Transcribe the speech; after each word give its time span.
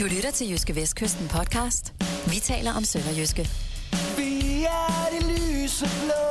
Du 0.00 0.04
lytter 0.04 0.30
til 0.30 0.50
Jyske 0.50 0.74
Vestkysten 0.74 1.28
podcast. 1.28 1.94
Vi 2.32 2.40
taler 2.40 2.72
om 2.72 2.84
Sønderjyske. 2.84 3.42
Vi 4.16 4.64
er 4.64 5.06
det 5.12 5.22
lyse 5.32 5.86
blå. 6.02 6.24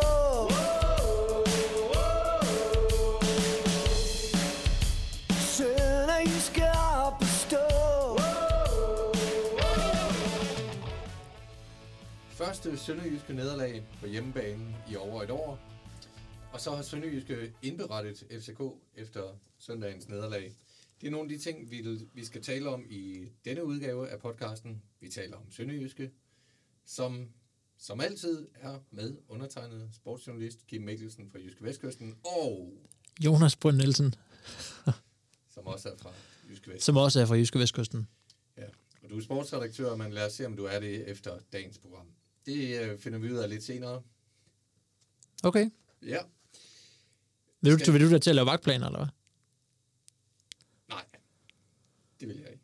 Sønderjyske 5.57 6.63
op 7.05 7.21
at 7.21 7.27
stå. 7.27 7.65
Første 12.29 12.77
Sønderjyske 12.77 13.33
nederlag 13.33 13.83
på 13.99 14.07
hjemmebane 14.07 14.75
i 14.91 14.95
over 14.95 15.23
et 15.23 15.31
år. 15.31 15.59
Og 16.53 16.61
så 16.61 16.75
har 16.75 16.83
Sønderjyske 16.83 17.53
indberettet 17.61 18.23
FCK 18.41 18.61
efter 18.95 19.21
søndagens 19.59 20.09
nederlag. 20.09 20.51
Det 21.01 21.07
er 21.07 21.11
nogle 21.11 21.31
af 21.33 21.37
de 21.37 21.43
ting, 21.43 21.71
vi, 21.71 22.07
vi 22.13 22.25
skal 22.25 22.41
tale 22.41 22.69
om 22.69 22.85
i 22.89 23.29
denne 23.45 23.65
udgave 23.65 24.09
af 24.09 24.19
podcasten. 24.19 24.81
Vi 24.99 25.09
taler 25.09 25.37
om 25.37 25.51
Sønderjyske, 25.51 26.11
som 26.85 27.29
som 27.77 28.01
altid 28.01 28.47
er 28.55 28.79
med 28.91 29.17
undertegnet 29.27 29.89
sportsjournalist 29.93 30.67
Kim 30.67 30.81
Mikkelsen 30.81 31.31
fra 31.31 31.39
Jyske 31.39 31.63
Vestkysten, 31.63 32.15
og 32.25 32.73
Jonas 33.25 33.55
Brønd 33.55 33.77
Nielsen, 33.77 34.15
som 35.53 35.65
også 35.65 35.89
er 35.89 35.97
fra 35.97 36.11
Jyske 36.49 36.71
Vest. 36.71 36.85
som 36.85 36.97
også 36.97 37.21
er 37.21 37.25
fra 37.25 37.35
Jyske 37.35 37.59
Vestkysten. 37.59 38.07
Ja. 38.57 38.63
Og 39.03 39.09
du 39.09 39.17
er 39.17 39.21
sportsredaktør, 39.21 39.95
men 39.95 40.13
lad 40.13 40.25
os 40.25 40.33
se, 40.33 40.45
om 40.45 40.55
du 40.55 40.63
er 40.65 40.79
det 40.79 41.09
efter 41.09 41.39
dagens 41.53 41.77
program. 41.77 42.07
Det 42.45 42.81
øh, 42.81 42.99
finder 42.99 43.19
vi 43.19 43.31
ud 43.31 43.37
af 43.37 43.49
lidt 43.49 43.63
senere. 43.63 44.01
Okay. 45.43 45.69
Ja. 46.01 46.17
Vil 47.61 47.73
du, 47.73 47.79
Skal- 47.79 47.93
vil 47.93 48.01
du 48.01 48.11
da 48.11 48.17
til 48.19 48.29
at 48.29 48.35
lave 48.35 48.45
vagtplaner, 48.45 48.85
eller 48.85 48.99
hvad? 48.99 49.07
Nej, 50.89 51.05
det 52.27 52.35
vil 52.35 52.43
jeg 52.43 52.51
ikke. 52.51 52.63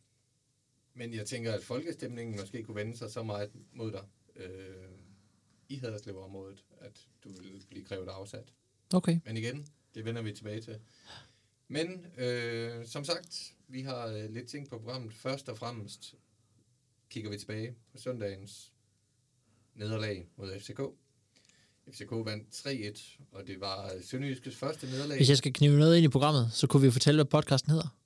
Men 0.93 1.13
jeg 1.13 1.25
tænker, 1.25 1.53
at 1.53 1.63
folkestemningen 1.63 2.39
måske 2.39 2.63
kunne 2.63 2.75
vende 2.75 2.97
sig 2.97 3.11
så 3.11 3.23
meget 3.23 3.51
mod 3.73 3.91
dig 3.91 4.03
øh, 4.35 4.89
i 5.69 5.75
Haderslev-området, 5.75 6.63
at 6.79 7.07
du 7.23 7.29
vil 7.29 7.65
blive 7.69 7.85
krævet 7.85 8.07
afsat. 8.07 8.53
Okay. 8.93 9.19
Men 9.25 9.37
igen, 9.37 9.67
det 9.95 10.05
vender 10.05 10.21
vi 10.21 10.33
tilbage 10.33 10.61
til. 10.61 10.79
Men 11.67 12.05
øh, 12.17 12.85
som 12.85 13.03
sagt, 13.03 13.53
vi 13.67 13.81
har 13.81 14.07
øh, 14.07 14.29
lidt 14.29 14.47
ting 14.47 14.69
på 14.69 14.77
programmet. 14.77 15.13
Først 15.13 15.49
og 15.49 15.57
fremmest 15.57 16.15
kigger 17.09 17.29
vi 17.29 17.37
tilbage 17.37 17.75
på 17.91 17.97
søndagens 17.97 18.71
nederlag 19.75 20.27
mod 20.37 20.59
FCK. 20.59 20.81
FCK 21.91 22.11
vandt 22.11 22.55
3-1, 22.55 23.19
og 23.31 23.47
det 23.47 23.59
var 23.59 23.91
Sønderjyskes 24.01 24.55
første 24.55 24.87
nederlag. 24.87 25.17
Hvis 25.17 25.29
jeg 25.29 25.37
skal 25.37 25.53
knive 25.53 25.77
noget 25.77 25.97
ind 25.97 26.05
i 26.05 26.09
programmet, 26.09 26.53
så 26.53 26.67
kunne 26.67 26.81
vi 26.81 26.91
fortælle, 26.91 27.17
hvad 27.17 27.25
podcasten 27.25 27.71
hedder. 27.71 28.00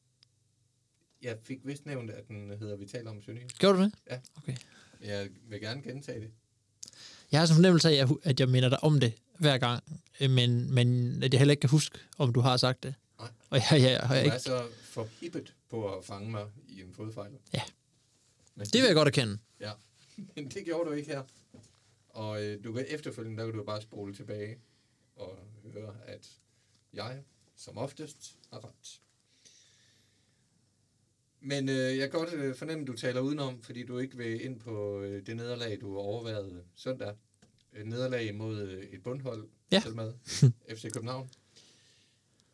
Jeg 1.26 1.38
fik 1.44 1.60
vist 1.64 1.86
nævnt, 1.86 2.12
at 2.12 2.28
den 2.28 2.50
hedder 2.60 2.76
Vi 2.76 2.86
taler 2.86 3.12
om 3.12 3.22
Sønderjysk. 3.22 3.60
Gjorde 3.60 3.78
du 3.78 3.84
det? 3.84 3.94
Ja. 4.10 4.20
Okay. 4.38 4.56
Jeg 5.02 5.30
vil 5.50 5.62
gerne 5.62 5.82
gentage 5.82 6.20
det. 6.20 6.32
Jeg 7.32 7.40
har 7.40 7.46
sådan 7.46 7.54
en 7.54 7.58
fornemmelse 7.58 7.90
af, 7.90 8.08
at 8.24 8.40
jeg, 8.40 8.50
minder 8.50 8.70
dig 8.70 8.84
om 8.84 9.00
det 9.00 9.14
hver 9.40 9.58
gang, 9.58 9.84
øh, 10.22 10.30
men, 10.30 10.74
men 10.74 11.24
at 11.24 11.34
jeg 11.34 11.40
heller 11.40 11.52
ikke 11.52 11.62
kan 11.62 11.70
huske, 11.70 12.00
om 12.18 12.34
du 12.34 12.40
har 12.40 12.58
sagt 12.58 12.84
det. 12.84 12.96
Nej. 13.20 13.30
Og 13.50 13.58
jeg, 13.58 13.66
jeg, 13.72 13.82
jeg, 13.82 14.02
Du 14.10 14.14
jeg 14.14 14.20
er 14.20 14.24
ikke, 14.24 14.40
så 14.40 14.68
forhippet 14.84 15.54
på 15.70 15.98
at 15.98 16.06
fange 16.06 16.32
mig 16.32 16.46
i 16.68 16.82
en 16.82 16.94
fodfejl. 16.94 17.32
Ja. 17.54 17.62
Men, 18.56 18.66
det 18.66 18.82
vil 18.82 18.86
jeg 18.86 18.96
godt 18.96 19.08
erkende. 19.08 19.38
Ja, 19.60 19.72
men 20.36 20.50
det 20.50 20.66
gjorde 20.66 20.90
du 20.90 20.96
ikke 20.96 21.12
her. 21.12 21.24
Og 22.10 22.44
øh, 22.44 22.64
du 22.64 22.74
kan 22.74 22.86
efterfølgende, 22.90 23.38
der 23.44 23.50
kan 23.50 23.58
du 23.58 23.64
bare 23.64 23.82
spole 23.82 24.16
tilbage 24.16 24.58
og 25.16 25.38
høre, 25.74 25.96
at 26.06 26.30
jeg 26.94 27.24
som 27.56 27.78
oftest 27.78 28.36
har 28.52 28.66
ret. 28.66 29.02
Men 31.48 31.70
øh, 31.70 31.98
jeg 31.98 32.12
kan 32.12 32.20
godt 32.20 32.34
øh, 32.34 32.56
fornemme, 32.56 32.82
at 32.82 32.88
du 32.88 32.94
taler 32.94 33.22
udenom, 33.22 33.62
fordi 33.64 33.84
du 33.86 33.98
ikke 34.00 34.18
vil 34.18 34.46
ind 34.46 34.60
på 34.60 35.02
øh, 35.02 35.26
det 35.26 35.36
nederlag, 35.36 35.78
du 35.82 35.98
overvejede 35.98 36.64
søndag. 36.76 37.14
Et 37.76 37.88
nederlag 37.88 38.36
mod 38.36 38.62
øh, 38.62 38.84
et 38.84 39.04
bundhold, 39.04 39.48
Ja. 39.72 39.82
selv 39.82 39.96
med 39.96 40.14
FC 40.78 40.92
København. 40.94 41.30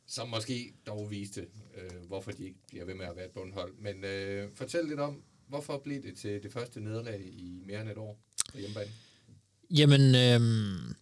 Som 0.07 0.29
måske 0.29 0.73
dog 0.87 1.11
viste, 1.11 1.41
øh, 1.77 2.07
hvorfor 2.07 2.31
de 2.31 2.43
ikke 2.43 2.59
bliver 2.67 2.85
ved 2.85 2.93
med 2.93 3.05
at 3.05 3.15
være 3.15 3.25
et 3.25 3.31
bundhold. 3.31 3.73
Men 3.79 4.03
øh, 4.03 4.49
fortæl 4.55 4.85
lidt 4.85 4.99
om, 4.99 5.23
hvorfor 5.47 5.77
blev 5.83 6.03
det 6.03 6.17
til 6.17 6.43
det 6.43 6.53
første 6.53 6.79
nederlag 6.81 7.21
i 7.25 7.63
mere 7.65 7.81
end 7.81 7.89
et 7.89 7.97
år 7.97 8.19
på 8.51 8.57
hjemmebane? 8.57 8.91
Jamen, 9.69 10.15
øhm, 10.15 10.95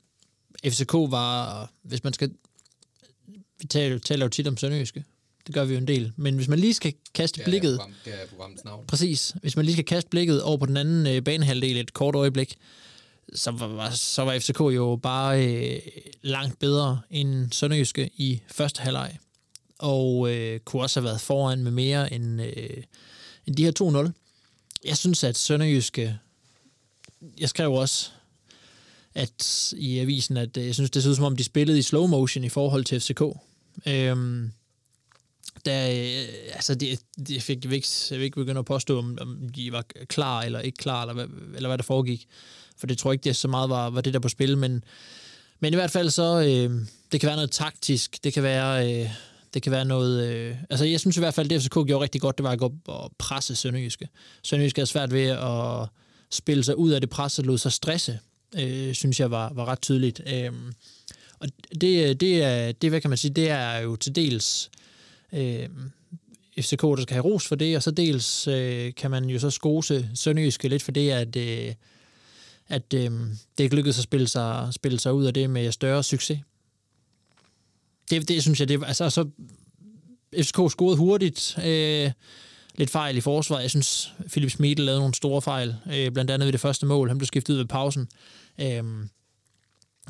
FCK 0.66 0.94
var, 0.94 1.72
hvis 1.82 2.04
man 2.04 2.14
skal, 2.14 2.34
vi 3.60 3.68
taler, 3.70 3.98
taler 4.00 4.26
jo 4.26 4.30
tit 4.30 4.48
om 4.48 4.58
Sønderjyske, 4.58 5.04
det 5.50 5.56
gør 5.56 5.66
vi 5.66 5.74
jo 5.74 5.80
en 5.80 5.88
del, 5.88 6.12
men 6.16 6.36
hvis 6.36 6.48
man 6.48 6.60
lige 6.60 6.74
skal 6.74 6.94
kaste 7.14 7.36
Det 7.36 7.42
er, 7.42 7.50
blikket, 7.50 7.78
program, 7.78 7.94
det 8.06 8.14
er 8.14 8.28
programmets 8.28 8.64
navn. 8.64 8.86
Præcis. 8.88 9.36
Hvis 9.42 9.56
man 9.56 9.66
lige 9.66 9.76
skal 9.76 9.86
kaste 9.86 10.10
blikket 10.10 10.44
over 10.44 10.58
på 10.58 10.66
den 10.66 10.78
anden 10.78 11.08
øh, 11.08 11.24
banehalvdel 11.24 11.78
et 11.78 11.94
kort 11.94 12.16
øjeblik, 12.16 12.58
så 13.34 13.52
var, 13.52 13.90
så 13.90 14.22
var 14.22 14.40
FCK 14.40 14.60
jo 14.60 15.00
bare 15.04 15.48
øh, 15.48 15.80
langt 16.22 16.60
bedre 16.60 17.02
end 17.12 17.52
Sønderjyske 17.52 18.10
i 18.18 18.42
første 18.48 18.82
halvleg. 18.82 19.18
Og 19.80 20.32
øh, 20.32 20.60
kunne 20.60 20.82
også 20.82 21.00
have 21.00 21.06
været 21.06 21.22
foran 21.22 21.64
med 21.64 21.72
mere 21.72 22.14
end, 22.14 22.42
øh, 22.42 22.84
end 23.48 23.56
de 23.56 23.64
her 23.64 24.08
2-0. 24.08 24.12
Jeg 24.86 24.98
synes, 24.98 25.24
at 25.24 25.38
Sønderjyske... 25.38 26.18
Jeg 27.40 27.50
skrev 27.50 27.72
også 27.72 28.10
at 29.16 29.74
i 29.78 30.00
avisen, 30.00 30.38
at 30.38 30.58
øh, 30.58 30.66
jeg 30.66 30.74
synes, 30.74 30.92
det 30.92 31.04
så 31.04 31.10
ud 31.10 31.16
som 31.16 31.26
om, 31.26 31.36
de 31.36 31.44
spillede 31.44 31.80
i 31.80 31.82
slow 31.82 32.08
motion 32.08 32.44
i 32.44 32.50
forhold 32.50 32.84
til 32.84 33.00
FCK. 33.00 33.22
Øhm, 33.88 34.52
der, 35.66 35.90
øh, 35.90 36.54
altså 36.54 36.76
det, 36.76 37.00
det 37.28 37.44
fik 37.44 37.64
jeg 37.64 37.70
vil 37.70 37.76
ikke, 37.76 37.88
jeg 38.12 38.18
vil 38.20 38.26
ikke 38.26 38.36
begynde 38.36 38.60
at 38.60 38.66
påstå, 38.66 38.98
om, 38.98 39.18
om 39.22 39.50
de 39.56 39.72
var 39.72 39.86
klar 40.10 40.42
eller 40.42 40.60
ikke 40.60 40.78
klar, 40.78 41.02
eller 41.02 41.14
hvad, 41.14 41.28
eller 41.56 41.70
hvad 41.70 41.78
der 41.78 41.84
foregik. 41.84 42.28
For 42.78 42.88
det 42.88 42.98
tror 42.98 43.12
jeg 43.12 43.14
ikke, 43.14 43.24
det 43.24 43.36
så 43.36 43.48
meget 43.48 43.70
var, 43.70 43.90
var 43.90 44.02
det 44.02 44.14
der 44.14 44.20
på 44.20 44.30
spil, 44.30 44.58
men, 44.58 44.84
men 45.60 45.74
i 45.74 45.76
hvert 45.76 45.92
fald 45.92 46.10
så, 46.10 46.40
øh, 46.40 46.86
det 47.12 47.20
kan 47.20 47.28
være 47.28 47.36
noget 47.36 47.52
taktisk, 47.52 48.24
det 48.24 48.34
kan 48.34 48.44
være, 48.44 49.02
øh, 49.02 49.10
det 49.54 49.62
kan 49.62 49.72
være 49.72 49.86
noget, 49.86 50.30
øh, 50.30 50.56
altså 50.70 50.86
jeg 50.86 51.00
synes 51.00 51.18
i 51.18 51.20
hvert 51.20 51.34
fald, 51.34 51.50
det 51.50 51.62
FCK 51.62 51.74
gjorde 51.74 52.00
rigtig 52.00 52.22
godt, 52.22 52.38
det 52.38 52.44
var 52.44 52.52
at 52.52 52.60
gå 52.60 52.66
op 52.66 52.74
og 52.88 53.12
presse 53.18 53.56
Sønderjyske. 53.56 54.10
Sønderjyske 54.44 54.80
havde 54.80 54.90
svært 54.90 55.14
ved 55.14 55.26
at 55.26 55.88
spille 56.32 56.64
sig 56.64 56.78
ud 56.78 56.92
af 56.92 57.02
det 57.02 57.10
pres, 57.10 57.40
og 57.40 57.46
lod 57.46 57.58
sig 57.58 57.72
stresse, 57.72 58.20
øh, 58.60 58.94
synes 58.94 59.20
jeg 59.20 59.32
var, 59.32 59.54
var 59.54 59.66
ret 59.66 59.82
tydeligt. 59.82 60.22
Øh, 60.34 60.52
og 61.40 61.48
det, 61.82 62.20
det, 62.22 62.44
er, 62.44 62.72
det, 62.72 62.90
hvad 62.90 63.02
kan 63.02 63.10
man 63.10 63.18
sige, 63.18 63.34
det 63.34 63.50
er 63.50 63.78
jo 63.78 63.96
til 63.96 64.16
dels 64.16 64.70
øh, 65.34 65.70
FCK, 66.62 66.82
der 66.82 67.02
skal 67.02 67.14
have 67.14 67.26
ros 67.26 67.48
for 67.48 67.56
det, 67.56 67.76
og 67.76 67.84
så 67.84 67.92
dels 67.92 68.48
øh, 68.48 68.94
kan 68.94 69.12
man 69.12 69.26
jo 69.26 69.40
så 69.40 69.50
skose 69.50 70.10
Sønderjyske 70.16 70.68
lidt 70.68 70.84
for 70.84 70.92
det, 70.92 71.12
at, 71.12 71.36
øh, 71.36 71.74
at 72.68 72.94
øh, 72.94 73.12
det 73.58 73.64
ikke 73.64 73.76
lykkedes 73.76 73.98
at 73.98 74.04
spille 74.04 74.28
sig, 74.28 74.68
spille 74.72 75.00
sig 75.00 75.14
ud 75.14 75.26
af 75.26 75.34
det 75.34 75.50
med 75.50 75.72
større 75.72 76.04
succes. 76.04 76.40
Det, 78.10 78.28
det 78.28 78.42
synes 78.42 78.60
jeg, 78.60 78.70
det 78.70 78.84
altså 78.86 79.10
så 79.10 79.30
FCK 80.36 80.72
scorede 80.72 80.98
hurtigt, 80.98 81.58
øh, 81.66 82.12
lidt 82.76 82.90
fejl 82.90 83.18
i 83.18 83.22
forsvaret. 83.22 83.62
Jeg 83.62 83.70
synes, 83.70 84.14
Philip 84.32 84.50
Schmidl 84.50 84.82
lavede 84.82 85.02
nogle 85.02 85.14
store 85.14 85.42
fejl, 85.42 85.76
øh, 85.94 86.12
blandt 86.12 86.32
andet 86.32 86.46
ved 86.46 86.52
det 86.52 86.62
første 86.62 86.86
mål. 86.86 87.08
Han 87.08 87.18
blev 87.18 87.26
skiftet 87.26 87.54
ud 87.54 87.58
ved 87.58 87.66
pausen. 87.66 88.08
Øh, 88.62 88.84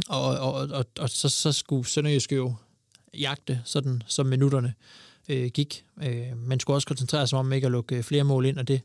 og, 0.08 0.24
og, 0.38 0.54
og, 0.54 0.86
og 1.00 1.10
så, 1.10 1.30
så 1.30 1.52
skulle 1.52 1.88
Sønderjysk 1.88 2.32
jo 2.32 2.54
jagte, 3.18 3.62
sådan 3.66 4.04
som 4.08 4.26
minutterne 4.26 4.74
øh, 5.30 5.48
gik. 5.48 5.86
Øh, 6.04 6.38
man 6.38 6.60
skulle 6.60 6.78
også 6.78 6.88
koncentrere 6.88 7.28
sig 7.28 7.40
om 7.40 7.54
ikke 7.54 7.66
at 7.66 7.72
lukke 7.72 7.96
øh, 7.96 8.04
flere 8.04 8.24
mål 8.24 8.46
ind, 8.46 8.58
og 8.58 8.68
det, 8.68 8.82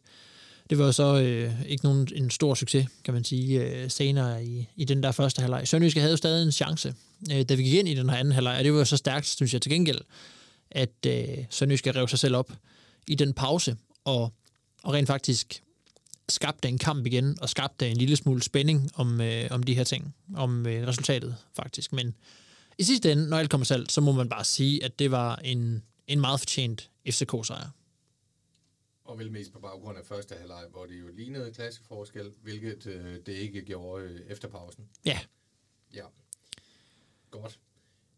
det 0.71 0.79
var 0.79 0.85
jo 0.85 0.93
så 0.93 1.21
øh, 1.21 1.63
ikke 1.67 1.85
nogen 1.85 2.09
en 2.15 2.31
stor 2.31 2.55
succes, 2.55 2.87
kan 3.05 3.15
man 3.15 3.25
sige, 3.25 3.61
øh, 3.61 3.91
senere 3.91 4.45
i, 4.45 4.69
i 4.77 4.85
den 4.85 5.03
der 5.03 5.13
første 5.13 5.41
halvleg. 5.41 5.69
Sønderjyske 5.69 6.01
havde 6.01 6.13
jo 6.13 6.17
stadig 6.17 6.47
en 6.47 6.53
chance, 6.53 6.95
øh, 7.33 7.43
da 7.43 7.55
vi 7.55 7.63
gik 7.63 7.75
ind 7.75 7.89
i 7.89 7.95
den 7.95 8.11
her 8.11 8.17
anden 8.17 8.33
halvleg, 8.33 8.59
og 8.59 8.65
det 8.65 8.73
var 8.73 8.79
jo 8.79 8.85
så 8.85 8.97
stærkt, 8.97 9.27
synes 9.27 9.53
jeg 9.53 9.63
til 9.63 9.73
gengæld, 9.73 10.01
at 10.71 11.07
øh, 11.07 11.29
Sønderjyske 11.51 11.93
rev 11.93 12.09
sig 12.09 12.19
selv 12.19 12.37
op 12.37 12.53
i 13.07 13.15
den 13.15 13.33
pause, 13.33 13.77
og, 14.05 14.33
og 14.83 14.95
rent 14.95 15.07
faktisk 15.07 15.63
skabte 16.29 16.69
en 16.69 16.79
kamp 16.79 17.07
igen, 17.07 17.37
og 17.41 17.49
skabte 17.49 17.89
en 17.89 17.97
lille 17.97 18.17
smule 18.17 18.43
spænding 18.43 18.91
om, 18.95 19.21
øh, 19.21 19.47
om 19.51 19.63
de 19.63 19.75
her 19.75 19.85
ting, 19.85 20.15
om 20.37 20.67
øh, 20.67 20.87
resultatet 20.87 21.37
faktisk. 21.57 21.93
Men 21.93 22.15
i 22.79 22.83
sidste 22.83 23.13
ende, 23.13 23.29
når 23.29 23.37
alt 23.37 23.51
kommer 23.51 23.65
til 23.65 23.87
så 23.89 24.01
må 24.01 24.13
man 24.13 24.29
bare 24.29 24.45
sige, 24.45 24.85
at 24.85 24.99
det 24.99 25.11
var 25.11 25.37
en, 25.37 25.83
en 26.07 26.21
meget 26.21 26.41
fortjent 26.41 26.91
FCK-sejr. 27.09 27.71
Og 29.05 29.19
vel 29.19 29.33
mest 29.33 29.53
på 29.53 29.59
baggrund 29.61 29.99
af 29.99 30.07
første 30.07 30.35
halvleg, 30.35 30.67
hvor 30.71 30.87
det 30.87 31.01
jo 31.01 31.09
lignede 31.09 31.53
klasseforskel, 31.53 32.33
hvilket 32.43 32.87
øh, 32.87 33.17
det 33.27 33.33
ikke 33.33 33.63
gjorde 33.63 34.05
øh, 34.05 34.21
efter 34.21 34.49
pausen. 34.49 34.89
Ja, 35.05 35.21
Ja. 35.95 36.05
Godt. 37.31 37.61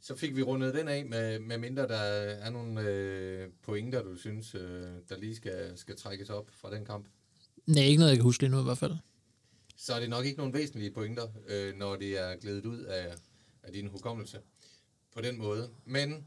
Så 0.01 0.17
fik 0.17 0.37
vi 0.37 0.43
rundet 0.43 0.75
den 0.75 0.89
af, 0.89 1.07
med, 1.07 1.39
med 1.39 1.59
mindre 1.59 1.89
der 1.89 1.97
er 1.97 2.51
nogle 2.51 2.81
øh, 2.81 3.51
pointer, 3.63 4.03
du 4.03 4.17
synes, 4.17 4.55
øh, 4.55 4.61
der 5.09 5.17
lige 5.19 5.37
skal, 5.37 5.79
skal 5.79 5.97
trækkes 5.97 6.31
op 6.31 6.51
fra 6.51 6.75
den 6.75 6.85
kamp. 6.85 7.07
nej, 7.67 7.85
ikke 7.85 7.99
noget, 7.99 8.11
jeg 8.11 8.19
kan 8.19 8.25
huske 8.25 8.43
lige 8.43 8.51
nu 8.51 8.61
i 8.61 8.65
hvert 8.65 8.79
fald. 8.79 8.97
Så 9.77 9.95
er 9.95 10.01
det 10.01 10.11
nok 10.11 10.25
ikke 10.25 10.39
nogen 10.39 10.55
væsentlige 10.55 10.91
pointer, 10.91 11.29
øh, 11.49 11.75
når 11.77 11.97
det 11.97 12.19
er 12.19 12.37
glædet 12.37 12.67
ud 12.67 12.79
af, 12.79 13.15
af 13.63 13.73
din 13.73 13.87
hukommelse 13.87 14.41
på 15.15 15.21
den 15.21 15.39
måde. 15.39 15.71
Men 15.85 16.27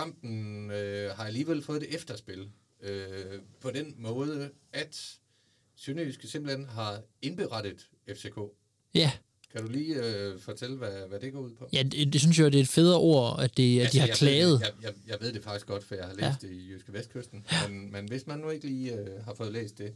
kampen 0.00 0.70
øh, 0.70 1.10
har 1.10 1.24
alligevel 1.24 1.62
fået 1.62 1.82
et 1.82 1.94
efterspil 1.94 2.48
øh, 2.82 3.40
på 3.60 3.70
den 3.70 3.94
måde, 3.98 4.50
at 4.72 5.18
Sønderjyske 5.76 6.28
simpelthen 6.28 6.66
har 6.68 7.00
indberettet 7.22 7.86
FCK. 8.14 8.38
Ja, 8.94 9.12
Kan 9.52 9.62
du 9.66 9.72
lige 9.72 9.94
øh, 10.04 10.40
fortælle, 10.40 10.76
hvad, 10.76 11.08
hvad 11.08 11.20
det 11.20 11.32
går 11.32 11.40
ud 11.40 11.50
på? 11.58 11.68
ja 11.72 11.82
det, 11.82 12.12
det 12.12 12.20
synes 12.20 12.38
jeg, 12.38 12.52
det 12.52 12.58
er 12.58 12.62
et 12.62 12.68
federe 12.68 12.98
ord, 12.98 13.40
at, 13.40 13.56
det, 13.56 13.80
at 13.80 13.92
de 13.92 13.98
har 13.98 14.06
jeg 14.06 14.16
klaget. 14.16 14.50
Ved 14.52 14.58
det, 14.58 14.64
jeg, 14.64 14.72
jeg, 14.82 14.92
jeg 15.06 15.16
ved 15.20 15.32
det 15.32 15.42
faktisk 15.42 15.66
godt, 15.66 15.84
for 15.84 15.94
jeg 15.94 16.04
har 16.04 16.12
læst 16.14 16.22
Ja. 16.22 16.26
ja. 16.26 16.34
det 16.40 16.50
i 16.50 16.72
Jyske 16.72 16.92
Vestkysten. 16.92 17.46
Men, 17.68 17.92
men 17.92 18.08
hvis 18.08 18.26
man 18.26 18.38
nu 18.38 18.50
ikke 18.50 18.66
lige 18.66 18.92
øh, 18.92 19.24
har 19.24 19.34
fået 19.34 19.52
læst 19.52 19.78
det, 19.78 19.92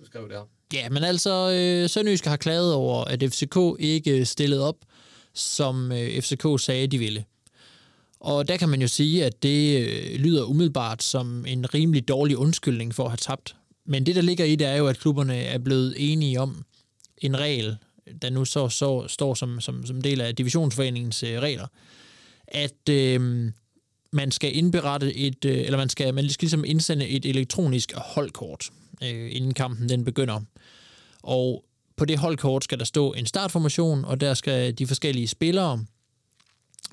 du 0.00 0.04
skrev 0.04 0.28
der. 0.28 0.44
Ja, 0.72 0.88
men 0.88 1.04
altså, 1.04 1.50
øh, 1.50 1.88
Sønderjyske 1.90 2.28
har 2.28 2.36
klaget 2.36 2.74
over, 2.74 3.04
at 3.04 3.22
FCK 3.22 3.56
ikke 3.78 4.24
stillede 4.24 4.68
op, 4.68 4.76
som 5.34 5.92
øh, 5.92 6.20
FCK 6.22 6.46
sagde, 6.58 6.86
de 6.86 6.98
ville. 6.98 7.24
Og 8.20 8.48
der 8.48 8.56
kan 8.56 8.68
man 8.68 8.80
jo 8.80 8.88
sige, 8.88 9.24
at 9.24 9.42
det 9.42 9.86
øh, 9.86 10.20
lyder 10.20 10.44
umiddelbart 10.44 11.02
som 11.02 11.46
en 11.46 11.74
rimelig 11.74 12.08
dårlig 12.08 12.36
undskyldning 12.36 12.94
for 12.94 13.04
at 13.04 13.10
have 13.10 13.16
tabt. 13.16 13.56
Men 13.86 14.06
det, 14.06 14.14
der 14.14 14.22
ligger 14.22 14.44
i 14.44 14.56
det, 14.56 14.66
er 14.66 14.76
jo, 14.76 14.86
at 14.86 14.98
klubberne 14.98 15.36
er 15.36 15.58
blevet 15.58 15.94
enige 15.96 16.40
om 16.40 16.64
en 17.18 17.38
regel, 17.38 17.76
der 18.22 18.30
nu 18.30 18.44
så, 18.44 18.68
så 18.68 19.08
står 19.08 19.34
som, 19.34 19.60
som, 19.60 19.86
som 19.86 20.02
del 20.02 20.20
af 20.20 20.36
divisionsforeningens 20.36 21.22
øh, 21.22 21.38
regler, 21.38 21.66
at 22.48 22.88
øh, 22.90 23.50
man 24.12 24.30
skal 24.30 24.56
indberette 24.56 25.16
et, 25.16 25.44
øh, 25.44 25.58
eller 25.58 25.78
man 25.78 25.88
skal, 25.88 26.14
man 26.14 26.28
skal 26.28 26.44
ligesom 26.44 26.64
indsende 26.64 27.08
et 27.08 27.26
elektronisk 27.26 27.92
holdkort, 27.96 28.70
øh, 29.02 29.28
inden 29.32 29.54
kampen 29.54 29.88
den 29.88 30.04
begynder. 30.04 30.40
Og 31.22 31.64
på 31.96 32.04
det 32.04 32.18
holdkort 32.18 32.64
skal 32.64 32.78
der 32.78 32.84
stå 32.84 33.12
en 33.12 33.26
startformation, 33.26 34.04
og 34.04 34.20
der 34.20 34.34
skal 34.34 34.78
de 34.78 34.86
forskellige 34.86 35.28
spillere 35.28 35.84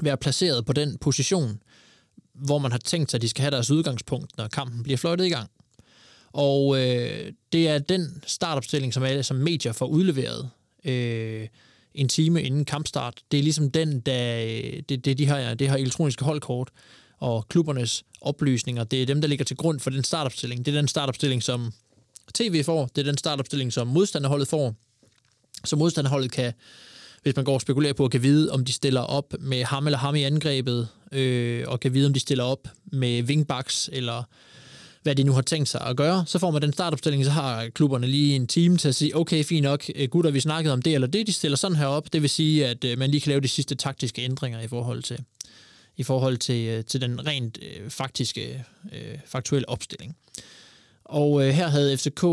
være 0.02 0.18
placeret 0.18 0.66
på 0.66 0.74
den 0.74 0.98
position, 0.98 1.62
hvor 2.34 2.58
man 2.58 2.72
har 2.72 2.78
tænkt 2.78 3.12
sig, 3.12 3.18
at 3.18 3.22
de 3.22 3.30
skal 3.30 3.42
have 3.42 3.52
deres 3.52 3.72
udgangspunkt, 3.72 4.38
når 4.38 4.48
kampen 4.48 4.84
bliver 4.84 4.98
fløjtet 4.98 5.26
i 5.26 5.30
gang. 5.30 5.50
Og 6.34 6.78
øh, 6.78 7.32
det 7.52 7.68
er 7.68 7.78
den 7.78 8.24
startopstilling, 8.28 8.94
som 8.94 9.04
alle 9.04 9.24
som 9.24 9.38
medier 9.38 9.72
får 9.72 9.86
udleveret 9.86 10.50
øh, 10.86 11.48
en 11.94 12.10
time 12.10 12.44
inden 12.44 12.66
kampstart. 12.66 13.22
Det 13.32 13.40
er 13.40 13.44
ligesom 13.44 13.72
den, 13.72 14.00
der, 14.00 14.44
øh, 14.44 14.84
det, 14.90 15.06
det, 15.06 15.18
de 15.18 15.26
her, 15.26 15.54
det 15.54 15.70
her 15.70 15.78
elektroniske 15.78 16.26
holdkort 16.26 16.70
og 17.18 17.48
klubbernes 17.48 18.04
oplysninger, 18.22 18.84
det 18.84 19.02
er 19.02 19.06
dem, 19.06 19.22
der 19.22 19.28
ligger 19.28 19.46
til 19.46 19.58
grund 19.58 19.80
for 19.80 19.90
den 19.90 20.04
startopstilling. 20.04 20.66
Det 20.66 20.76
er 20.76 20.80
den 20.80 20.88
startopstilling, 20.88 21.44
som 21.44 21.74
tv 22.34 22.64
får, 22.64 22.90
det 22.96 23.02
er 23.02 23.06
den 23.06 23.18
startopstilling, 23.18 23.74
som 23.74 23.88
modstanderholdet 23.88 24.48
får. 24.48 24.76
Så 25.64 25.76
modstanderholdet 25.76 26.32
kan, 26.32 26.54
hvis 27.26 27.36
man 27.36 27.46
går 27.46 27.54
og 27.54 27.62
spekulerer 27.62 27.94
på, 27.94 28.08
kan 28.08 28.24
vide, 28.24 28.52
om 28.52 28.66
de 28.66 28.74
stiller 28.74 29.02
op 29.02 29.34
med 29.40 29.64
ham 29.64 29.88
eller 29.88 29.98
ham 29.98 30.16
i 30.16 30.24
angrebet, 30.24 30.88
øh, 31.12 31.64
og 31.68 31.80
kan 31.80 31.94
vide, 31.94 32.08
om 32.08 32.14
de 32.14 32.20
stiller 32.20 32.44
op 32.44 32.68
med 32.86 33.24
wingbacks, 33.24 33.90
eller 33.94 34.24
hvad 35.04 35.16
de 35.16 35.24
nu 35.24 35.32
har 35.32 35.42
tænkt 35.42 35.70
sig 35.70 35.82
at 35.82 35.98
gøre. 35.98 36.24
Så 36.28 36.40
får 36.40 36.52
man 36.52 36.62
den 36.62 36.74
startopstilling, 36.74 37.26
så 37.26 37.32
har 37.32 37.70
klubberne 37.70 38.08
lige 38.08 38.36
en 38.36 38.48
time 38.48 38.78
til 38.78 38.88
at 38.88 38.96
sige, 38.96 39.18
okay, 39.18 39.44
fint 39.44 39.64
nok, 39.64 39.86
øh, 39.96 40.10
gutter, 40.10 40.32
vi 40.32 40.40
snakkede 40.40 40.74
om 40.74 40.82
det 40.82 40.94
eller 40.94 41.08
det, 41.08 41.28
de 41.28 41.34
stiller 41.34 41.58
sådan 41.58 41.78
her 41.78 41.86
op. 41.86 42.14
Det 42.14 42.22
vil 42.22 42.30
sige, 42.30 42.68
at 42.68 42.84
øh, 42.84 42.98
man 42.98 43.12
lige 43.12 43.22
kan 43.22 43.30
lave 43.30 43.42
de 43.42 43.48
sidste 43.48 43.76
taktiske 43.76 44.22
ændringer 44.22 44.62
i 44.62 44.68
forhold 44.68 45.04
til, 45.04 45.20
i 45.98 46.04
forhold 46.04 46.38
til, 46.38 46.68
øh, 46.68 46.84
til 46.84 47.02
den 47.02 47.28
rent 47.28 47.58
øh, 47.62 47.90
faktiske, 47.90 48.64
øh, 48.94 49.18
faktuelle 49.26 49.70
opstilling. 49.70 50.16
Og 51.06 51.48
øh, 51.48 51.54
her 51.54 51.68
havde 51.68 51.98
FCK 51.98 52.24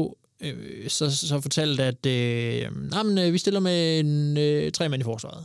øh, 0.42 0.88
så, 0.88 1.16
så 1.16 1.40
fortalt, 1.40 1.80
at 1.80 2.06
øh, 2.06 2.90
nej, 2.90 3.02
men, 3.02 3.18
øh, 3.18 3.32
vi 3.32 3.38
stiller 3.38 3.60
med 3.60 4.00
en, 4.00 4.36
øh, 4.36 4.72
tre 4.72 4.88
mænd 4.88 5.00
i 5.00 5.04
forsvaret. 5.04 5.44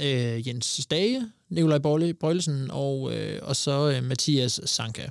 Øh, 0.00 0.48
Jens 0.48 0.66
Stage, 0.66 1.22
Nikolaj 1.50 1.78
Bøjlesen 2.20 2.70
og, 2.70 3.14
øh, 3.14 3.38
og 3.42 3.56
så 3.56 3.90
øh, 3.90 4.04
Mathias 4.04 4.60
Sanka. 4.64 5.08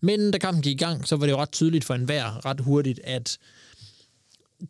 Men 0.00 0.30
da 0.30 0.38
kampen 0.38 0.62
gik 0.62 0.80
i 0.80 0.84
gang, 0.84 1.08
så 1.08 1.16
var 1.16 1.26
det 1.26 1.32
jo 1.32 1.36
ret 1.36 1.52
tydeligt 1.52 1.84
for 1.84 1.94
enhver 1.94 2.46
ret 2.46 2.60
hurtigt, 2.60 3.00
at 3.04 3.38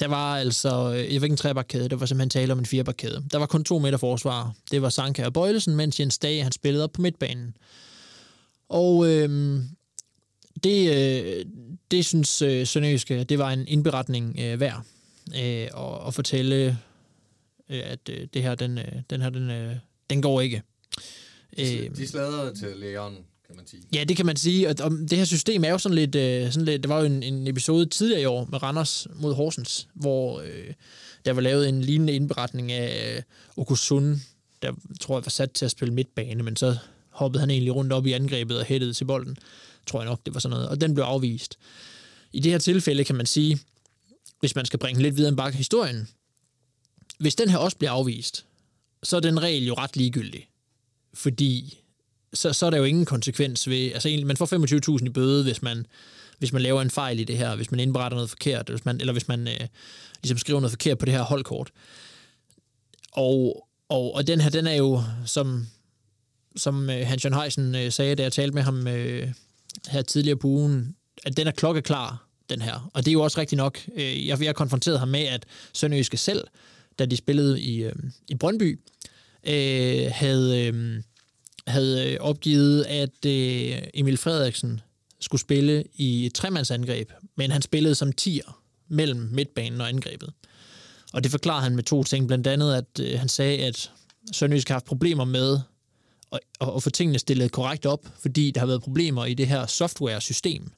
der 0.01 0.09
var 0.09 0.37
altså, 0.37 0.93
øh, 0.93 0.99
jeg 0.99 1.07
ved 1.07 1.13
ikke 1.13 1.27
en 1.27 1.37
trebakkæde, 1.37 1.89
der 1.89 1.97
var 1.97 2.07
simpelthen 2.07 2.31
tale 2.31 2.53
om 2.53 2.59
en 2.59 2.67
firebakkæde. 2.67 3.25
Der 3.33 3.39
var 3.39 3.47
kun 3.47 3.65
to 3.65 3.79
meter 3.79 3.99
forsvar. 3.99 4.55
Det 4.71 4.83
var 4.83 4.89
Sanka 4.89 5.25
og 5.27 5.33
Bøjlesen, 5.33 5.77
mens 5.77 6.01
Jens 6.01 6.19
Dage, 6.19 6.43
han 6.43 6.53
spillede 6.53 6.85
op 6.85 6.93
på 6.93 7.03
midtbanen. 7.03 7.57
Og 8.69 9.07
øhm, 9.07 9.65
det, 10.65 10.97
øh, 10.97 11.45
det 11.91 12.05
synes 12.05 12.43
øh, 12.43 12.67
Sønderjyske, 12.67 13.25
det 13.25 13.39
var 13.39 13.51
en 13.51 13.69
indberetning 13.69 14.37
øh, 14.41 14.61
værd 14.61 14.83
øh, 15.35 15.69
og, 15.73 16.07
at 16.07 16.15
fortælle, 16.15 16.79
øh, 17.71 17.81
at 17.85 18.09
øh, 18.11 18.29
det 18.35 18.43
her, 18.43 18.55
den, 18.55 18.79
øh, 18.79 18.93
den 19.11 19.23
her, 19.23 19.31
den, 19.31 19.51
øh, 19.51 19.77
den 20.11 20.23
går 20.23 20.41
ikke. 20.41 20.63
De, 21.57 21.89
de 21.97 22.09
sladrede 22.09 22.55
til 22.59 22.69
Leon, 22.77 23.15
kan 23.47 23.57
man 23.57 23.67
sige. 23.67 23.83
Ja, 23.95 24.05
det 24.05 24.17
kan 24.17 24.27
man 24.27 24.37
sige. 24.37 24.69
Og, 24.69 24.75
og 24.81 24.91
det 24.91 25.19
her 25.19 25.25
system 25.25 25.65
er 25.65 25.71
jo 25.71 25.79
sådan 25.79 25.97
lidt... 25.97 26.15
Øh, 26.15 26.53
sådan 26.53 26.65
lidt 26.65 26.83
der 26.83 26.89
var 26.89 26.99
jo 26.99 27.07
en, 27.07 27.23
en 27.23 27.47
episode 27.47 27.87
tidligere 27.87 28.23
i 28.23 28.25
år 28.25 28.49
med 28.51 28.63
Randers 28.63 29.07
mod 29.15 29.35
Horsens, 29.35 29.89
hvor 29.95 30.41
øh, 30.41 30.73
der 31.25 31.33
var 31.33 31.41
lavet 31.41 31.69
en 31.69 31.83
lignende 31.83 32.13
indberetning 32.13 32.73
af 32.73 33.17
øh, 33.17 33.23
Okusun, 33.57 34.23
der 34.63 34.73
tror 35.01 35.19
jeg 35.19 35.25
var 35.25 35.31
sat 35.31 35.53
til 35.53 35.65
at 35.65 35.71
spille 35.71 35.95
midtbane, 35.95 36.43
men 36.43 36.57
så 36.57 36.77
hoppede 37.09 37.41
han 37.41 37.51
egentlig 37.51 37.75
rundt 37.75 37.93
op 37.93 38.07
i 38.07 38.13
angrebet 38.13 38.59
og 38.59 38.65
hættede 38.65 38.93
til 38.93 39.05
bolden. 39.05 39.37
Tror 39.87 40.01
jeg 40.01 40.09
nok, 40.09 40.21
det 40.27 40.35
var 40.35 40.41
sådan 40.41 40.57
noget. 40.57 40.69
Og 40.69 40.81
den 40.81 40.95
blev 40.95 41.05
afvist. 41.05 41.59
I 42.33 42.41
det 42.41 42.53
her 42.53 42.59
tilfælde 42.59 43.05
kan 43.05 43.17
man 43.17 43.27
sige, 43.27 43.61
hvis 44.41 44.55
man 44.55 44.65
skal 44.65 44.79
bringe 44.79 45.03
lidt 45.03 45.17
videre 45.17 45.29
end 45.29 45.37
bare 45.37 45.51
historien, 45.51 46.09
hvis 47.19 47.35
den 47.35 47.49
her 47.49 47.59
også 47.59 47.77
bliver 47.77 47.91
afvist, 47.91 48.45
så 49.03 49.17
er 49.17 49.21
den 49.21 49.43
regel 49.43 49.67
jo 49.67 49.75
ret 49.75 49.97
ligegyldig. 49.97 50.49
Fordi 51.15 51.79
så, 52.35 52.53
så 52.53 52.67
er 52.67 52.71
der 52.71 52.79
jo 52.79 52.85
ingen 52.85 53.05
konsekvens 53.05 53.69
ved... 53.69 53.93
Altså, 53.93 54.09
egentlig, 54.09 54.27
man 54.27 54.37
får 54.37 54.97
25.000 54.99 55.07
i 55.07 55.09
bøde, 55.09 55.43
hvis 55.43 55.63
man, 55.63 55.87
hvis 56.39 56.53
man 56.53 56.63
laver 56.63 56.83
en 56.83 56.91
fejl 56.91 57.19
i 57.21 57.25
det 57.25 57.39
her, 57.39 57.57
hvis 57.57 57.71
man 57.71 57.81
indberetter 57.81 58.17
noget 58.17 58.31
forkert, 58.31 58.69
hvis 58.69 58.85
man, 58.85 59.01
eller 59.01 59.13
hvis 59.13 59.29
man 59.29 59.49
øh, 59.49 59.67
ligesom 60.23 60.39
skriver 60.39 60.61
noget 60.61 60.73
forkert 60.73 60.99
på 60.99 61.05
det 61.05 61.15
her 61.15 61.23
holdkort. 61.23 61.71
Og, 63.13 63.69
og, 63.89 64.15
og 64.15 64.27
den 64.27 64.41
her, 64.41 64.51
den 64.51 64.67
er 64.67 64.75
jo, 64.75 65.03
som, 65.27 65.67
som 66.57 66.91
øh, 66.91 67.07
Hans 67.07 67.25
Jørgen 67.25 67.41
Heisen 67.41 67.75
øh, 67.75 67.93
sagde, 67.93 68.15
da 68.15 68.23
jeg 68.23 68.33
talte 68.33 68.55
med 68.55 68.63
ham 68.63 68.87
øh, 68.87 69.33
her 69.89 70.03
tidligere 70.03 70.37
på 70.37 70.49
ugen, 70.49 70.97
at 71.25 71.37
den 71.37 71.47
er 71.47 71.51
klokkeklar, 71.51 72.29
den 72.51 72.63
her. 72.63 72.91
Og 72.95 73.05
det 73.05 73.11
er 73.11 73.13
jo 73.13 73.23
også 73.23 73.41
rigtigt 73.41 73.57
nok. 73.57 73.79
Øh, 73.95 74.27
jeg, 74.27 74.43
jeg 74.43 74.55
konfronteret 74.55 74.99
ham 74.99 75.09
med, 75.09 75.21
at 75.21 75.47
Sønderjyske 75.73 76.17
selv, 76.17 76.45
da 76.99 77.07
de 77.07 77.17
spillede 77.17 77.61
i, 77.61 77.83
øh, 77.83 77.93
i 78.29 78.35
Brøndby, 78.35 78.81
øh, 79.47 80.07
havde... 80.13 80.67
Øh, 80.67 81.03
havde 81.67 82.13
øh, 82.13 82.17
opgivet, 82.21 82.85
at 82.85 83.27
øh, 83.27 83.83
Emil 83.95 84.17
Frederiksen 84.17 84.81
skulle 85.21 85.41
spille 85.41 85.85
i 85.95 86.27
et 86.27 86.35
tremandsangreb, 86.35 87.11
men 87.37 87.51
han 87.51 87.63
spillede 87.63 87.95
som 87.95 88.13
tier 88.13 88.63
mellem 88.89 89.21
midtbanen 89.33 89.81
og 89.81 89.89
angrebet. 89.89 90.33
Og 91.13 91.23
det 91.23 91.31
forklarer 91.31 91.61
han 91.61 91.75
med 91.75 91.83
to 91.83 92.05
ting. 92.05 92.27
Blandt 92.27 92.47
andet, 92.47 92.75
at 92.75 93.01
øh, 93.01 93.19
han 93.19 93.29
sagde, 93.29 93.59
at 93.59 93.91
Sønderjysk 94.33 94.69
har 94.69 94.75
haft 94.75 94.85
problemer 94.85 95.25
med 95.25 95.59
og, 96.31 96.41
og, 96.59 96.83
få 96.83 96.91
tingene 96.91 97.19
stillet 97.19 97.53
korrekt 97.53 97.87
op, 97.87 98.07
fordi 98.23 98.51
der 98.51 98.61
har 98.61 98.67
været 98.67 98.83
problemer 98.83 99.25
i 99.25 99.35
det 99.35 99.47
her 99.47 99.67
software-system. 99.67 100.71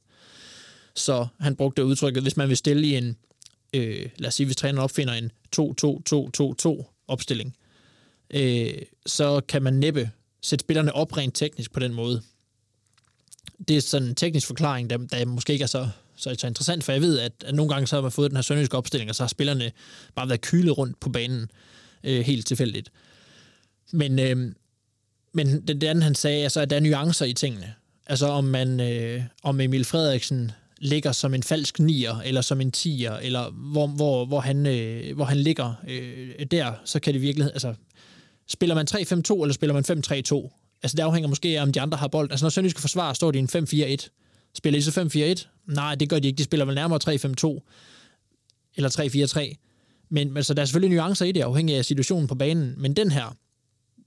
Så 0.94 1.26
han 1.40 1.56
brugte 1.56 1.84
udtrykket, 1.84 2.22
hvis 2.22 2.36
man 2.36 2.48
vil 2.48 2.56
stille 2.56 2.86
i 2.86 2.94
en, 2.94 3.16
øh, 3.74 4.10
lad 4.18 4.28
os 4.28 4.34
sige, 4.34 4.46
hvis 4.46 4.56
træneren 4.56 4.84
opfinder 4.84 5.14
en 5.14 5.30
2-2-2-2-2 5.56 6.84
opstilling, 7.08 7.56
øh, 8.30 8.72
så 9.06 9.40
kan 9.48 9.62
man 9.62 9.74
næppe 9.74 10.10
sætte 10.42 10.62
spillerne 10.62 10.94
op 10.94 11.16
rent 11.16 11.34
teknisk 11.34 11.72
på 11.72 11.80
den 11.80 11.94
måde. 11.94 12.22
Det 13.68 13.76
er 13.76 13.80
sådan 13.80 14.08
en 14.08 14.14
teknisk 14.14 14.46
forklaring, 14.46 14.90
der, 14.90 14.96
der 14.96 15.26
måske 15.26 15.52
ikke 15.52 15.62
er 15.62 15.66
så, 15.66 15.88
så, 16.16 16.34
så 16.38 16.46
interessant, 16.46 16.84
for 16.84 16.92
jeg 16.92 17.00
ved, 17.00 17.18
at, 17.18 17.32
at 17.44 17.54
nogle 17.54 17.72
gange 17.72 17.86
så 17.86 17.96
har 17.96 18.02
man 18.02 18.12
fået 18.12 18.30
den 18.30 18.36
her 18.36 18.42
sønderjyske 18.42 18.76
opstilling, 18.76 19.10
og 19.10 19.14
så 19.14 19.22
har 19.22 19.28
spillerne 19.28 19.72
bare 20.14 20.28
været 20.28 20.40
kylet 20.40 20.78
rundt 20.78 21.00
på 21.00 21.10
banen 21.10 21.50
øh, 22.04 22.20
helt 22.20 22.46
tilfældigt. 22.46 22.92
Men, 23.92 24.18
øh, 24.18 24.54
men 25.32 25.66
det, 25.66 25.80
det 25.80 25.84
andet, 25.84 26.04
han 26.04 26.14
sagde, 26.14 26.42
altså, 26.42 26.60
at 26.60 26.70
der 26.70 26.76
er 26.76 26.80
nuancer 26.80 27.26
i 27.26 27.32
tingene. 27.32 27.74
Altså 28.06 28.26
om 28.26 28.44
man, 28.44 28.80
øh, 28.80 29.22
om 29.42 29.60
Emil 29.60 29.84
Frederiksen 29.84 30.50
ligger 30.78 31.12
som 31.12 31.34
en 31.34 31.42
falsk 31.42 31.78
nier, 31.78 32.20
eller 32.24 32.40
som 32.40 32.60
en 32.60 32.72
tier, 32.72 33.12
eller 33.12 33.50
hvor, 33.50 33.86
hvor, 33.86 34.24
hvor, 34.24 34.40
han, 34.40 34.66
øh, 34.66 35.16
hvor 35.16 35.24
han 35.24 35.36
ligger 35.36 35.74
øh, 35.88 36.46
der, 36.50 36.72
så 36.84 37.00
kan 37.00 37.14
det 37.14 37.22
virkelig, 37.22 37.50
altså 37.52 37.74
Spiller 38.48 38.74
man 38.74 38.86
3-5-2, 38.90 39.42
eller 39.42 39.52
spiller 39.52 39.74
man 39.74 39.84
5-3-2? 39.84 40.78
Altså, 40.82 40.96
det 40.96 41.02
afhænger 41.02 41.28
måske 41.28 41.58
af, 41.58 41.62
om 41.62 41.72
de 41.72 41.80
andre 41.80 41.98
har 41.98 42.08
bold. 42.08 42.30
Altså, 42.30 42.44
når 42.44 42.50
Sønderjyske 42.50 42.80
forsvar 42.80 43.12
står 43.12 43.30
de 43.30 43.38
i 43.38 43.40
en 43.40 43.48
5-4-1. 43.96 44.08
Spiller 44.54 44.80
de 44.80 44.82
så 44.82 45.00
5-4-1? 45.40 45.72
Nej, 45.74 45.94
det 45.94 46.08
gør 46.08 46.18
de 46.18 46.28
ikke. 46.28 46.38
De 46.38 46.44
spiller 46.44 46.66
vel 46.66 46.74
nærmere 46.74 47.00
3-5-2, 47.04 47.10
eller 48.76 48.90
3-4-3. 49.50 50.06
Men 50.10 50.36
altså, 50.36 50.54
der 50.54 50.62
er 50.62 50.66
selvfølgelig 50.66 50.96
nuancer 50.96 51.26
i 51.26 51.32
det, 51.32 51.40
afhængig 51.40 51.76
af 51.76 51.84
situationen 51.84 52.28
på 52.28 52.34
banen. 52.34 52.74
Men 52.76 52.96
den 52.96 53.10
her 53.10 53.36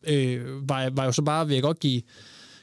øh, 0.04 0.70
var, 0.70 0.90
var 0.90 1.06
jo 1.06 1.12
så 1.12 1.22
bare, 1.22 1.48
vil 1.48 1.54
jeg 1.54 1.64
godt 1.64 1.80
give, 1.80 2.02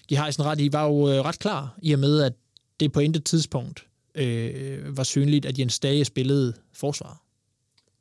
give 0.09 0.23
Heisen 0.23 0.45
ret 0.45 0.61
i, 0.61 0.73
var 0.73 0.85
jo 0.85 1.09
øh, 1.09 1.25
ret 1.25 1.39
klar, 1.39 1.79
i 1.83 1.93
og 1.93 1.99
med, 1.99 2.23
at 2.23 2.33
det 2.81 2.93
på 2.93 3.01
intet 3.01 3.25
tidspunkt 3.25 3.87
øh, 4.15 4.97
var 4.97 5.03
synligt, 5.03 5.47
at 5.47 5.59
Jens 5.59 5.81
Dage 5.81 6.05
spillede 6.05 6.55
forsvar. 6.73 7.23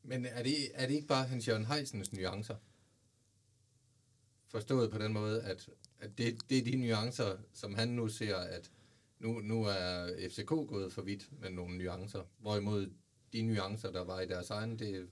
Men 0.03 0.25
er 0.25 0.43
det, 0.43 0.55
er 0.73 0.87
det 0.87 0.95
ikke 0.95 1.07
bare 1.07 1.27
Hans 1.27 1.47
Jørgen 1.47 1.65
Heisens 1.65 2.13
nuancer? 2.13 2.55
Forstået 4.51 4.91
på 4.91 4.97
den 4.97 5.13
måde, 5.13 5.41
at, 5.41 5.69
at 5.99 6.17
det, 6.17 6.37
det 6.49 6.57
er 6.57 6.63
de 6.63 6.75
nuancer, 6.75 7.35
som 7.53 7.75
han 7.75 7.87
nu 7.87 8.07
ser, 8.07 8.35
at 8.35 8.71
nu, 9.19 9.39
nu 9.39 9.63
er 9.63 10.09
FCK 10.29 10.47
gået 10.47 10.93
for 10.93 11.01
vidt 11.01 11.27
med 11.41 11.49
nogle 11.49 11.77
nuancer, 11.77 12.21
hvorimod 12.41 12.89
de 13.33 13.41
nuancer, 13.41 13.91
der 13.91 14.03
var 14.03 14.19
i 14.21 14.27
deres 14.27 14.49
egen, 14.49 14.79
det, 14.79 15.07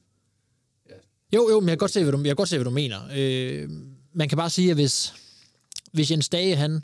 Jo, 1.34 1.50
jo, 1.50 1.60
men 1.60 1.70
jeg 1.70 1.77
kan 1.77 1.84
godt 1.84 1.91
se, 1.91 2.03
hvad 2.03 2.12
du, 2.12 2.17
jeg 2.17 2.25
kan 2.25 2.36
godt 2.36 2.50
se, 2.50 2.58
hvad 2.58 2.65
du 2.65 2.70
mener. 2.70 3.00
Øh, 3.17 3.70
man 4.16 4.30
kan 4.30 4.38
bare 4.38 4.50
sige, 4.50 4.70
at 4.70 4.78
hvis, 4.78 5.14
hvis 5.92 6.12
Jens 6.12 6.30
Dage, 6.30 6.56
han, 6.56 6.84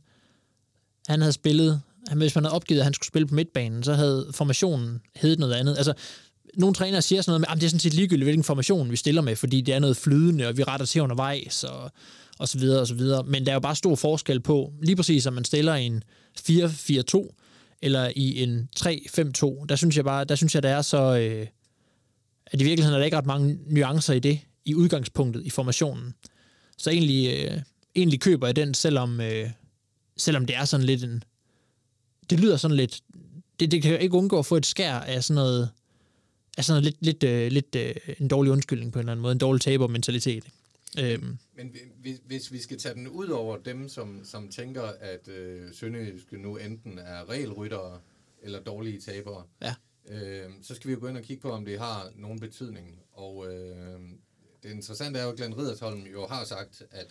han 1.07 1.21
havde 1.21 1.33
spillet, 1.33 1.81
han, 2.07 2.17
hvis 2.17 2.35
man 2.35 2.43
havde 2.43 2.55
opgivet, 2.55 2.79
at 2.79 2.83
han 2.83 2.93
skulle 2.93 3.07
spille 3.07 3.27
på 3.27 3.35
midtbanen, 3.35 3.83
så 3.83 3.93
havde 3.93 4.27
formationen 4.31 5.01
heddet 5.15 5.39
noget 5.39 5.53
andet. 5.53 5.77
Altså, 5.77 5.93
nogle 6.57 6.75
trænere 6.75 7.01
siger 7.01 7.21
sådan 7.21 7.31
noget 7.31 7.41
med, 7.41 7.47
at 7.49 7.55
det 7.55 7.63
er 7.63 7.69
sådan 7.69 7.79
set 7.79 7.93
ligegyldigt, 7.93 8.25
hvilken 8.25 8.43
formation 8.43 8.91
vi 8.91 8.95
stiller 8.95 9.21
med, 9.21 9.35
fordi 9.35 9.61
det 9.61 9.73
er 9.73 9.79
noget 9.79 9.97
flydende, 9.97 10.47
og 10.47 10.57
vi 10.57 10.63
retter 10.63 10.85
til 10.85 11.01
undervejs, 11.01 11.63
og, 11.63 11.91
og 12.39 12.47
så 12.47 12.57
videre, 12.57 12.81
og 12.81 12.87
så 12.87 12.95
videre. 12.95 13.23
Men 13.23 13.45
der 13.45 13.51
er 13.51 13.55
jo 13.55 13.59
bare 13.59 13.75
stor 13.75 13.95
forskel 13.95 14.39
på, 14.39 14.73
lige 14.81 14.95
præcis 14.95 15.25
om 15.25 15.33
man 15.33 15.45
stiller 15.45 15.75
i 15.75 15.85
en 15.85 16.03
4-4-2, 16.49 17.77
eller 17.81 18.11
i 18.15 18.43
en 18.43 18.69
3-5-2. 18.79 19.65
Der 19.69 19.75
synes 19.75 19.97
jeg 19.97 20.05
bare, 20.05 20.23
der 20.23 20.35
synes 20.35 20.55
jeg, 20.55 20.63
der 20.63 20.69
er 20.69 20.81
så... 20.81 21.17
Øh, 21.17 21.47
at 22.45 22.61
i 22.61 22.63
virkeligheden 22.63 22.93
er 22.93 22.97
der 22.97 23.05
ikke 23.05 23.17
ret 23.17 23.25
mange 23.25 23.59
nuancer 23.67 24.13
i 24.13 24.19
det, 24.19 24.39
i 24.65 24.75
udgangspunktet, 24.75 25.45
i 25.45 25.49
formationen. 25.49 26.13
Så 26.81 26.89
egentlig, 26.89 27.45
øh, 27.47 27.61
egentlig 27.95 28.21
køber 28.21 28.47
jeg 28.47 28.55
den, 28.55 28.73
selvom, 28.73 29.21
øh, 29.21 29.49
selvom 30.17 30.45
det 30.45 30.55
er 30.55 30.65
sådan 30.65 30.85
lidt 30.85 31.03
en... 31.03 31.23
Det 32.29 32.39
lyder 32.39 32.57
sådan 32.57 32.77
lidt... 32.77 33.01
Det, 33.59 33.71
det 33.71 33.81
kan 33.81 33.91
jo 33.91 33.97
ikke 33.97 34.15
undgå 34.15 34.39
at 34.39 34.45
få 34.45 34.55
et 34.57 34.65
skær 34.65 34.93
af 34.93 35.23
sådan 35.23 35.35
noget... 35.35 35.69
Af 36.57 36.65
sådan 36.65 36.83
noget 36.83 36.83
lidt, 37.01 37.21
lidt, 37.21 37.23
øh, 37.23 37.51
lidt 37.51 37.75
øh, 37.75 37.95
en 38.19 38.27
dårlig 38.27 38.51
undskyldning 38.51 38.93
på 38.93 38.99
en 38.99 39.01
eller 39.01 39.11
anden 39.11 39.21
måde. 39.21 39.31
En 39.31 39.37
dårlig 39.37 39.61
tabermentalitet. 39.61 40.43
Øhm, 40.99 41.37
Men 41.57 41.75
hvis, 42.01 42.17
hvis 42.25 42.51
vi 42.51 42.59
skal 42.61 42.77
tage 42.77 42.95
den 42.95 43.07
ud 43.07 43.27
over 43.27 43.57
dem, 43.57 43.89
som, 43.89 44.21
som 44.23 44.49
tænker, 44.49 44.83
at 44.99 45.27
øh, 45.27 45.73
Sønderjyske 45.73 46.37
nu 46.37 46.57
enten 46.57 46.99
er 46.99 47.29
regelryttere 47.29 47.99
eller 48.43 48.59
dårlige 48.59 49.01
tabere, 49.01 49.43
Ja. 49.61 49.75
øh, 50.09 50.49
så 50.61 50.75
skal 50.75 50.87
vi 50.87 50.93
jo 50.93 50.99
gå 50.99 51.07
ind 51.07 51.17
og 51.17 51.23
kigge 51.23 51.41
på, 51.41 51.51
om 51.51 51.65
det 51.65 51.79
har 51.79 52.11
nogen 52.15 52.39
betydning. 52.39 52.99
Og 53.13 53.53
øh, 53.53 53.99
det 54.63 54.71
interessante 54.71 55.19
er 55.19 55.23
jo, 55.23 55.29
at 55.29 55.35
Glenn 55.35 55.57
Riddersholm 55.57 56.01
jo 56.01 56.27
har 56.27 56.45
sagt, 56.45 56.83
at, 56.91 57.07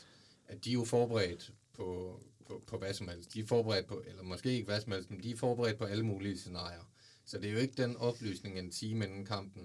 at 0.48 0.64
de 0.64 0.70
er 0.70 0.74
jo 0.74 0.84
forberedt 0.84 1.52
på, 1.76 2.20
på, 2.46 2.62
på 2.66 2.78
hvad 2.78 2.94
som 2.94 3.08
helst. 3.08 3.34
De 3.34 3.40
er 3.40 3.46
forberedt 3.46 3.86
på, 3.86 4.02
eller 4.06 4.22
måske 4.22 4.52
ikke 4.52 4.64
hvad 4.64 4.80
som 4.80 4.92
helst, 4.92 5.10
men 5.10 5.22
de 5.22 5.30
er 5.30 5.36
forberedt 5.36 5.78
på 5.78 5.84
alle 5.84 6.04
mulige 6.04 6.38
scenarier. 6.38 6.90
Så 7.26 7.38
det 7.38 7.48
er 7.48 7.52
jo 7.52 7.58
ikke 7.58 7.82
den 7.82 7.96
oplysning 7.96 8.58
en 8.58 8.70
time 8.70 9.04
inden 9.04 9.26
kampen, 9.26 9.62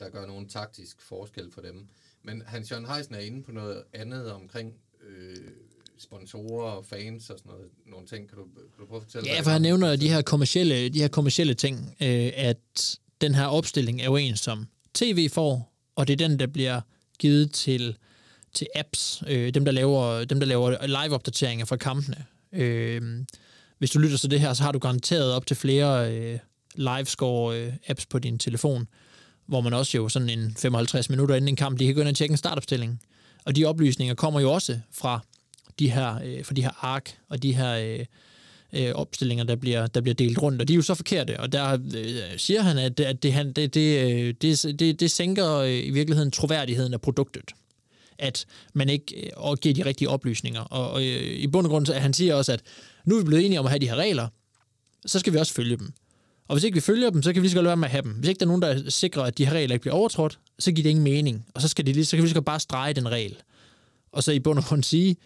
der 0.00 0.10
gør 0.10 0.26
nogen 0.26 0.48
taktisk 0.48 1.02
forskel 1.02 1.52
for 1.52 1.60
dem. 1.60 1.88
Men 2.22 2.42
Hans 2.46 2.70
Jørgen 2.70 2.86
Heisen 2.86 3.14
er 3.14 3.18
inde 3.18 3.42
på 3.42 3.52
noget 3.52 3.84
andet 3.92 4.32
omkring 4.32 4.74
øh, 5.08 5.36
sponsorer 5.98 6.70
og 6.70 6.84
fans 6.84 7.30
og 7.30 7.38
sådan 7.38 7.52
noget, 7.52 7.68
nogle 7.86 8.06
ting. 8.06 8.28
Kan 8.28 8.38
du, 8.38 8.44
kan 8.44 8.80
du 8.80 8.86
prøve 8.86 8.96
at 8.96 9.02
fortælle? 9.02 9.30
Ja, 9.30 9.40
for 9.40 9.50
han 9.50 9.60
er? 9.60 9.62
nævner 9.62 9.96
de 9.96 10.08
her 10.08 10.22
kommercielle, 10.22 10.88
de 10.88 11.00
her 11.00 11.08
kommercielle 11.08 11.54
ting, 11.54 11.96
øh, 12.02 12.32
at 12.34 12.98
den 13.20 13.34
her 13.34 13.46
opstilling 13.46 14.00
er 14.00 14.04
jo 14.04 14.16
en, 14.16 14.36
som 14.36 14.66
tv 14.94 15.28
får, 15.28 15.72
og 15.96 16.06
det 16.06 16.12
er 16.12 16.28
den, 16.28 16.38
der 16.38 16.46
bliver 16.46 16.80
givet 17.22 17.52
til, 17.52 17.96
til 18.54 18.66
apps, 18.74 19.22
øh, 19.26 19.54
dem, 19.54 19.64
der 19.64 19.72
laver, 19.72 20.24
dem, 20.24 20.40
der 20.40 20.46
laver 20.46 20.86
live-opdateringer 20.86 21.64
fra 21.64 21.76
kampene. 21.76 22.24
Øh, 22.52 23.24
hvis 23.78 23.90
du 23.90 23.98
lytter 23.98 24.18
til 24.18 24.30
det 24.30 24.40
her, 24.40 24.52
så 24.52 24.62
har 24.62 24.72
du 24.72 24.78
garanteret 24.78 25.32
op 25.32 25.46
til 25.46 25.56
flere 25.56 26.12
øh, 26.12 26.38
live-score-apps 26.74 28.04
øh, 28.04 28.08
på 28.10 28.18
din 28.18 28.38
telefon, 28.38 28.88
hvor 29.46 29.60
man 29.60 29.72
også 29.72 29.98
jo 29.98 30.08
sådan 30.08 30.30
en 30.30 30.56
55 30.58 31.10
minutter 31.10 31.34
inden 31.34 31.48
en 31.48 31.56
kamp, 31.56 31.78
de 31.78 31.86
kan 31.86 31.94
gå 31.94 32.00
ind 32.00 32.08
og 32.08 32.14
tjekke 32.14 32.32
en 32.32 32.36
startopstilling. 32.36 33.00
Og 33.44 33.56
de 33.56 33.64
oplysninger 33.64 34.14
kommer 34.14 34.40
jo 34.40 34.52
også 34.52 34.80
fra 34.92 35.20
de 35.78 35.90
her, 35.90 36.20
øh, 36.24 36.44
fra 36.44 36.54
de 36.54 36.62
her 36.62 36.84
ark 36.84 37.18
og 37.28 37.42
de 37.42 37.54
her 37.54 37.72
øh, 37.72 38.04
øh, 38.72 38.92
opstillinger, 38.94 39.44
der 39.44 39.56
bliver, 39.56 39.86
der 39.86 40.00
bliver 40.00 40.14
delt 40.14 40.42
rundt, 40.42 40.60
og 40.60 40.68
de 40.68 40.72
er 40.72 40.76
jo 40.76 40.82
så 40.82 40.94
forkerte, 40.94 41.40
og 41.40 41.52
der 41.52 41.78
øh, 41.96 42.38
siger 42.38 42.62
han, 42.62 42.78
at, 42.78 43.00
at 43.00 43.22
det, 43.22 43.32
han, 43.32 43.52
det, 43.52 43.74
det, 43.74 44.12
øh, 44.12 44.34
det, 44.42 44.78
det, 44.78 45.00
det 45.00 45.10
sænker 45.10 45.56
øh, 45.56 45.86
i 45.86 45.90
virkeligheden 45.90 46.30
troværdigheden 46.30 46.94
af 46.94 47.00
produktet 47.00 47.50
at 48.18 48.46
man 48.74 48.88
ikke 48.88 49.26
øh, 49.26 49.30
og 49.36 49.58
giver 49.58 49.74
de 49.74 49.84
rigtige 49.84 50.08
oplysninger. 50.08 50.60
Og, 50.60 50.90
og 50.90 51.02
i 51.04 51.46
bund 51.46 51.66
og 51.66 51.70
grund, 51.70 51.86
så 51.86 51.94
han 51.94 52.12
siger 52.12 52.34
også, 52.34 52.52
at 52.52 52.62
nu 53.04 53.14
er 53.14 53.20
vi 53.20 53.24
blevet 53.24 53.44
enige 53.44 53.60
om 53.60 53.66
at 53.66 53.70
have 53.70 53.78
de 53.78 53.88
her 53.88 53.96
regler, 53.96 54.28
så 55.06 55.18
skal 55.18 55.32
vi 55.32 55.38
også 55.38 55.54
følge 55.54 55.76
dem. 55.76 55.92
Og 56.48 56.54
hvis 56.54 56.64
ikke 56.64 56.74
vi 56.74 56.80
følger 56.80 57.10
dem, 57.10 57.22
så 57.22 57.32
kan 57.32 57.42
vi 57.42 57.46
lige 57.46 57.50
så 57.50 57.56
godt 57.56 57.64
lade 57.64 57.70
være 57.70 57.76
med 57.76 57.84
at 57.84 57.90
have 57.90 58.02
dem. 58.02 58.12
Hvis 58.12 58.28
ikke 58.28 58.38
der 58.38 58.46
er 58.46 58.48
nogen, 58.48 58.62
der 58.62 58.90
sikrer, 58.90 59.22
at 59.22 59.38
de 59.38 59.46
her 59.46 59.52
regler 59.52 59.74
ikke 59.74 59.82
bliver 59.82 59.94
overtrådt, 59.94 60.38
så 60.58 60.72
giver 60.72 60.82
det 60.82 60.90
ingen 60.90 61.04
mening. 61.04 61.46
Og 61.54 61.62
så, 61.62 61.68
skal 61.68 61.86
de 61.86 61.92
lige, 61.92 62.04
så 62.04 62.10
kan 62.10 62.22
vi 62.22 62.26
lige 62.26 62.30
så 62.30 62.34
godt 62.34 62.44
bare 62.44 62.60
strege 62.60 62.92
den 62.92 63.08
regel. 63.08 63.36
Og 64.12 64.22
så 64.22 64.32
i 64.32 64.38
bund 64.38 64.58
og 64.58 64.64
grund 64.64 64.82
sige, 64.82 65.16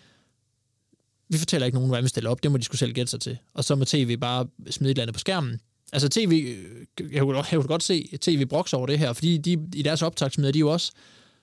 vi 1.28 1.38
fortæller 1.38 1.66
ikke 1.66 1.76
nogen, 1.76 1.88
hvordan 1.88 2.04
vi 2.04 2.08
stiller 2.08 2.30
op, 2.30 2.42
det 2.42 2.50
må 2.50 2.56
de 2.58 2.62
skulle 2.64 2.78
selv 2.78 2.92
gætte 2.92 3.10
sig 3.10 3.20
til. 3.20 3.38
Og 3.54 3.64
så 3.64 3.74
må 3.74 3.84
tv 3.84 4.16
bare 4.16 4.46
smide 4.70 4.90
et 4.90 4.94
eller 4.94 5.02
andet 5.02 5.14
på 5.14 5.18
skærmen. 5.20 5.60
Altså 5.92 6.08
tv, 6.08 6.56
øh, 6.58 6.86
jeg 7.12 7.20
kunne, 7.22 7.36
jeg 7.36 7.46
kunne 7.52 7.62
godt 7.62 7.82
se 7.82 8.08
tv 8.20 8.46
broks 8.46 8.72
over 8.72 8.86
det 8.86 8.98
her, 8.98 9.12
fordi 9.12 9.38
de, 9.38 9.52
i 9.74 9.82
deres 9.82 10.02
optag 10.02 10.32
smider 10.32 10.52
de 10.52 10.58
jo 10.58 10.68
også 10.72 10.92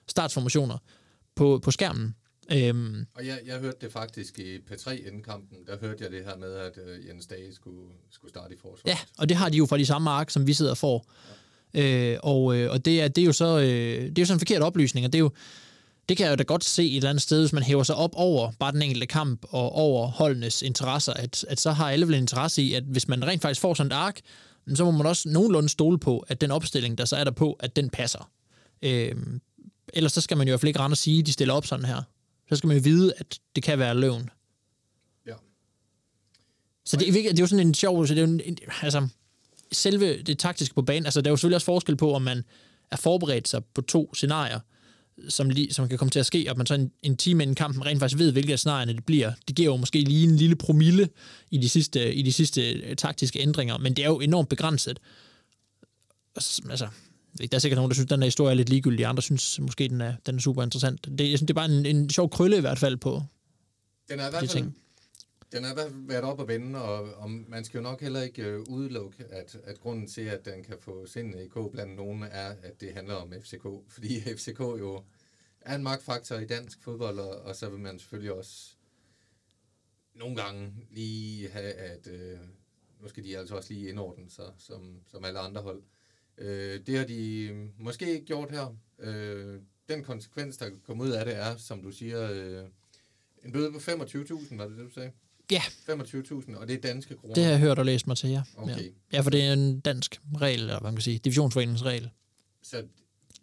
startsformationer 0.08 0.78
på, 1.34 1.60
på 1.62 1.70
skærmen. 1.70 2.14
Øhm, 2.52 3.06
Og 3.14 3.26
jeg, 3.26 3.38
jeg 3.46 3.58
hørte 3.58 3.76
det 3.80 3.92
faktisk 3.92 4.38
i 4.38 4.56
P3 4.56 4.90
inden 5.06 5.22
kampen, 5.22 5.58
der 5.66 5.78
hørte 5.80 6.04
jeg 6.04 6.10
det 6.10 6.24
her 6.24 6.36
med, 6.36 6.54
at 6.54 6.78
øh, 6.86 7.06
Jens 7.08 7.26
Dage 7.26 7.54
skulle, 7.54 7.88
skulle 8.10 8.30
starte 8.30 8.54
i 8.54 8.58
forsvaret. 8.62 8.86
ja, 8.86 8.98
og 9.18 9.28
det 9.28 9.36
har 9.36 9.48
de 9.48 9.56
jo 9.56 9.66
fra 9.66 9.78
de 9.78 9.86
samme 9.86 10.10
ark, 10.10 10.30
som 10.30 10.46
vi 10.46 10.52
sidder 10.52 10.70
og 10.70 10.78
får. 10.78 11.10
Øh, 11.74 12.16
og 12.22 12.56
øh, 12.56 12.70
og 12.70 12.84
det, 12.84 13.02
er, 13.02 13.08
det 13.08 13.22
er 13.22 13.26
jo 13.26 13.32
så 13.32 13.58
øh, 13.58 13.64
det 13.66 14.18
er 14.18 14.22
jo 14.22 14.26
sådan 14.26 14.36
en 14.36 14.40
forkert 14.40 14.62
oplysning, 14.62 15.06
og 15.06 15.12
det 15.12 15.18
er 15.18 15.20
jo 15.20 15.30
det 16.08 16.16
kan 16.16 16.24
jeg 16.24 16.30
jo 16.30 16.36
da 16.36 16.42
godt 16.42 16.64
se 16.64 16.90
et 16.90 16.96
eller 16.96 17.10
andet 17.10 17.22
sted, 17.22 17.40
hvis 17.40 17.52
man 17.52 17.62
hæver 17.62 17.82
sig 17.82 17.96
op 17.96 18.10
over 18.14 18.52
bare 18.58 18.72
den 18.72 18.82
enkelte 18.82 19.06
kamp 19.06 19.46
og 19.48 19.72
over 19.72 20.06
holdenes 20.06 20.62
interesser, 20.62 21.12
at, 21.12 21.44
at 21.48 21.60
så 21.60 21.72
har 21.72 21.90
alle 21.90 22.06
vel 22.06 22.14
en 22.14 22.20
interesse 22.20 22.62
i, 22.62 22.74
at 22.74 22.82
hvis 22.82 23.08
man 23.08 23.26
rent 23.26 23.42
faktisk 23.42 23.60
får 23.60 23.74
sådan 23.74 23.92
et 23.92 23.94
ark, 23.94 24.20
så 24.74 24.84
må 24.84 24.90
man 24.90 25.06
også 25.06 25.28
nogenlunde 25.28 25.68
stole 25.68 25.98
på, 25.98 26.18
at 26.28 26.40
den 26.40 26.50
opstilling, 26.50 26.98
der 26.98 27.04
så 27.04 27.16
er 27.16 27.24
der 27.24 27.30
på, 27.30 27.52
at 27.52 27.76
den 27.76 27.90
passer. 27.90 28.30
Øh, 28.82 29.14
ellers 29.94 30.12
så 30.12 30.20
skal 30.20 30.36
man 30.36 30.46
jo 30.46 30.50
i 30.50 30.52
hvert 30.52 30.60
fald 30.60 30.68
ikke 30.68 30.80
rende 30.80 30.94
og 30.94 30.98
sige, 30.98 31.18
at 31.18 31.26
de 31.26 31.32
stiller 31.32 31.54
op 31.54 31.66
sådan 31.66 31.84
her. 31.84 32.02
Så 32.48 32.56
skal 32.56 32.68
man 32.68 32.76
jo 32.76 32.82
vide, 32.84 33.12
at 33.16 33.38
det 33.54 33.62
kan 33.62 33.78
være 33.78 33.94
løgn. 33.94 34.30
Ja. 35.26 35.34
Så 36.84 36.96
det, 36.96 37.08
er 37.08 37.12
det 37.12 37.38
er 37.38 37.42
jo 37.42 37.46
sådan 37.46 37.66
en 37.66 37.74
sjov... 37.74 38.06
Så 38.06 38.14
det 38.14 38.22
er 38.22 38.26
jo 38.26 38.32
en, 38.32 38.40
en, 38.44 38.58
altså, 38.82 39.08
selve 39.72 40.22
det 40.22 40.38
taktiske 40.38 40.74
på 40.74 40.82
banen, 40.82 41.06
altså 41.06 41.20
der 41.20 41.28
er 41.28 41.32
jo 41.32 41.36
selvfølgelig 41.36 41.56
også 41.56 41.64
forskel 41.64 41.96
på, 41.96 42.14
om 42.14 42.22
man 42.22 42.44
er 42.90 42.96
forberedt 42.96 43.48
sig 43.48 43.64
på 43.64 43.80
to 43.82 44.14
scenarier, 44.14 44.60
som, 45.28 45.50
lige, 45.50 45.72
som 45.72 45.88
kan 45.88 45.98
komme 45.98 46.10
til 46.10 46.18
at 46.18 46.26
ske, 46.26 46.46
og 46.50 46.56
man 46.56 46.66
så 46.66 46.74
en, 46.74 46.92
en 47.02 47.16
time 47.16 47.42
inden 47.42 47.54
kampen 47.54 47.86
rent 47.86 48.00
faktisk 48.00 48.18
ved, 48.18 48.32
hvilke 48.32 48.52
af 48.52 48.58
scenarierne 48.58 48.92
det 48.92 49.04
bliver. 49.04 49.32
Det 49.48 49.56
giver 49.56 49.70
jo 49.70 49.76
måske 49.76 50.00
lige 50.00 50.24
en 50.24 50.36
lille 50.36 50.56
promille 50.56 51.08
i 51.50 51.58
de 51.58 51.68
sidste, 51.68 52.14
i 52.14 52.22
de 52.22 52.32
sidste 52.32 52.72
øh, 52.72 52.96
taktiske 52.96 53.40
ændringer, 53.40 53.78
men 53.78 53.96
det 53.96 54.04
er 54.04 54.08
jo 54.08 54.20
enormt 54.20 54.48
begrænset. 54.48 54.98
Altså, 56.36 56.88
der 57.38 57.48
er 57.52 57.58
sikkert 57.58 57.76
nogen, 57.76 57.90
der 57.90 57.94
synes, 57.94 58.06
at 58.06 58.10
den 58.10 58.20
her 58.20 58.26
historie 58.26 58.50
er 58.50 58.54
lidt 58.56 58.68
ligegyldig, 58.68 59.06
andre 59.06 59.22
synes 59.22 59.60
måske, 59.60 59.88
den 59.88 60.00
er, 60.00 60.14
den 60.26 60.36
er 60.36 60.40
super 60.40 60.62
interessant. 60.62 61.04
Det, 61.04 61.20
jeg 61.20 61.38
synes, 61.38 61.40
det 61.40 61.50
er 61.50 61.54
bare 61.54 61.70
en, 61.70 61.86
en 61.86 62.10
sjov 62.10 62.30
krølle 62.30 62.56
i 62.56 62.60
hvert 62.60 62.78
fald 62.78 62.96
på 62.96 63.22
Den 64.08 64.20
er 64.20 64.26
i 64.26 64.30
hvert 64.30 64.40
fald, 64.40 64.50
ting 64.50 64.76
den 65.54 65.64
har 65.64 65.70
i 65.70 65.74
hvert 65.74 65.90
fald 65.90 66.06
været 66.06 66.24
op 66.24 66.40
at 66.40 66.48
vende, 66.48 66.82
og, 66.82 67.14
og 67.14 67.30
man 67.30 67.64
skal 67.64 67.78
jo 67.78 67.82
nok 67.82 68.00
heller 68.00 68.22
ikke 68.22 68.42
øh, 68.42 68.60
udelukke, 68.68 69.24
at, 69.24 69.56
at 69.64 69.80
grunden 69.80 70.06
til, 70.06 70.20
at 70.20 70.44
den 70.44 70.64
kan 70.64 70.76
få 70.80 71.06
sindene 71.06 71.44
i 71.44 71.48
K 71.48 71.56
blandt 71.72 71.96
nogen, 71.96 72.22
er, 72.22 72.54
at 72.62 72.80
det 72.80 72.94
handler 72.94 73.14
om 73.14 73.32
FCK. 73.42 73.66
Fordi 73.88 74.20
FCK 74.36 74.60
jo 74.60 75.04
er 75.60 75.74
en 75.74 75.82
magtfaktor 75.82 76.36
i 76.36 76.46
dansk 76.46 76.82
fodbold, 76.82 77.18
og, 77.18 77.40
og 77.40 77.56
så 77.56 77.68
vil 77.68 77.78
man 77.78 77.98
selvfølgelig 77.98 78.32
også 78.32 78.76
nogle 80.14 80.36
gange 80.36 80.72
lige 80.90 81.50
have, 81.50 81.72
at 81.72 82.06
øh, 82.06 82.38
nu 83.00 83.08
skal 83.08 83.24
de 83.24 83.38
altså 83.38 83.56
også 83.56 83.72
lige 83.72 83.88
indordne 83.88 84.30
sig, 84.30 84.52
som, 84.58 85.00
som 85.06 85.24
alle 85.24 85.38
andre 85.38 85.62
hold. 85.62 85.82
Øh, 86.38 86.86
det 86.86 86.98
har 86.98 87.04
de 87.04 87.50
måske 87.78 88.12
ikke 88.12 88.26
gjort 88.26 88.50
her. 88.50 88.76
Øh, 88.98 89.60
den 89.88 90.04
konsekvens, 90.04 90.56
der 90.56 90.70
kommer 90.86 91.04
ud 91.04 91.10
af 91.10 91.24
det, 91.24 91.36
er, 91.36 91.56
som 91.56 91.82
du 91.82 91.90
siger, 91.90 92.30
øh, 92.32 92.68
en 93.44 93.52
bøde 93.52 93.72
på 93.72 93.78
25.000, 93.78 94.56
var 94.56 94.68
det 94.68 94.76
det, 94.76 94.86
du 94.86 94.90
sagde? 94.90 95.12
Ja. 95.50 95.60
25.000, 95.60 96.56
og 96.56 96.68
det 96.68 96.76
er 96.76 96.80
danske 96.80 97.16
kroner. 97.16 97.34
Det 97.34 97.44
har 97.44 97.50
jeg 97.50 97.60
hørt 97.60 97.78
og 97.78 97.84
læst 97.84 98.06
mig 98.06 98.16
til, 98.16 98.30
ja. 98.30 98.42
Okay. 98.56 98.84
Ja. 98.84 98.90
ja, 99.12 99.20
for 99.20 99.30
det 99.30 99.44
er 99.44 99.52
en 99.52 99.80
dansk 99.80 100.20
regel, 100.36 100.60
eller 100.60 100.80
hvad 100.80 100.90
man 100.90 100.96
kan 100.96 101.02
sige, 101.02 101.18
divisionsforeningens 101.18 101.84
regel. 101.84 102.10
Så, 102.62 102.86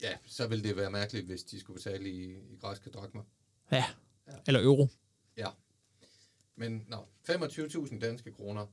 ja, 0.01 0.13
så 0.25 0.47
ville 0.47 0.63
det 0.63 0.75
være 0.75 0.91
mærkeligt, 0.91 1.25
hvis 1.25 1.43
de 1.43 1.59
skulle 1.59 1.77
betale 1.77 2.09
i, 2.09 2.31
i 2.53 2.57
græske 2.61 2.89
drakmer. 2.89 3.23
Ja. 3.71 3.85
Eller 4.47 4.63
euro. 4.63 4.87
Ja. 5.37 5.47
Men 6.55 6.85
nå, 6.87 7.07
25.000 7.29 7.99
danske 7.99 8.31
kroner. 8.31 8.65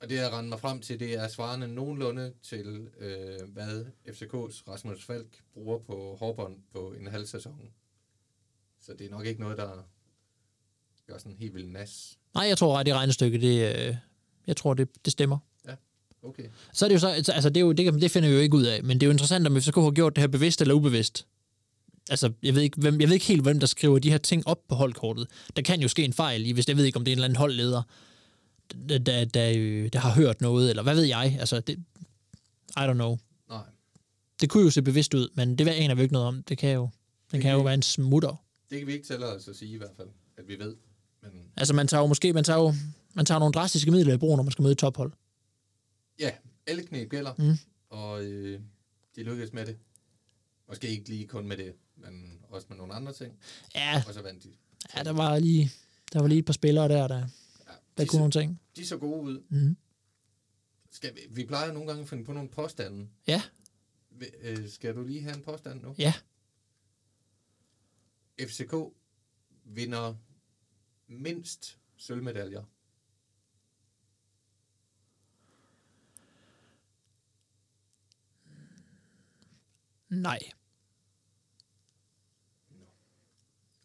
Og 0.00 0.08
det, 0.08 0.16
jeg 0.16 0.32
render 0.32 0.48
mig 0.48 0.60
frem 0.60 0.80
til, 0.80 1.00
det 1.00 1.14
er 1.14 1.28
svarende 1.28 1.68
nogenlunde 1.68 2.34
til, 2.42 2.90
øh, 2.98 3.48
hvad 3.48 3.84
FCK's 4.06 4.68
Rasmus 4.68 5.04
Falk 5.04 5.42
bruger 5.52 5.78
på 5.78 6.16
hårbånd 6.18 6.62
på 6.72 6.92
en 6.92 7.06
halv 7.06 7.26
sæson. 7.26 7.72
Så 8.80 8.94
det 8.94 9.06
er 9.06 9.10
nok 9.10 9.26
ikke 9.26 9.40
noget, 9.40 9.58
der 9.58 9.82
gør 11.06 11.18
sådan 11.18 11.36
helt 11.36 11.54
vildt 11.54 11.72
nas. 11.72 12.18
Nej, 12.36 12.44
jeg 12.48 12.58
tror 12.58 12.78
ret 12.78 12.88
i 12.88 12.92
regnestykket, 12.94 13.40
det, 13.42 13.76
øh, 13.88 13.96
jeg 14.46 14.56
tror, 14.56 14.74
det, 14.74 14.88
det 15.04 15.12
stemmer. 15.12 15.38
Okay. 16.22 16.42
Så 16.72 16.84
er 16.84 16.88
det 16.88 16.94
jo 16.94 17.00
så, 17.00 17.08
altså 17.08 17.48
det, 17.48 17.56
er 17.56 17.60
jo, 17.60 17.72
det, 17.72 17.84
kan- 17.84 18.00
det 18.00 18.10
finder 18.10 18.28
vi 18.28 18.34
jo 18.34 18.40
ikke 18.40 18.56
ud 18.56 18.64
af, 18.64 18.84
men 18.84 19.00
det 19.00 19.02
er 19.02 19.06
jo 19.06 19.12
interessant, 19.12 19.46
om 19.46 19.60
FCK 19.60 19.74
har 19.74 19.90
gjort 19.90 20.16
det 20.16 20.22
her 20.22 20.28
bevidst 20.28 20.60
eller 20.60 20.74
ubevidst. 20.74 21.26
Altså, 22.10 22.32
jeg 22.42 22.54
ved, 22.54 22.62
ikke, 22.62 22.80
hvem, 22.80 23.00
jeg 23.00 23.08
ved 23.08 23.14
ikke 23.14 23.26
helt, 23.26 23.42
hvem 23.42 23.60
der 23.60 23.66
skriver 23.66 23.98
de 23.98 24.10
her 24.10 24.18
ting 24.18 24.46
op 24.46 24.68
på 24.68 24.74
holdkortet. 24.74 25.26
Der 25.56 25.62
kan 25.62 25.80
jo 25.80 25.88
ske 25.88 26.04
en 26.04 26.12
fejl 26.12 26.46
i, 26.46 26.52
hvis 26.52 26.68
jeg 26.68 26.76
ved 26.76 26.84
ikke, 26.84 26.96
om 26.96 27.04
det 27.04 27.10
er 27.10 27.14
en 27.14 27.18
eller 27.18 27.24
anden 27.24 27.36
holdleder, 27.36 27.82
der, 28.88 28.98
der, 28.98 29.24
der, 29.24 29.52
øh, 29.56 29.88
der 29.92 29.98
har 29.98 30.10
hørt 30.14 30.40
noget, 30.40 30.70
eller 30.70 30.82
hvad 30.82 30.94
ved 30.94 31.04
jeg. 31.04 31.36
Altså, 31.40 31.60
det, 31.60 31.78
I 32.70 32.80
don't 32.80 32.92
know. 32.92 33.16
Nej. 33.48 33.62
Det 34.40 34.50
kunne 34.50 34.64
jo 34.64 34.70
se 34.70 34.82
bevidst 34.82 35.14
ud, 35.14 35.28
men 35.34 35.56
det 35.58 35.68
aner 35.68 35.94
vi 35.94 36.02
ikke 36.02 36.12
noget 36.12 36.28
om. 36.28 36.42
Det 36.42 36.58
kan 36.58 36.70
jo, 36.74 36.88
den 37.32 37.40
kan 37.40 37.52
jo 37.52 37.60
være 37.60 37.74
en 37.74 37.82
smutter. 37.82 38.44
Det 38.70 38.78
kan 38.78 38.86
vi 38.86 38.92
ikke 38.92 39.06
tælle 39.06 39.26
os 39.26 39.48
at 39.48 39.56
sige 39.56 39.74
i 39.74 39.78
hvert 39.78 39.90
fald, 39.96 40.08
at 40.38 40.48
vi 40.48 40.58
ved. 40.58 40.74
Men 41.32 41.52
Altså, 41.56 41.74
man 41.74 41.88
tager 41.88 42.00
jo 42.00 42.06
måske 42.06 42.32
man 42.32 42.44
tager 42.44 42.58
jo, 42.60 42.74
man 43.14 43.26
tager 43.26 43.38
nogle 43.38 43.52
drastiske 43.52 43.90
midler 43.90 44.14
i 44.14 44.16
brug, 44.16 44.36
når 44.36 44.42
man 44.42 44.52
skal 44.52 44.62
møde 44.62 44.74
tophold. 44.74 45.12
ja, 46.18 46.30
alle 46.66 46.82
knæ 46.82 47.04
gælder, 47.04 47.34
Mm. 47.38 47.56
og 47.88 48.24
øh, 48.24 48.60
de 49.16 49.22
lykkedes 49.22 49.52
med 49.52 49.66
det. 49.66 49.78
Måske 50.68 50.88
ikke 50.88 51.08
lige 51.08 51.26
kun 51.26 51.48
med 51.48 51.56
det, 51.56 51.74
men 51.96 52.38
også 52.48 52.66
med 52.70 52.76
nogle 52.76 52.94
andre 52.94 53.12
ting, 53.12 53.34
Ja, 53.74 54.02
og 54.08 54.14
så 54.14 54.22
vandt 54.22 54.44
de. 54.44 54.52
ja 54.96 55.02
der 55.02 55.10
var 55.12 55.38
lige, 55.38 55.70
der 56.12 56.20
var 56.20 56.28
lige 56.28 56.38
et 56.38 56.44
par 56.44 56.52
spillere 56.52 56.88
der, 56.88 57.08
der, 57.08 57.16
Ja, 57.18 57.24
der 57.98 58.04
de, 58.04 58.06
kunne 58.06 58.18
nogle 58.18 58.32
så, 58.32 58.40
ting. 58.40 58.60
de 58.76 58.86
så 58.86 58.96
gode 58.96 59.20
ud. 59.22 59.42
Mm. 59.48 59.76
Skal 60.90 61.14
vi, 61.14 61.20
vi 61.30 61.44
plejer 61.46 61.72
nogle 61.72 61.88
gange 61.88 62.02
at 62.02 62.08
finde 62.08 62.24
på 62.24 62.32
nogle 62.32 62.48
påstande. 62.48 63.08
Ja, 63.26 63.42
Øh, 64.42 64.68
skal 64.68 64.94
du 64.94 65.02
lige 65.04 65.22
have 65.22 65.36
en 65.36 65.42
påstand 65.42 65.82
nu? 65.82 65.94
ja. 65.98 66.12
FCK 68.40 68.74
vinder 69.64 70.14
mindst 71.06 71.78
sølvmedaljer. 71.96 72.64
Nej. 80.08 80.38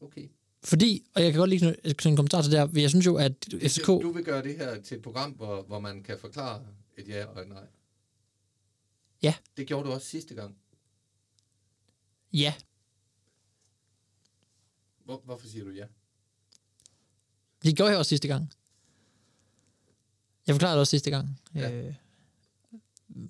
Okay. 0.01 0.29
Fordi, 0.63 1.05
og 1.15 1.23
jeg 1.23 1.31
kan 1.31 1.39
godt 1.39 1.49
lige 1.49 1.59
knytte 1.83 2.09
en 2.09 2.15
kommentar 2.15 2.41
til 2.41 2.51
det 2.51 2.59
her, 2.59 2.81
jeg 2.81 2.89
synes 2.89 3.05
jo, 3.05 3.15
at 3.17 3.33
FCK... 3.51 3.87
Du, 3.87 4.01
du 4.01 4.11
vil 4.11 4.25
gøre 4.25 4.43
det 4.43 4.57
her 4.57 4.81
til 4.81 4.97
et 4.97 5.03
program, 5.03 5.31
hvor, 5.31 5.61
hvor 5.61 5.79
man 5.79 6.03
kan 6.03 6.19
forklare 6.19 6.67
et 6.97 7.07
ja 7.07 7.25
og 7.25 7.41
et 7.41 7.47
nej. 7.47 7.67
Ja. 9.23 9.35
Det 9.57 9.67
gjorde 9.67 9.87
du 9.87 9.93
også 9.93 10.07
sidste 10.07 10.35
gang. 10.35 10.57
Ja, 12.33 12.53
Hvor, 15.05 15.21
hvorfor 15.25 15.47
siger 15.47 15.65
du 15.65 15.71
ja? 15.71 15.85
Det 17.63 17.75
gjorde 17.75 17.89
jeg 17.91 17.99
også 17.99 18.09
sidste 18.09 18.27
gang. 18.27 18.51
Jeg 20.47 20.55
forklarede 20.55 20.73
det 20.75 20.79
også 20.79 20.91
sidste 20.91 21.09
gang. 21.11 21.39
Ja. 21.55 21.71
Øh, 21.71 21.93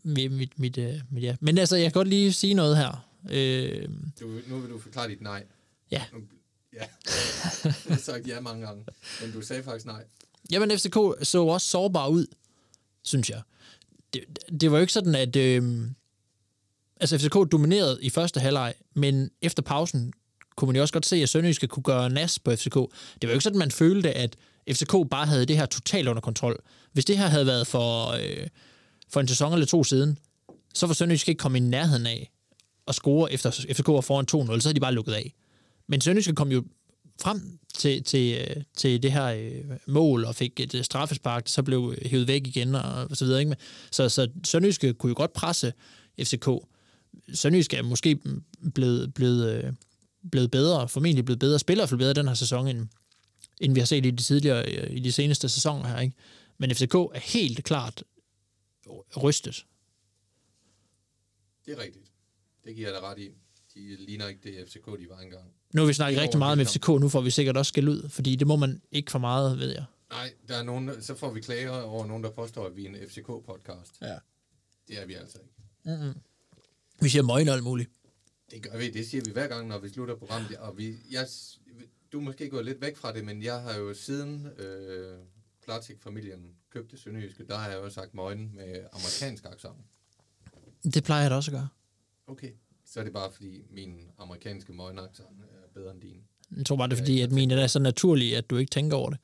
mit, 0.04 0.32
mit, 0.32 0.60
mit, 0.60 0.78
øh, 0.78 1.02
mit, 1.10 1.24
ja. 1.24 1.36
Men 1.40 1.58
altså, 1.58 1.76
jeg 1.76 1.84
kan 1.86 1.92
godt 1.92 2.08
lige 2.08 2.34
sige 2.34 2.54
noget 2.54 2.78
her. 2.78 3.08
Øh, 3.30 3.90
Du, 4.20 4.40
nu 4.48 4.60
vil 4.60 4.70
du 4.70 4.80
forklare 4.80 5.10
dit 5.10 5.22
nej. 5.22 5.44
Ja. 5.92 6.04
Nu, 6.14 6.20
ja. 6.74 6.84
Jeg 7.64 7.74
har 7.88 7.98
sagt 7.98 8.28
ja 8.28 8.40
mange 8.40 8.66
gange, 8.66 8.86
men 9.22 9.32
du 9.32 9.42
sagde 9.42 9.64
faktisk 9.64 9.86
nej. 9.86 10.04
Jamen, 10.52 10.72
FCK 10.78 10.96
så 11.24 11.46
også 11.46 11.68
sårbar 11.68 12.08
ud, 12.08 12.26
synes 13.04 13.30
jeg. 13.30 13.42
Det, 14.14 14.24
det 14.62 14.72
var 14.72 14.78
jo 14.78 14.82
ikke 14.82 14.94
sådan, 14.94 15.16
at... 15.16 15.36
Øh, 15.36 15.82
altså, 17.00 17.18
FCK 17.18 17.34
dominerede 17.52 18.00
i 18.02 18.10
første 18.10 18.40
halvleg, 18.40 18.74
men 18.94 19.32
efter 19.42 19.64
pausen 19.64 20.14
kunne 20.62 20.68
man 20.68 20.76
jo 20.76 20.82
også 20.82 20.94
godt 20.94 21.06
se, 21.06 21.16
at 21.16 21.30
Sønderjyske 21.30 21.68
kunne 21.68 21.84
gøre 21.84 22.10
nas 22.10 22.40
på 22.40 22.56
FCK. 22.56 22.76
Det 22.76 23.22
var 23.22 23.28
jo 23.28 23.32
ikke 23.32 23.44
sådan, 23.44 23.60
man 23.60 23.72
følte, 23.72 24.12
at 24.12 24.36
FCK 24.72 24.92
bare 25.12 25.26
havde 25.26 25.46
det 25.46 25.58
her 25.58 25.66
totalt 25.66 26.08
under 26.08 26.22
kontrol. 26.22 26.64
Hvis 26.94 27.06
det 27.06 27.18
her 27.18 27.28
havde 27.28 27.46
været 27.46 27.68
for, 27.68 28.08
øh, 28.08 28.48
for 29.10 29.20
en 29.20 29.28
sæson 29.28 29.54
eller 29.54 29.66
to 29.66 29.84
siden, 29.84 30.18
så 30.74 30.88
var 30.88 30.94
Sønderjyske 30.94 31.30
ikke 31.30 31.40
kommet 31.40 31.60
i 31.60 31.64
nærheden 31.64 32.08
af 32.08 32.32
at 32.88 32.96
score 32.96 33.34
efter 33.34 33.52
FCK 33.52 33.88
var 33.88 34.02
foran 34.02 34.26
2-0, 34.32 34.62
så 34.62 34.68
havde 34.68 34.76
de 34.76 34.80
bare 34.80 34.94
lukket 34.94 35.14
af. 35.14 35.34
Men 35.88 36.02
Sønderjyske 36.02 36.34
kom 36.34 36.52
jo 36.52 36.64
frem 37.22 37.60
til, 37.74 38.04
til, 38.04 38.38
øh, 38.38 38.64
til 38.78 39.04
det 39.04 39.12
her 39.12 39.26
øh, 39.26 39.78
mål 39.88 40.26
og 40.26 40.36
fik 40.36 40.60
et 40.60 40.76
øh, 40.76 40.84
straffespark, 40.84 41.44
så 41.46 41.64
blev 41.64 41.94
øh, 41.98 42.10
hævet 42.10 42.28
væk 42.28 42.48
igen 42.48 42.76
og 42.76 43.18
så 43.18 43.26
videre. 43.26 43.40
Ikke? 43.40 43.56
Så, 43.92 44.10
så 44.10 44.28
Sønderjyske 44.46 44.94
kunne 44.94 45.10
jo 45.10 45.16
godt 45.18 45.34
presse 45.34 45.74
FCK. 46.20 46.50
Sønderjyske 47.34 47.78
er 47.78 47.84
måske 47.84 48.20
blevet, 48.74 49.14
blevet, 49.14 49.64
øh, 49.64 49.74
blevet 50.32 50.52
bedre, 50.52 50.90
formentlig 50.90 51.26
blevet 51.26 51.40
bedre, 51.40 51.60
spiller 51.60 51.82
i 51.82 51.84
hvert 51.84 51.90
fald 51.90 52.00
bedre 52.00 52.14
den 52.14 52.28
her 52.28 52.34
sæson, 52.34 52.68
end, 52.68 52.88
end 53.62 53.74
vi 53.74 53.80
har 53.80 53.86
set 53.86 54.06
i 54.06 54.12
de 54.12 54.24
tidligere, 54.24 54.72
øh, 54.76 54.96
i 54.98 55.00
de 55.00 55.12
seneste 55.12 55.50
sæsoner 55.50 55.88
her. 55.88 56.00
Ikke? 56.00 56.16
Men 56.58 56.76
FCK 56.76 56.94
er 56.96 57.20
helt 57.20 57.64
klart 57.64 58.04
rystet. 59.24 59.66
Det 61.66 61.78
er 61.78 61.84
rigtigt. 61.84 62.06
Det 62.66 62.76
giver 62.76 62.88
jeg 62.88 62.96
dig 62.96 63.04
ret 63.04 63.20
i. 63.20 63.30
De 63.74 63.96
ligner 64.06 64.28
ikke 64.28 64.42
det 64.44 64.70
FCK, 64.70 64.86
de 64.86 65.10
var 65.10 65.20
engang. 65.20 65.44
Nu 65.74 65.82
har 65.82 65.88
vi 65.88 65.94
snakket 65.94 66.22
rigtig 66.22 66.40
meget 66.40 66.60
om 66.60 66.66
FCK, 66.66 66.88
nu 66.88 67.10
får 67.10 67.22
vi 67.22 67.32
sikkert 67.32 67.58
også 67.58 67.70
skæld 67.70 67.88
ud, 67.90 68.10
fordi 68.10 68.36
det 68.36 68.48
må 68.48 68.56
man 68.56 68.82
ikke 68.92 69.12
for 69.12 69.20
meget, 69.20 69.60
ved 69.60 69.70
jeg. 69.74 69.86
Nej, 70.10 70.34
der 70.48 70.56
er 70.58 70.64
nogen, 70.64 71.02
så 71.02 71.16
får 71.16 71.32
vi 71.32 71.42
klager 71.42 71.82
over 71.82 72.06
nogen, 72.06 72.24
der 72.24 72.30
påstår, 72.30 72.66
at 72.66 72.76
vi 72.76 72.86
er 72.86 72.90
en 72.90 72.96
FCK-podcast. 72.96 73.98
Ja. 74.02 74.16
Det 74.88 75.02
er 75.02 75.06
vi 75.06 75.14
altså 75.14 75.38
ikke. 75.38 76.14
Vi 77.02 77.10
siger 77.10 77.24
møgn 77.24 77.48
og 77.48 77.54
alt 77.54 77.64
muligt. 77.64 77.90
Det 78.52 78.64
gør 78.64 78.78
vi, 78.78 78.90
det 78.90 79.08
siger 79.08 79.24
vi 79.26 79.32
hver 79.32 79.48
gang, 79.48 79.68
når 79.68 79.80
vi 79.80 79.90
slutter 79.90 80.16
programmet. 80.16 80.58
Og 80.58 80.78
vi, 80.78 80.96
jeg, 81.12 81.28
du 82.12 82.20
er 82.20 82.24
måske 82.24 82.50
gået 82.50 82.66
lidt 82.66 82.82
væk 82.82 82.98
fra 82.98 83.14
det, 83.14 83.26
men 83.26 83.44
jeg 83.44 83.62
har 83.62 83.78
jo 83.78 83.94
siden 83.94 84.48
øh, 84.48 85.20
Platik-familien 85.64 86.56
købte 86.70 86.98
Sønderjyske, 86.98 87.48
der 87.48 87.58
har 87.58 87.70
jeg 87.70 87.78
jo 87.78 87.90
sagt 87.90 88.14
møgen 88.14 88.56
med 88.56 88.88
amerikansk 88.92 89.46
accent. 89.46 89.86
Det 90.84 91.04
plejer 91.04 91.22
jeg 91.22 91.32
da 91.32 91.36
også 91.36 91.52
at 91.52 91.56
gøre. 91.56 91.68
Okay. 92.28 92.52
Så 92.86 93.00
er 93.00 93.04
det 93.04 93.14
bare, 93.14 93.32
fordi 93.32 93.64
min 93.70 94.08
amerikanske 94.18 94.74
møgen-accent 94.74 95.30
er 95.42 95.68
bedre 95.74 95.92
end 95.92 96.02
din. 96.02 96.24
Jeg 96.58 96.66
tror 96.66 96.76
bare, 96.76 96.88
det 96.88 96.94
er 96.94 96.98
fordi, 96.98 97.22
at 97.22 97.32
min 97.32 97.52
er 97.52 97.68
så 97.68 97.80
naturlig, 97.80 98.38
at 98.38 98.50
du 98.50 98.58
ikke 98.58 98.70
tænker 98.70 98.98
over 98.98 99.10
det. 99.10 99.20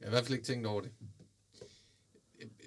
Jeg 0.00 0.06
har 0.06 0.10
i 0.10 0.10
hvert 0.10 0.24
fald 0.24 0.34
ikke 0.34 0.46
tænkt 0.46 0.66
over 0.66 0.80
det. 0.80 0.90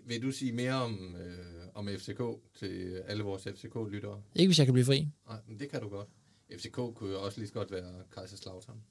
Vil 0.05 0.21
du 0.21 0.31
sige 0.31 0.51
mere 0.51 0.73
om, 0.73 1.15
øh, 1.15 1.60
om 1.81 1.87
FCK 1.97 2.21
til 2.55 3.03
alle 3.07 3.23
vores 3.23 3.43
FCK-lyttere? 3.43 4.21
Ikke 4.35 4.47
hvis 4.49 4.57
jeg 4.59 4.67
kan 4.67 4.73
blive 4.73 4.85
fri. 4.85 5.07
Nej, 5.27 5.39
men 5.47 5.59
det 5.59 5.69
kan 5.69 5.81
du 5.81 5.89
godt. 5.89 6.07
FCK 6.51 6.73
kunne 6.73 7.11
jo 7.11 7.23
også 7.23 7.39
lige 7.39 7.47
så 7.47 7.53
godt 7.53 7.71
være 7.71 8.03
Kaiserslautern. 8.11 8.83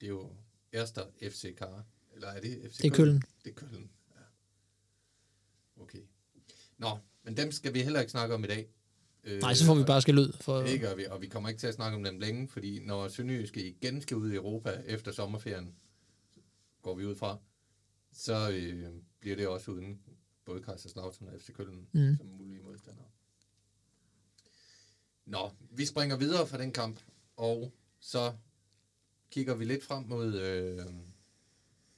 Det 0.00 0.06
er 0.06 0.10
jo 0.10 0.30
Erster 0.72 1.06
FCK. 1.22 1.62
Eller 2.14 2.28
er 2.28 2.40
det 2.40 2.72
FC 2.72 2.76
Det 2.76 2.86
er 2.92 2.96
Køln. 2.96 3.22
Det 3.44 3.50
er 3.50 3.54
Køln, 3.54 3.90
ja. 4.10 5.82
Okay. 5.82 5.98
Nå, 6.78 6.98
men 7.22 7.36
dem 7.36 7.52
skal 7.52 7.74
vi 7.74 7.82
heller 7.82 8.00
ikke 8.00 8.10
snakke 8.10 8.34
om 8.34 8.44
i 8.44 8.46
dag. 8.46 8.68
Øh, 9.24 9.40
Nej, 9.40 9.54
så 9.54 9.64
får 9.64 9.74
vi 9.74 9.84
bare 9.84 10.02
skæld 10.02 10.18
ud. 10.18 10.36
For... 10.40 10.58
Det 10.58 10.80
gør 10.80 10.94
vi, 10.94 11.04
og 11.04 11.20
vi 11.20 11.26
kommer 11.26 11.48
ikke 11.48 11.58
til 11.58 11.66
at 11.66 11.74
snakke 11.74 11.96
om 11.96 12.04
dem 12.04 12.18
længe, 12.18 12.48
fordi 12.48 12.80
når 12.84 13.08
Sønderjyske 13.08 13.68
igen 13.68 14.02
skal 14.02 14.16
ud 14.16 14.32
i 14.32 14.34
Europa 14.34 14.70
efter 14.86 15.12
sommerferien, 15.12 15.74
går 16.82 16.94
vi 16.94 17.04
ud 17.04 17.14
fra, 17.14 17.38
så 18.12 18.50
øh, 18.50 18.88
bliver 19.20 19.36
det 19.36 19.48
også 19.48 19.70
uden 19.70 20.00
både 20.44 20.62
Kaiserslautern 20.62 21.28
og 21.28 21.40
FC 21.40 21.52
Køln 21.52 21.88
Mm. 21.92 22.16
som 22.16 22.26
mulige 22.26 22.62
modstandere. 22.62 23.06
Nå, 25.26 25.50
vi 25.70 25.86
springer 25.86 26.16
videre 26.16 26.46
fra 26.46 26.58
den 26.58 26.72
kamp, 26.72 27.00
og 27.36 27.74
så 28.00 28.32
kigger 29.30 29.54
vi 29.54 29.64
lidt 29.64 29.84
frem 29.84 30.04
mod 30.04 30.34
øh, 30.34 30.86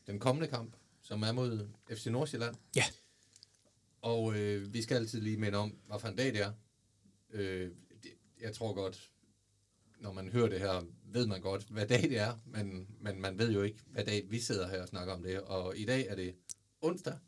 den 0.06 0.18
kommende 0.18 0.48
kamp, 0.48 0.76
som 1.02 1.22
er 1.22 1.32
mod 1.32 1.68
FC 1.90 2.06
Nordsjælland. 2.06 2.56
Ja. 2.76 2.84
Og 4.02 4.38
øh, 4.38 4.72
vi 4.72 4.82
skal 4.82 4.96
altid 4.96 5.20
lige 5.20 5.36
minde 5.36 5.58
om, 5.58 5.78
hvad 5.86 5.98
for 6.00 6.08
en 6.08 6.16
dag 6.16 6.32
det 6.32 6.40
er. 6.40 6.52
Øh, 7.30 7.70
det, 8.02 8.12
jeg 8.40 8.54
tror 8.54 8.74
godt, 8.74 9.10
når 10.00 10.12
man 10.12 10.28
hører 10.28 10.48
det 10.48 10.60
her, 10.60 10.82
ved 11.04 11.26
man 11.26 11.40
godt, 11.40 11.64
hvad 11.64 11.86
dag 11.86 12.02
det 12.02 12.18
er, 12.18 12.38
men, 12.46 12.86
men 13.00 13.20
man 13.20 13.38
ved 13.38 13.52
jo 13.52 13.62
ikke, 13.62 13.78
hvad 13.86 14.04
dag 14.04 14.30
vi 14.30 14.40
sidder 14.40 14.68
her 14.68 14.82
og 14.82 14.88
snakker 14.88 15.14
om 15.14 15.22
det. 15.22 15.40
Og 15.40 15.76
i 15.78 15.84
dag 15.84 16.06
er 16.06 16.14
det 16.14 16.34
onsdag. 16.80 17.18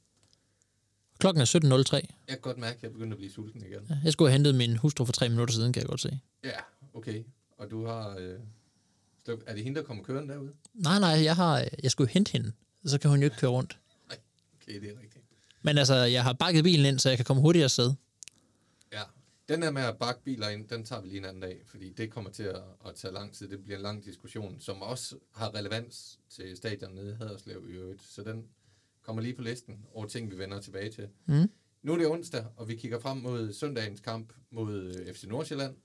Klokken 1.19 1.41
er 1.41 1.45
17.03. 1.45 1.95
Jeg 1.95 2.05
kan 2.29 2.39
godt 2.41 2.59
mærke, 2.59 2.77
at 2.77 2.83
jeg 2.83 2.93
begynder 2.93 3.13
at 3.13 3.19
blive 3.19 3.33
sulten 3.33 3.63
igen. 3.63 3.87
Ja, 3.91 3.97
Jeg 4.05 4.13
skulle 4.13 4.31
have 4.31 4.37
hentet 4.37 4.55
min 4.55 4.77
hustru 4.77 5.05
for 5.05 5.13
tre 5.13 5.29
minutter 5.29 5.55
siden, 5.55 5.73
kan 5.73 5.81
jeg 5.83 5.89
godt 5.89 6.01
se. 6.01 6.21
Ja, 6.45 6.59
okay. 6.95 7.25
Og 7.59 7.71
du 7.71 7.87
har... 7.87 8.17
Øh, 8.19 8.39
er 9.47 9.55
det 9.55 9.65
hende, 9.65 9.81
der 9.81 9.87
kommer 9.87 10.05
kørende 10.05 10.35
derude? 10.35 10.53
Nej, 10.75 10.99
nej, 10.99 11.09
jeg, 11.25 11.37
har, 11.37 11.69
jeg 11.83 11.91
skulle 11.91 12.11
hente 12.11 12.33
hende. 12.33 12.53
Så 12.85 12.99
kan 12.99 13.11
hun 13.11 13.19
jo 13.19 13.25
ikke 13.25 13.37
køre 13.37 13.51
rundt. 13.51 13.79
Nej, 14.09 14.19
okay, 14.63 14.81
det 14.81 14.91
er 14.91 15.01
rigtigt. 15.03 15.25
Men 15.63 15.79
altså, 15.79 15.95
jeg 15.95 16.23
har 16.23 16.33
bakket 16.33 16.65
bilen 16.65 16.87
ind, 16.87 16.99
så 16.99 17.09
jeg 17.09 17.19
kan 17.19 17.25
komme 17.25 17.43
hurtigere 17.43 17.65
afsted. 17.65 17.95
Ja, 18.93 19.03
den 19.49 19.63
der 19.63 19.71
med 19.71 19.83
at 19.83 19.99
bakke 19.99 20.23
biler 20.25 20.49
ind, 20.49 20.69
den 20.69 20.85
tager 20.85 21.03
vi 21.03 21.09
lige 21.09 21.19
en 21.19 21.25
anden 21.25 21.43
dag, 21.43 21.63
fordi 21.67 21.93
det 21.93 22.11
kommer 22.11 22.31
til 22.31 22.43
at, 22.43 22.63
at 22.87 22.95
tage 22.95 23.15
lang 23.15 23.33
tid. 23.35 23.49
Det 23.49 23.65
bliver 23.65 23.77
en 23.77 23.83
lang 23.83 24.05
diskussion, 24.05 24.61
som 24.61 24.83
også 24.83 25.17
har 25.35 25.55
relevans 25.55 26.19
til 26.31 26.57
stadion 26.57 26.93
nede 26.95 27.11
i 27.13 27.15
Haderslev 27.15 27.67
i 27.69 27.73
øvrigt. 27.73 28.03
Så 28.03 28.23
den 28.23 28.45
kommer 29.09 29.23
lige 29.23 29.35
på 29.35 29.43
listen 29.43 29.87
over 29.95 30.07
ting, 30.07 30.31
vi 30.31 30.39
vender 30.39 30.61
tilbage 30.61 30.91
til. 30.91 31.09
Mm. 31.27 31.51
Nu 31.83 31.93
er 31.93 31.97
det 31.97 32.07
onsdag, 32.07 32.45
og 32.57 32.69
vi 32.69 32.77
kigger 32.77 33.01
frem 33.01 33.17
mod 33.17 33.53
søndagens 33.53 34.01
kamp 34.01 34.33
mod 34.51 34.95
øh, 34.95 35.15
FC 35.15 35.25
Nordsjælland. 35.25 35.77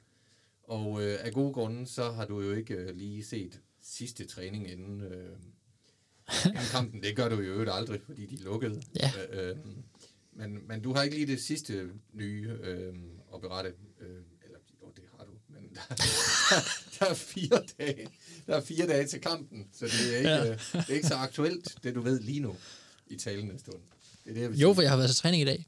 Og 0.63 1.03
øh, 1.03 1.17
af 1.25 1.33
gode 1.33 1.53
grunde, 1.53 1.87
så 1.87 2.11
har 2.11 2.25
du 2.25 2.41
jo 2.41 2.53
ikke 2.53 2.73
øh, 2.73 2.95
lige 2.95 3.23
set 3.25 3.61
sidste 3.81 4.25
træning 4.25 4.71
inden, 4.71 5.01
øh, 5.01 5.37
inden 6.45 6.67
kampen. 6.71 7.03
Det 7.03 7.15
gør 7.15 7.29
du 7.29 7.35
jo 7.35 7.41
øvrigt 7.41 7.71
aldrig, 7.73 8.01
fordi 8.05 8.25
de 8.25 8.35
er 8.35 8.43
lukkede. 8.43 8.81
Ja. 8.99 9.11
Øh, 9.31 9.49
øh, 9.49 9.57
men, 10.33 10.67
men 10.67 10.81
du 10.81 10.93
har 10.93 11.03
ikke 11.03 11.15
lige 11.15 11.27
det 11.27 11.41
sidste 11.41 11.89
nye 12.13 12.57
øh, 12.63 12.93
at 13.33 13.41
berette. 13.41 13.73
Øh, 14.01 14.07
eller, 14.45 14.57
jo, 14.81 14.91
det 14.95 15.03
har 15.17 15.25
du. 15.25 15.31
Men 15.47 15.63
der, 15.75 15.95
der, 16.99 17.05
er 17.05 17.13
fire 17.13 17.63
dage, 17.79 18.07
der 18.47 18.55
er 18.55 18.61
fire 18.61 18.87
dage 18.87 19.07
til 19.07 19.21
kampen, 19.21 19.67
så 19.73 19.85
det 19.85 20.13
er 20.13 20.17
ikke, 20.17 20.29
Ja. 20.29 20.45
ja. 20.45 20.51
det 20.73 20.89
er 20.89 20.93
ikke 20.93 21.07
så 21.07 21.15
aktuelt, 21.15 21.77
det 21.83 21.95
du 21.95 22.01
ved 22.01 22.19
lige 22.19 22.39
nu 22.39 22.55
i 23.07 23.15
talende 23.17 23.59
stund. 23.59 23.77
Det 24.23 24.29
er 24.29 24.33
det, 24.33 24.41
jeg 24.41 24.49
vil 24.51 24.59
Jo, 24.59 24.67
sige. 24.67 24.75
for 24.75 24.81
jeg 24.81 24.91
har 24.91 24.97
været 24.97 25.09
til 25.09 25.17
træning 25.17 25.41
i 25.41 25.45
dag. 25.45 25.67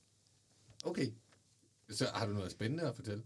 Okay. 0.83 1.07
Så 1.89 2.07
har 2.13 2.25
du 2.25 2.33
noget 2.33 2.51
spændende 2.51 2.83
at 2.83 2.95
fortælle? 2.95 3.23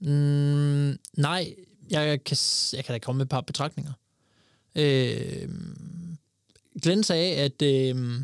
Mm, 0.00 0.98
nej, 1.16 1.54
jeg 1.90 2.24
kan, 2.24 2.36
jeg 2.72 2.84
kan 2.84 2.92
da 2.92 2.98
komme 2.98 3.16
med 3.18 3.26
et 3.26 3.30
par 3.30 3.40
betragtninger. 3.40 3.92
Øh, 4.74 5.48
Glenn 6.82 7.04
sagde, 7.04 7.34
at 7.36 7.62
øh, 7.62 8.20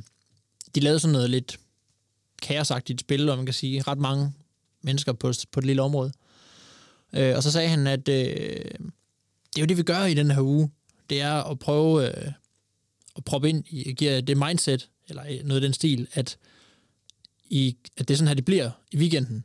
de 0.74 0.80
lavede 0.80 1.00
sådan 1.00 1.12
noget 1.12 1.30
lidt 1.30 1.60
kaosagtigt 2.42 3.00
spil, 3.00 3.28
og 3.28 3.36
man 3.36 3.46
kan 3.46 3.54
sige 3.54 3.82
ret 3.82 3.98
mange 3.98 4.32
mennesker 4.82 5.12
på, 5.12 5.32
på 5.52 5.60
et 5.60 5.66
lille 5.66 5.82
område. 5.82 6.12
Øh, 7.12 7.36
og 7.36 7.42
så 7.42 7.50
sagde 7.50 7.68
han, 7.68 7.86
at 7.86 8.08
øh, 8.08 8.14
det 9.54 9.56
er 9.56 9.60
jo 9.60 9.66
det, 9.66 9.76
vi 9.76 9.82
gør 9.82 10.04
i 10.04 10.14
den 10.14 10.30
her 10.30 10.40
uge. 10.42 10.70
Det 11.10 11.20
er 11.20 11.34
at 11.34 11.58
prøve 11.58 12.08
øh, 12.08 12.32
at 13.16 13.24
proppe 13.24 13.48
ind 13.48 13.64
i 13.68 13.92
give 13.92 14.20
det 14.20 14.36
mindset, 14.36 14.88
eller 15.08 15.44
noget 15.44 15.60
i 15.60 15.64
den 15.64 15.72
stil, 15.72 16.08
at, 16.12 16.38
i, 17.44 17.76
at 17.96 18.08
det 18.08 18.14
er 18.14 18.18
sådan 18.18 18.28
her, 18.28 18.34
det 18.34 18.44
bliver 18.44 18.70
i 18.92 18.96
weekenden. 18.96 19.44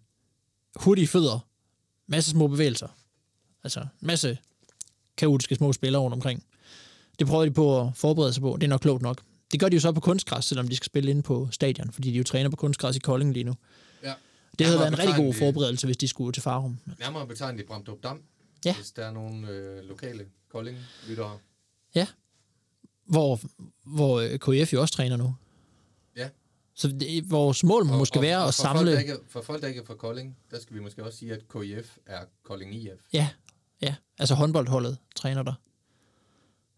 Hurtige 0.75 1.07
fødder, 1.07 1.39
masse 2.07 2.31
små 2.31 2.47
bevægelser. 2.47 2.87
Altså 3.63 3.85
masse 3.99 4.37
kaotiske 5.17 5.55
små 5.55 5.73
spillere 5.73 6.01
rundt 6.01 6.13
omkring. 6.13 6.43
Det 7.19 7.27
prøver 7.27 7.45
de 7.45 7.51
på 7.51 7.81
at 7.81 7.91
forberede 7.95 8.33
sig 8.33 8.41
på. 8.41 8.57
Det 8.61 8.63
er 8.63 8.67
nok 8.69 8.81
klogt 8.81 9.01
nok. 9.01 9.21
Det 9.51 9.59
gør 9.59 9.69
de 9.69 9.75
jo 9.75 9.79
så 9.79 9.91
på 9.91 9.99
kunstgræs, 9.99 10.45
selvom 10.45 10.67
de 10.67 10.75
skal 10.75 10.85
spille 10.85 11.11
inde 11.11 11.21
på 11.21 11.47
stadion, 11.51 11.91
fordi 11.91 12.11
de 12.11 12.17
jo 12.17 12.23
træner 12.23 12.49
på 12.49 12.55
kunstgræs 12.55 12.95
i 12.95 12.99
Kolding 12.99 13.33
lige 13.33 13.43
nu. 13.43 13.53
Ja. 14.03 14.13
Det 14.59 14.65
havde 14.67 14.79
været 14.79 14.91
en 14.91 14.99
rigtig 14.99 15.15
god 15.15 15.23
betegnet- 15.33 15.39
forberedelse, 15.39 15.87
hvis 15.87 15.97
de 15.97 16.07
skulle 16.07 16.33
til 16.33 16.43
Farum. 16.43 16.77
Nærmere 16.99 17.27
betegnet 17.27 17.59
i 17.59 17.63
Bramdrup 17.63 18.03
Dam, 18.03 18.21
Ja. 18.65 18.75
hvis 18.75 18.91
der 18.91 19.05
er 19.05 19.11
nogle 19.11 19.47
øh, 19.49 19.83
lokale 19.89 20.25
Kolding-lyttere. 20.51 21.37
Hvor, 23.07 23.39
hvor 23.83 24.19
øh, 24.19 24.39
KF 24.39 24.73
jo 24.73 24.81
også 24.81 24.93
træner 24.93 25.17
nu. 25.17 25.35
Ja. 26.15 26.29
Så 26.73 26.87
det, 26.87 27.31
vores 27.31 27.63
mål 27.63 27.85
må 27.85 27.97
måske 27.97 28.21
være 28.21 28.37
at 28.37 28.45
for 28.45 28.51
samle... 28.51 28.91
Folk, 28.91 28.99
ikke, 28.99 29.17
for 29.27 29.41
folk, 29.41 29.61
der 29.61 29.67
ikke 29.67 29.81
er 29.81 29.85
fra 29.85 29.95
Kolding, 29.95 30.37
der 30.51 30.59
skal 30.59 30.75
vi 30.75 30.79
måske 30.79 31.03
også 31.03 31.17
sige, 31.17 31.33
at 31.33 31.41
KIF 31.53 31.97
er 32.05 32.25
Kolding 32.43 32.75
IF. 32.75 32.91
Ja, 33.13 33.29
ja. 33.81 33.95
Altså 34.19 34.35
håndboldholdet 34.35 34.97
træner 35.15 35.43
der. 35.43 35.53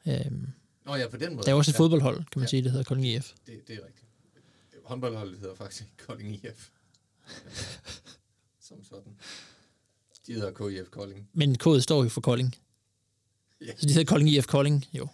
Øhm, 0.08 0.48
Nå 0.86 0.96
ja, 0.96 1.08
på 1.08 1.18
den 1.18 1.34
måde. 1.36 1.46
der 1.46 1.52
er 1.52 1.56
også 1.56 1.72
et 1.72 1.74
ja, 1.74 1.80
fodboldhold, 1.80 2.18
kan 2.18 2.26
man 2.40 2.44
Ja. 2.44 2.50
sige, 2.50 2.64
det 2.64 2.72
hedder 2.72 2.84
Kolding 2.86 3.08
IF. 3.08 3.34
Det, 3.46 3.68
det 3.68 3.76
er 3.76 3.86
rigtigt. 3.88 4.06
Håndboldholdet 4.86 5.40
hedder 5.40 5.56
faktisk 5.56 5.82
ikke 5.82 5.94
Kolding 6.08 6.34
IF. 6.36 6.70
Som 8.62 8.84
sådan. 8.84 9.16
De 10.28 10.34
hedder 10.34 10.52
KIF 10.52 10.90
Kolding. 10.90 11.30
Men 11.34 11.58
kodet 11.58 11.84
står 11.84 12.04
jo 12.04 12.10
for 12.10 12.22
Kolding. 12.22 12.56
Ja. 13.62 13.72
Så 13.78 13.86
de 13.88 13.94
hedder 13.94 14.06
Kolding 14.10 14.30
IF 14.30 14.46
Kolding, 14.48 14.86
jo. 14.94 15.08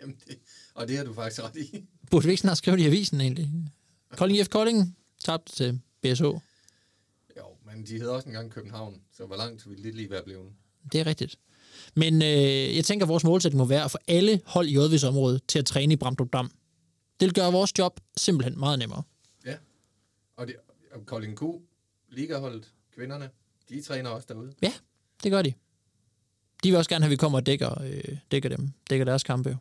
Jamen 0.00 0.16
det, 0.26 0.38
og 0.74 0.88
det 0.88 0.96
har 0.96 1.04
du 1.04 1.14
faktisk 1.14 1.42
ret 1.42 1.56
i. 1.56 1.84
Burde 2.10 2.24
vi 2.24 2.30
ikke 2.30 2.40
snart 2.40 2.58
skrive 2.58 2.76
det 2.76 2.82
i 2.82 2.86
avisen, 2.86 3.20
egentlig? 3.20 3.50
Kolding 4.16 4.38
IF 4.38 4.48
Kolding 4.48 4.96
tabte 5.24 5.52
til 5.52 5.80
BSH. 6.02 6.22
Jo, 6.22 6.40
men 7.64 7.86
de 7.86 7.98
hedder 7.98 8.12
også 8.12 8.28
engang 8.28 8.50
København, 8.50 9.00
så 9.12 9.26
hvor 9.26 9.36
langt 9.36 9.70
ville 9.70 9.84
det 9.84 9.94
lige 9.94 10.10
være 10.10 10.22
blevet? 10.22 10.52
Det 10.92 11.00
er 11.00 11.06
rigtigt. 11.06 11.38
Men 11.94 12.22
øh, 12.22 12.76
jeg 12.76 12.84
tænker, 12.84 13.06
at 13.06 13.08
vores 13.08 13.24
målsætning 13.24 13.58
må 13.58 13.64
være 13.64 13.84
at 13.84 13.90
få 13.90 13.98
alle 14.08 14.40
hold 14.46 14.68
i 14.68 14.78
Odvis 14.78 15.04
område 15.04 15.40
til 15.48 15.58
at 15.58 15.66
træne 15.66 15.92
i 15.92 15.96
Bramdrup 15.96 16.32
Dam. 16.32 16.50
Det 17.20 17.26
vil 17.26 17.34
gøre 17.34 17.52
vores 17.52 17.78
job 17.78 18.00
simpelthen 18.16 18.58
meget 18.58 18.78
nemmere. 18.78 19.02
Ja. 19.46 19.56
Og, 20.36 20.46
det, 20.46 20.56
og 20.92 21.06
Kolding 21.06 21.38
Q, 21.38 21.42
ligaholdet, 22.08 22.72
kvinderne, 22.94 23.30
de 23.68 23.82
træner 23.82 24.10
også 24.10 24.26
derude. 24.28 24.54
Ja, 24.62 24.72
det 25.22 25.30
gør 25.32 25.42
de. 25.42 25.52
De 26.64 26.70
vil 26.70 26.76
også 26.76 26.90
gerne 26.90 27.02
have, 27.02 27.08
at 27.08 27.10
vi 27.10 27.16
kommer 27.16 27.38
og 27.38 27.46
dækker, 27.46 27.82
øh, 27.82 28.16
dækker 28.30 28.48
dem, 28.48 28.72
dækker 28.90 29.04
deres 29.04 29.22
kampe. 29.22 29.58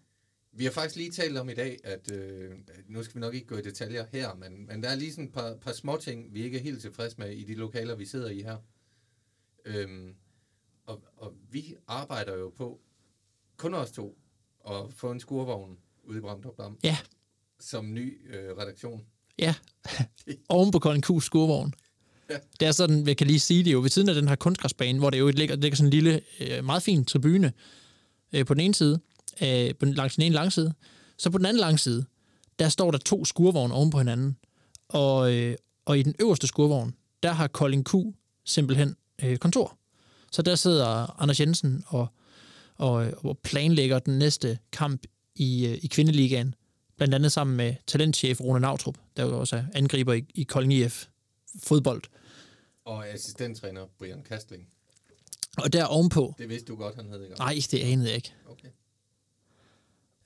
Vi 0.57 0.63
har 0.63 0.71
faktisk 0.71 0.95
lige 0.95 1.11
talt 1.11 1.37
om 1.37 1.49
i 1.49 1.53
dag, 1.53 1.79
at 1.83 2.11
øh, 2.11 2.51
nu 2.87 3.03
skal 3.03 3.15
vi 3.15 3.19
nok 3.19 3.33
ikke 3.33 3.47
gå 3.47 3.57
i 3.57 3.61
detaljer 3.61 4.05
her, 4.11 4.33
men, 4.35 4.67
men 4.67 4.83
der 4.83 4.89
er 4.89 4.95
lige 4.95 5.11
sådan 5.11 5.25
et 5.25 5.33
par, 5.33 5.55
par 5.61 5.71
små 5.73 5.97
ting, 5.97 6.33
vi 6.33 6.43
ikke 6.43 6.57
er 6.57 6.61
helt 6.61 6.81
tilfredse 6.81 7.15
med 7.19 7.31
i 7.31 7.43
de 7.43 7.55
lokaler, 7.55 7.95
vi 7.95 8.05
sidder 8.05 8.29
i 8.29 8.41
her. 8.41 8.57
Øhm, 9.65 10.15
og, 10.85 11.01
og 11.17 11.33
vi 11.51 11.75
arbejder 11.87 12.37
jo 12.37 12.49
på, 12.57 12.79
kun 13.57 13.73
os 13.73 13.91
to, 13.91 14.17
at 14.69 14.93
få 14.93 15.11
en 15.11 15.19
skurvogn 15.19 15.77
ude 16.03 16.17
i 16.17 16.21
Bramdrup 16.21 16.57
Dam, 16.57 16.77
Ja, 16.83 16.97
som 17.59 17.93
ny 17.93 18.35
øh, 18.35 18.57
redaktion. 18.57 19.05
ja. 19.39 19.55
Oven 20.49 20.71
på 20.71 20.79
Kolding 20.79 21.05
Q's 21.11 21.19
skurvogn. 21.19 21.73
Ja. 22.29 22.37
Det 22.59 22.67
er 22.67 22.71
sådan, 22.71 23.07
jeg 23.07 23.17
kan 23.17 23.27
lige 23.27 23.39
sige 23.39 23.63
det 23.63 23.73
jo, 23.73 23.81
ved 23.81 23.89
siden 23.89 24.09
af 24.09 24.15
den 24.15 24.27
her 24.27 24.35
kunstgræsbane, 24.35 24.99
hvor 24.99 25.09
det 25.09 25.19
jo 25.19 25.27
ligger, 25.29 25.55
ligger 25.55 25.75
sådan 25.75 25.87
en 25.87 25.91
lille, 25.91 26.21
øh, 26.41 26.65
meget 26.65 26.83
fin 26.83 27.05
tribune 27.05 27.53
øh, 28.33 28.45
på 28.45 28.53
den 28.53 28.61
ene 28.61 28.73
side, 28.73 28.99
øh, 29.41 29.76
på 29.76 29.86
den, 29.86 29.93
langs 29.93 30.15
den 30.15 30.24
ene 30.24 30.36
langside. 30.36 30.74
Så 31.17 31.30
på 31.30 31.38
den 31.38 31.45
anden 31.45 31.62
langside, 31.62 32.06
der 32.60 32.69
står 32.69 32.91
der 32.91 32.98
to 32.98 33.26
skurvogne 33.26 33.74
oven 33.74 33.89
på 33.89 33.98
hinanden. 33.98 34.38
Og, 34.88 35.34
øh, 35.34 35.56
og 35.86 36.00
i 36.00 36.04
den 36.04 36.15
øverste 36.19 36.48
skurvogn, 36.48 36.95
der 37.24 37.32
har 37.32 37.48
Kolding 37.48 37.86
Q 37.86 37.93
simpelthen 38.45 38.95
øh, 39.24 39.38
kontor. 39.38 39.78
Så 40.32 40.41
der 40.41 40.56
sidder 40.56 41.21
Anders 41.21 41.39
Jensen 41.39 41.84
og, 41.88 42.08
og, 42.76 43.12
og 43.17 43.38
planlægger 43.43 44.00
den 44.00 44.19
næste 44.19 44.60
kamp 44.71 45.02
i, 45.36 45.65
øh, 45.67 45.78
i 45.82 45.88
kvindeligaen. 45.88 46.56
Blandt 46.98 47.15
andet 47.15 47.32
sammen 47.32 47.58
med 47.58 47.76
talentchef 47.88 48.41
Rune 48.41 48.60
Nautrup, 48.60 48.98
der 49.17 49.26
jo 49.26 49.39
også 49.39 49.56
er 49.56 49.63
angriber 49.74 50.13
i, 50.13 50.26
i 50.36 50.43
Kolding 50.43 50.74
IF 50.74 51.06
fodbold. 51.63 52.02
Og 52.86 53.08
assistenttræner 53.08 53.86
Brian 54.00 54.24
Kastling. 54.24 54.67
Og 55.58 55.74
der 55.74 55.86
ovenpå, 55.86 56.36
Det 56.38 56.50
vidste 56.50 56.67
du 56.67 56.76
godt, 56.76 56.95
han 56.95 57.10
hed, 57.10 57.24
ikke? 57.24 57.36
nej, 57.36 57.56
det 57.71 57.80
anede 57.80 58.08
jeg 58.08 58.15
ikke. 58.15 58.34
Okay. 58.50 58.67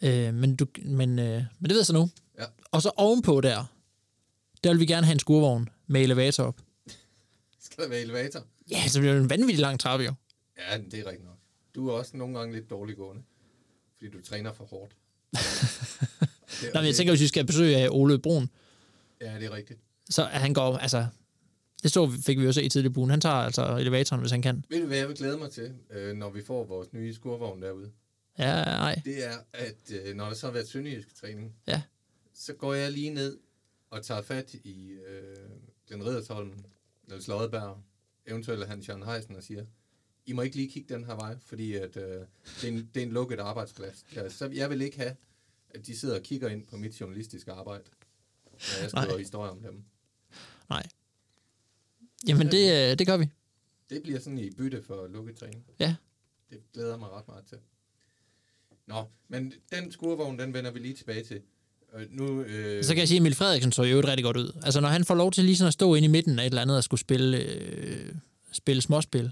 Øh, 0.04 0.34
men, 0.34 0.56
du, 0.56 0.66
men, 0.86 1.20
øh, 1.20 1.26
men 1.60 1.64
det 1.64 1.70
ved 1.70 1.78
jeg 1.78 1.86
så 1.86 1.94
nu. 1.94 2.10
Ja. 2.40 2.44
Og 2.72 2.82
så 2.82 2.92
ovenpå 2.96 3.42
der, 3.42 3.66
der 4.64 4.70
vil 4.72 4.80
vi 4.80 4.86
gerne 4.86 5.06
have 5.06 5.14
en 5.14 5.20
skurvogn 5.20 5.70
med 5.88 6.02
elevator 6.02 6.44
op. 6.44 6.62
Skal 7.60 7.84
der 7.84 7.90
være 7.90 8.02
elevator? 8.02 8.44
Ja, 8.72 8.88
så 8.88 9.00
bliver 9.00 9.14
det 9.14 9.22
en 9.22 9.30
vanvittig 9.30 9.60
lang 9.60 9.80
trappe 9.80 10.06
jo. 10.06 10.14
Ja, 10.58 10.78
det 10.78 10.94
er 10.94 11.06
rigtigt 11.06 11.26
nok. 11.26 11.38
Du 11.76 11.90
er 11.90 11.94
også 11.94 12.18
nogle 12.18 12.40
gange 12.40 12.54
lidt 12.56 12.70
dårlig 12.70 12.96
gående, 12.98 13.22
fordi 13.98 14.10
du 14.12 14.22
træner 14.22 14.54
for 14.54 14.64
hårdt. 14.66 14.96
det, 15.32 16.70
Nå, 16.74 16.80
men 16.80 16.86
jeg 16.86 16.96
tænker, 16.96 17.12
hvis 17.12 17.22
vi 17.22 17.28
skal 17.28 17.46
besøge 17.46 17.78
af 17.78 17.88
Ole 17.92 18.20
Brun, 18.20 18.50
Ja, 19.22 19.36
det 19.40 19.46
er 19.46 19.52
rigtigt. 19.52 19.80
så 20.10 20.24
er 20.24 20.40
han 20.40 20.54
går, 20.54 20.78
altså, 20.78 21.06
det 21.84 21.92
så 21.92 22.12
fik 22.26 22.40
vi 22.40 22.54
se 22.54 22.64
i 22.64 22.70
tidlig 22.70 22.94
buen. 22.94 23.10
Han 23.10 23.22
tager 23.22 23.36
altså 23.36 23.78
elevatoren, 23.78 24.20
hvis 24.20 24.32
han 24.32 24.42
kan. 24.42 24.66
Ved 24.70 24.82
du, 24.82 24.88
hvad 24.88 24.98
jeg 24.98 25.08
vil 25.08 25.16
glæde 25.18 25.38
mig 25.38 25.52
til, 25.52 25.74
øh, 25.92 26.16
når 26.16 26.30
vi 26.30 26.42
får 26.42 26.66
vores 26.66 26.94
nye 26.94 27.14
skurvogn 27.14 27.62
derude? 27.62 27.92
Ja, 28.40 28.64
nej. 28.64 29.02
Det 29.06 29.26
er, 29.26 29.38
at 29.54 29.92
øh, 29.92 30.16
når 30.16 30.26
der 30.26 30.34
så 30.34 30.48
har 30.48 30.54
været 30.54 30.68
sønderjysk 30.68 31.16
træning, 31.16 31.56
Ja. 31.68 31.82
så 32.34 32.54
går 32.54 32.74
jeg 32.74 32.92
lige 32.92 33.10
ned 33.10 33.40
og 33.90 34.06
tager 34.06 34.22
fat 34.22 34.54
i 34.54 34.90
øh, 34.92 35.36
Glenn 35.88 36.06
Riddersholm, 36.06 36.54
Niels 37.08 37.28
Lodberg, 37.28 37.84
eventuelt 38.26 38.68
Hans 38.68 38.88
Jørgen 38.90 39.04
Heisen 39.04 39.36
og 39.36 39.44
siger, 39.44 39.66
I 40.26 40.34
må 40.34 40.42
ikke 40.42 40.56
lige 40.56 40.70
kigge 40.70 40.94
den 40.94 41.04
her 41.06 41.16
vej, 41.16 41.38
fordi 41.42 41.74
at, 41.76 41.98
øh, 41.98 42.04
det, 42.04 42.64
er 42.64 42.68
en, 42.68 42.90
det 42.94 43.02
er 43.02 43.06
en 43.06 43.12
lukket 43.12 43.40
arbejdsplads. 43.40 44.06
Ja, 44.16 44.30
så 44.30 44.48
jeg 44.48 44.70
vil 44.70 44.82
ikke 44.82 44.98
have, 44.98 45.16
at 45.70 45.86
de 45.88 45.98
sidder 45.98 46.16
og 46.16 46.22
kigger 46.24 46.50
ind 46.50 46.68
på 46.68 46.78
mit 46.78 47.02
journalistiske 47.02 47.52
arbejde, 47.52 47.84
når 48.46 48.82
jeg 48.82 48.90
skriver 48.90 49.06
Nej. 49.08 49.18
historier 49.18 49.52
om 49.52 49.62
dem. 49.62 49.84
Nej. 50.70 50.88
Jamen, 52.28 52.48
det, 52.52 52.92
øh, 52.92 53.00
det 53.00 53.08
gør 53.08 53.18
vi. 53.18 53.30
Det 53.90 54.04
bliver 54.04 54.20
sådan 54.20 54.38
i 54.38 54.50
bytte 54.52 54.84
for 54.84 55.08
lukket 55.08 55.36
træning. 55.36 55.66
Ja. 55.80 55.96
Det 56.50 56.62
glæder 56.74 56.98
mig 56.98 57.10
ret 57.10 57.28
meget 57.28 57.46
til. 57.46 57.58
Nå, 58.90 59.06
men 59.28 59.54
den 59.72 59.92
skurvogn, 59.92 60.40
den 60.40 60.54
vender 60.54 60.72
vi 60.72 60.80
lige 60.80 60.94
tilbage 60.94 61.24
til. 61.24 61.42
Øh, 61.96 62.06
nu, 62.10 62.42
øh, 62.42 62.84
Så 62.84 62.94
kan 62.94 63.00
jeg 63.00 63.08
sige, 63.08 63.18
at 63.18 63.22
Emil 63.22 63.36
Frederiksen 63.36 63.72
så 63.72 63.84
jo 63.84 64.02
rigtig 64.02 64.24
godt 64.24 64.38
ud. 64.38 64.60
Altså, 64.64 64.82
når 64.82 64.90
han 64.90 65.06
får 65.06 65.16
lov 65.16 65.32
til 65.32 65.46
lige 65.46 65.58
sådan 65.58 65.68
at 65.68 65.74
stå 65.74 65.96
inde 65.96 66.06
i 66.06 66.12
midten 66.12 66.40
af 66.40 66.44
et 66.44 66.50
eller 66.50 66.62
andet 66.62 66.78
og 66.78 66.84
skulle 66.84 67.02
spille, 67.02 67.38
øh, 67.38 68.16
spille 68.52 68.82
småspil, 68.82 69.32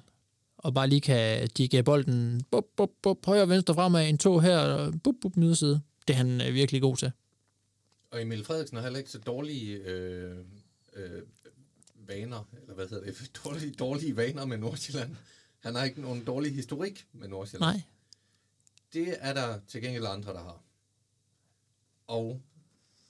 og 0.57 0.73
bare 0.73 0.87
lige 0.87 1.01
kan 1.01 1.47
dirigere 1.47 1.83
bolden 1.83 2.43
bup, 2.51 2.63
bup, 2.77 2.89
bup, 3.03 3.25
højre 3.25 3.49
venstre 3.49 3.73
fremad, 3.73 4.09
en 4.09 4.17
to 4.17 4.39
her, 4.39 4.57
og 4.57 4.93
bup, 5.03 5.15
bup, 5.21 5.37
yderside. 5.37 5.81
Det 6.07 6.13
er 6.13 6.17
han 6.17 6.41
øh, 6.41 6.53
virkelig 6.53 6.81
god 6.81 6.97
til. 6.97 7.11
Og 8.11 8.21
Emil 8.21 8.45
Frederiksen 8.45 8.77
har 8.77 8.83
heller 8.83 8.99
ikke 8.99 9.11
så 9.11 9.19
dårlige 9.19 9.75
øh, 9.75 10.35
øh, 10.95 11.21
vaner, 12.07 12.49
eller 12.61 12.75
hvad 12.75 12.87
hedder 12.87 13.05
det, 13.05 13.31
dårlige, 13.45 13.71
dårlige 13.71 14.17
vaner 14.17 14.45
med 14.45 14.57
Nordsjælland. 14.57 15.15
Han 15.59 15.75
har 15.75 15.83
ikke 15.83 16.01
nogen 16.01 16.23
dårlig 16.23 16.55
historik 16.55 17.05
med 17.13 17.27
Nordsjælland. 17.27 17.73
Nej. 17.73 17.81
Det 18.93 19.17
er 19.19 19.33
der 19.33 19.59
til 19.67 19.81
gengæld 19.81 20.05
andre, 20.05 20.33
der 20.33 20.43
har. 20.43 20.63
Og 22.07 22.41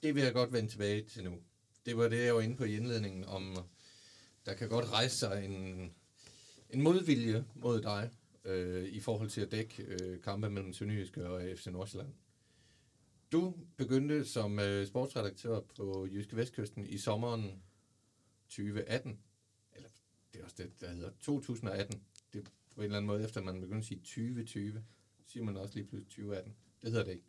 det 0.02 0.14
vil 0.14 0.22
jeg 0.22 0.32
godt 0.32 0.52
vende 0.52 0.70
tilbage 0.70 1.02
til 1.04 1.24
nu. 1.24 1.42
Det 1.86 1.96
var 1.96 2.08
det, 2.08 2.24
jeg 2.24 2.34
var 2.34 2.40
inde 2.40 2.56
på 2.56 2.64
i 2.64 2.76
indledningen, 2.76 3.24
om 3.24 3.56
der 4.46 4.54
kan 4.54 4.68
godt 4.68 4.92
rejse 4.92 5.16
sig 5.16 5.44
en, 5.44 5.92
en 6.70 6.82
modvilje 6.82 7.44
mod 7.54 7.82
dig 7.82 8.10
øh, 8.44 8.84
i 8.84 9.00
forhold 9.00 9.30
til 9.30 9.40
at 9.40 9.50
dække 9.50 9.82
øh, 9.82 10.22
kampe 10.22 10.50
mellem 10.50 10.72
Sønderjyske 10.72 11.26
og 11.26 11.42
FC 11.56 11.66
Nordsjælland. 11.66 12.12
Du 13.32 13.54
begyndte 13.76 14.24
som 14.24 14.58
øh, 14.58 14.86
sportsredaktør 14.86 15.60
på 15.60 16.08
Jyske 16.12 16.36
Vestkysten 16.36 16.86
i 16.86 16.98
sommeren 16.98 17.62
2018. 18.48 19.18
Eller 19.72 19.88
det 20.32 20.40
er 20.40 20.44
også 20.44 20.56
det, 20.58 20.80
der 20.80 20.92
hedder 20.92 21.10
2018. 21.20 22.02
Det 22.32 22.38
er 22.38 22.44
på 22.74 22.80
en 22.80 22.84
eller 22.84 22.96
anden 22.96 23.06
måde, 23.06 23.24
efter 23.24 23.42
man 23.42 23.60
begyndte 23.60 23.78
at 23.78 23.84
sige 23.84 24.00
2020, 24.00 24.84
siger 25.28 25.44
man 25.44 25.56
også 25.56 25.74
lige 25.74 25.86
pludselig 25.86 26.08
2018. 26.10 26.52
Det 26.82 26.90
hedder 26.90 27.04
det 27.04 27.12
ikke. 27.12 27.24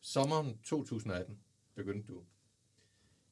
Sommeren 0.00 0.58
2018 0.64 1.38
begyndte 1.74 2.12
du. 2.12 2.22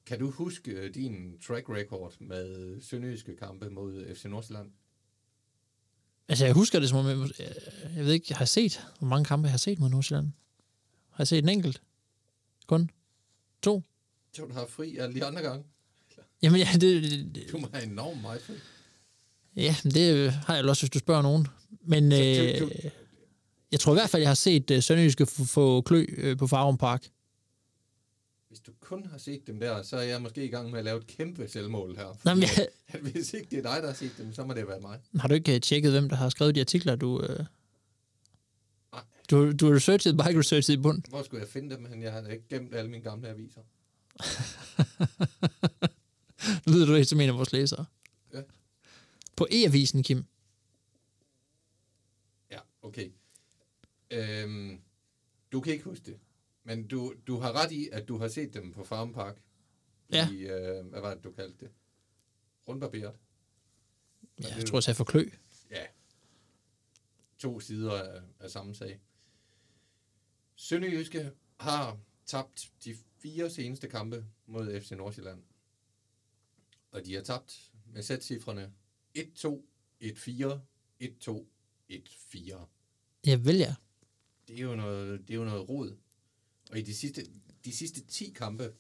Kan 0.07 0.19
du 0.19 0.31
huske 0.31 0.71
øh, 0.71 0.95
din 0.95 1.39
track 1.47 1.69
record 1.69 2.15
med 2.21 2.81
sønderjyske 2.81 3.37
kampe 3.37 3.71
mod 3.71 4.15
FC 4.15 4.25
Nordsjælland? 4.25 4.71
Altså, 6.29 6.45
jeg 6.45 6.55
husker 6.55 6.81
det 6.81 6.89
som 6.89 6.99
om, 6.99 7.07
jeg, 7.07 7.31
jeg 7.97 8.05
ved 8.05 8.13
ikke, 8.13 8.27
jeg 8.29 8.39
har 8.39 8.45
set, 8.45 8.81
hvor 8.99 9.09
mange 9.09 9.25
kampe 9.25 9.47
jeg 9.47 9.53
har 9.53 9.59
set 9.59 9.79
mod 9.79 9.89
Nordsjælland. 9.89 10.27
Har 11.11 11.23
jeg 11.23 11.29
set 11.29 11.39
en 11.39 11.49
enkelt? 11.49 11.83
Kun? 12.67 12.91
To? 13.63 13.83
Så 14.33 14.45
du 14.47 14.53
har 14.53 14.67
fri 14.67 14.97
alle 14.97 15.15
de 15.15 15.25
andre 15.25 15.43
gange. 15.43 15.65
Jamen, 16.43 16.61
ja, 16.61 16.69
det, 16.73 16.83
det, 17.03 17.35
det 17.35 17.53
Du 17.53 17.59
må 17.59 17.69
have 17.73 17.85
enormt 17.85 18.21
meget 18.23 18.43
fri. 18.43 18.55
ja, 19.57 19.77
det 19.85 20.15
øh, 20.15 20.33
har 20.33 20.57
jeg 20.57 20.65
også, 20.65 20.83
hvis 20.83 20.91
du 20.91 20.99
spørger 20.99 21.23
nogen. 21.23 21.47
Men 21.81 22.11
Så 22.11 22.17
øh, 22.23 22.61
du- 22.61 22.65
du- 22.65 22.91
jeg 23.73 23.81
tror 23.81 23.93
i 23.93 23.97
hvert 23.97 24.11
fald, 24.11 24.23
jeg 24.23 24.31
har 24.31 24.35
set 24.35 24.71
uh, 24.71 24.83
Sønderjyske 24.83 25.27
få, 25.27 25.45
få 25.45 25.81
klø 25.81 26.07
øh, 26.09 26.37
på 26.37 26.47
Farum 26.47 26.79
Park. 26.79 27.09
Hvis 28.49 28.61
du 28.61 28.73
kun 28.81 29.07
har 29.07 29.19
set 29.19 29.47
dem 29.47 29.61
der, 29.61 29.83
så 29.83 29.97
er 29.97 30.03
jeg 30.03 30.23
måske 30.23 30.45
i 30.45 30.49
gang 30.49 30.71
med 30.71 30.79
at 30.79 30.85
lave 30.85 30.99
et 30.99 31.07
kæmpe 31.07 31.49
selvmål 31.49 31.97
her. 31.97 32.17
Fordi 32.19 32.35
men 32.35 32.43
at, 32.43 32.59
jeg, 32.59 32.69
at 32.89 33.01
hvis 33.13 33.35
ikke 33.35 33.47
det 33.51 33.59
er 33.59 33.63
dig, 33.63 33.83
der 33.83 33.87
har 33.87 33.95
set 33.95 34.13
dem, 34.19 34.33
så 34.33 34.45
må 34.45 34.55
det 34.55 34.69
være 34.69 34.81
mig. 34.81 34.99
har 35.17 35.29
du 35.29 35.35
ikke 35.35 35.55
øh, 35.55 35.61
tjekket, 35.61 35.93
hvem 35.93 36.09
der 36.09 36.17
har 36.17 36.29
skrevet 36.29 36.55
de 36.55 36.61
artikler, 36.61 36.97
du... 36.97 37.23
Øh, 37.23 37.39
Nej. 38.93 39.03
du, 39.31 39.53
du 39.53 39.69
researchet, 39.69 40.17
bare 40.17 40.31
ikke 40.31 40.41
researchet 40.41 40.75
i 40.75 40.83
bund. 40.83 41.03
Hvor 41.09 41.23
skulle 41.23 41.41
jeg 41.41 41.49
finde 41.49 41.75
dem? 41.75 41.83
Men 41.83 42.03
jeg 42.03 42.13
har 42.13 42.29
ikke 42.29 42.49
gemt 42.49 42.75
alle 42.75 42.91
mine 42.91 43.03
gamle 43.03 43.29
aviser. 43.29 43.61
Nu 46.67 46.73
lyder 46.73 46.87
du 46.87 46.95
ikke 46.95 47.05
som 47.05 47.21
en 47.21 47.29
af 47.29 47.35
vores 47.35 47.53
læsere. 47.53 47.85
Ja. 48.35 48.41
På 49.37 49.47
E-avisen, 49.51 50.03
Kim. 50.03 50.25
Ja, 52.51 52.59
okay. 52.83 53.11
Øhm, 54.11 54.81
du 55.53 55.61
kan 55.61 55.73
ikke 55.73 55.85
huske 55.85 56.05
det. 56.07 56.21
Men 56.65 56.87
du, 56.87 57.15
du 57.27 57.39
har 57.39 57.53
ret 57.53 57.73
i, 57.73 57.89
at 57.93 58.09
du 58.09 58.19
har 58.19 58.29
set 58.29 58.55
dem 58.55 58.73
på 58.73 58.85
Farm 58.85 59.13
Park. 59.13 59.43
Ja. 60.13 60.31
I, 60.31 60.37
øh, 60.37 60.87
hvad 60.87 61.01
var 61.01 61.15
det, 61.15 61.25
du 61.25 61.33
kaldte 61.33 61.65
det? 61.65 61.73
Rundbarberet. 62.69 63.15
Ja, 64.43 64.57
jeg 64.57 64.67
tror, 64.67 64.79
jeg 64.79 64.83
sagde 64.83 64.97
for 64.97 65.05
klø. 65.05 65.25
Ja. 65.71 65.87
To 67.39 67.61
sider 67.61 67.93
af, 67.93 68.23
af 68.41 68.51
samme 68.51 68.75
sag. 68.75 69.01
Sønderjyske 70.57 71.33
har 71.61 71.99
tabt 72.27 72.73
de 72.85 72.97
fire 73.23 73.51
seneste 73.51 73.89
kampe 73.89 74.25
mod 74.47 74.81
FC 74.81 74.91
Nordsjælland. 74.91 75.43
Og 76.91 77.05
de 77.07 77.15
har 77.15 77.23
tabt 77.23 77.73
med 77.87 78.03
sætcifrene 78.03 78.73
1-2, 79.19 79.23
1-4, 80.03 80.59
1-2, 81.03 81.47
1-4. 81.91 82.57
Ja, 83.27 83.39
vel 83.43 83.57
ja. 83.57 83.75
Det 84.49 84.57
er 84.57 84.63
jo 84.63 84.75
noget, 84.77 85.21
det 85.29 85.35
er 85.35 85.39
jo 85.39 85.45
noget 85.45 85.69
rod. 85.69 85.97
Og 86.71 86.79
i 86.79 86.83
de 86.83 86.95
sidste, 86.95 87.27
de 87.65 87.73
sidste 87.73 88.01
10 88.05 88.31
kampe, 88.37 88.73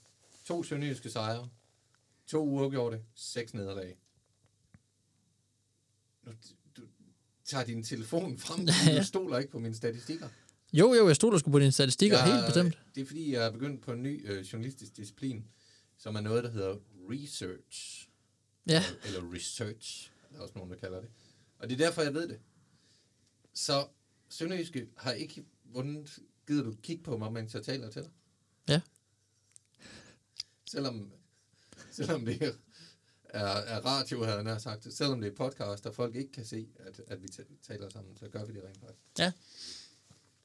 to 0.44 0.62
sønderjyske 0.62 1.10
sejre, 1.10 1.48
to 2.26 2.44
uafgjorte, 2.44 3.02
seks 3.14 3.54
nederlag. 3.54 3.98
Nu, 6.22 6.32
du 6.76 6.82
tager 7.44 7.64
din 7.64 7.82
telefon 7.84 8.38
frem, 8.38 8.66
du 8.98 9.04
stoler 9.04 9.38
ikke 9.38 9.50
på 9.50 9.58
mine 9.58 9.74
statistikker. 9.74 10.28
Jo, 10.72 10.94
jo, 10.94 11.06
jeg 11.06 11.16
stoler 11.16 11.38
sgu 11.38 11.50
på 11.50 11.58
dine 11.58 11.72
statistikker, 11.72 12.18
Jeg- 12.18 12.34
helt 12.34 12.46
bestemt. 12.46 12.78
Det 12.94 13.00
er 13.00 13.06
fordi, 13.06 13.32
jeg 13.32 13.46
er 13.46 13.50
begyndt 13.50 13.82
på 13.82 13.92
en 13.92 14.02
ny 14.02 14.30
øh, 14.30 14.40
journalistisk 14.42 14.96
disciplin, 14.96 15.44
som 15.98 16.16
er 16.16 16.20
noget, 16.20 16.44
der 16.44 16.50
hedder 16.50 16.76
research. 17.10 18.08
Ja, 18.66 18.84
Eller 19.04 19.32
research, 19.34 20.10
der 20.30 20.36
er 20.38 20.42
også 20.42 20.54
nogen, 20.56 20.70
der 20.70 20.76
kalder 20.76 21.00
det. 21.00 21.10
Og 21.58 21.68
det 21.68 21.80
er 21.80 21.84
derfor, 21.86 22.02
jeg 22.02 22.14
ved 22.14 22.28
det. 22.28 22.38
Så 23.54 23.86
Sønderjyske 24.28 24.88
har 24.96 25.12
ikke 25.12 25.44
vundet... 25.76 26.18
Gider 26.46 26.62
du 26.64 26.74
kigge 26.82 27.02
på 27.04 27.16
mig, 27.18 27.32
mens 27.32 27.54
jeg 27.54 27.62
taler 27.62 27.90
til 27.90 28.02
dig? 28.02 28.10
ja. 28.68 28.80
Selvom, 30.70 31.12
selvom 31.92 32.24
det 32.24 32.42
er, 33.24 33.40
er 33.46 33.80
radio, 33.80 34.22
havde 34.24 34.36
jeg 34.36 34.44
nær 34.44 34.58
sagt. 34.58 34.94
Selvom 34.94 35.20
det 35.20 35.32
er 35.32 35.36
podcast, 35.36 35.86
og 35.86 35.94
folk 35.94 36.14
ikke 36.14 36.32
kan 36.32 36.44
se, 36.44 36.68
at, 36.78 37.00
at 37.06 37.22
vi 37.22 37.28
ta- 37.28 37.42
taler 37.62 37.88
sammen, 37.88 38.16
så 38.16 38.28
gør 38.28 38.44
vi 38.44 38.52
det 38.52 38.64
rent 38.64 38.80
faktisk. 38.80 39.00
Ja. 39.18 39.32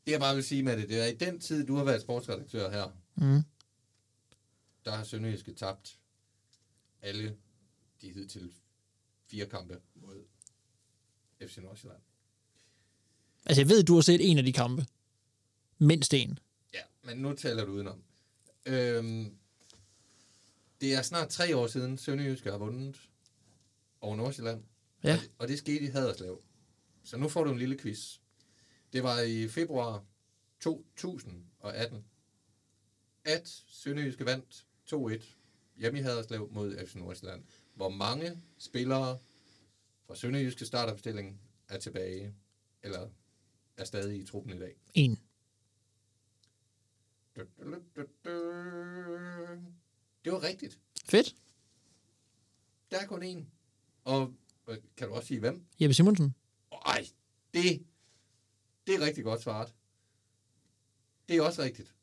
Det 0.06 0.12
jeg 0.12 0.20
bare 0.20 0.36
vil 0.36 0.44
sige 0.44 0.64
med 0.64 0.78
det, 0.78 0.90
det 0.90 1.00
er, 1.00 1.04
at 1.06 1.14
i 1.14 1.18
den 1.18 1.40
tid, 1.40 1.66
du 1.68 1.76
har 1.76 1.84
været 1.84 2.02
sportsredaktør 2.02 2.70
her, 2.72 2.98
Mm. 3.16 3.42
der 4.86 4.92
har 4.96 5.04
Sønderjyske 5.04 5.54
tabt 5.54 6.00
alle 7.02 7.38
de 8.02 8.12
hidtil 8.14 8.54
fire 9.28 9.46
kampe 9.46 9.82
mod 9.96 10.24
FC 11.48 11.58
Nordsjælland. 11.58 12.02
Altså, 13.46 13.62
jeg 13.62 13.70
ved, 13.70 13.84
du 13.84 13.94
har 13.96 14.02
set 14.02 14.32
en 14.32 14.38
af 14.38 14.44
de 14.44 14.54
kampe. 14.54 14.86
Mindst 15.82 16.14
en. 16.14 16.40
Ja, 16.74 16.82
men 17.02 17.18
nu 17.18 17.34
taler 17.34 17.66
du 17.66 17.72
udenom. 17.72 18.04
Øhm, 18.66 19.38
det 20.82 20.94
er 20.94 21.02
snart 21.02 21.30
tre 21.30 21.58
år 21.58 21.68
siden, 21.68 21.98
Sønderjyske 21.98 22.52
har 22.52 22.58
vundet 22.58 23.10
over 24.02 24.16
Nordsjælland. 24.16 24.64
Ja. 25.04 25.14
Og, 25.14 25.22
det, 25.22 25.32
og 25.38 25.48
det 25.48 25.58
skete 25.58 25.86
i 25.86 25.88
Haderslev. 25.88 26.42
Så 27.04 27.18
nu 27.18 27.30
får 27.30 27.44
du 27.44 27.52
en 27.52 27.58
lille 27.58 27.78
quiz. 27.78 28.20
Det 28.94 29.04
var 29.04 29.22
i 29.22 29.48
februar 29.48 30.06
2018, 30.60 32.06
at 33.26 33.64
Sønderjyske 33.68 34.26
vandt 34.26 34.66
2-1 34.94 35.24
hjemme 35.78 36.00
i 36.00 36.02
Haderslev 36.02 36.50
mod 36.52 36.88
FC 36.88 36.96
Nordsjælland. 36.96 37.44
Hvor 37.74 37.90
mange 37.90 38.42
spillere 38.58 39.18
fra 40.08 40.16
Sønderjyske 40.16 40.66
startopstilling 40.66 41.42
er 41.68 41.78
tilbage, 41.78 42.34
eller 42.84 43.10
er 43.78 43.84
stadig 43.86 44.20
i 44.20 44.26
truppen 44.26 44.54
i 44.54 44.60
dag? 44.60 44.76
En. 44.94 45.20
Det 47.36 47.46
var 50.32 50.44
rigtigt. 50.44 50.80
Fedt. 51.06 51.36
Der 52.92 53.00
er 53.00 53.06
kun 53.06 53.24
én. 53.24 53.46
Og 54.04 54.34
øh, 54.68 54.78
kan 54.98 55.08
du 55.08 55.14
også 55.14 55.28
sige 55.28 55.40
hvem? 55.40 55.66
Jeppe 55.80 55.94
Simonsen. 55.94 56.36
Ej, 56.86 57.08
det, 57.54 57.86
det 58.88 58.96
er 58.96 59.06
rigtig 59.06 59.24
godt 59.24 59.42
svaret. 59.42 59.74
Det 61.30 61.38
er 61.38 61.42
også 61.42 61.62
rigtigt. 61.62 61.94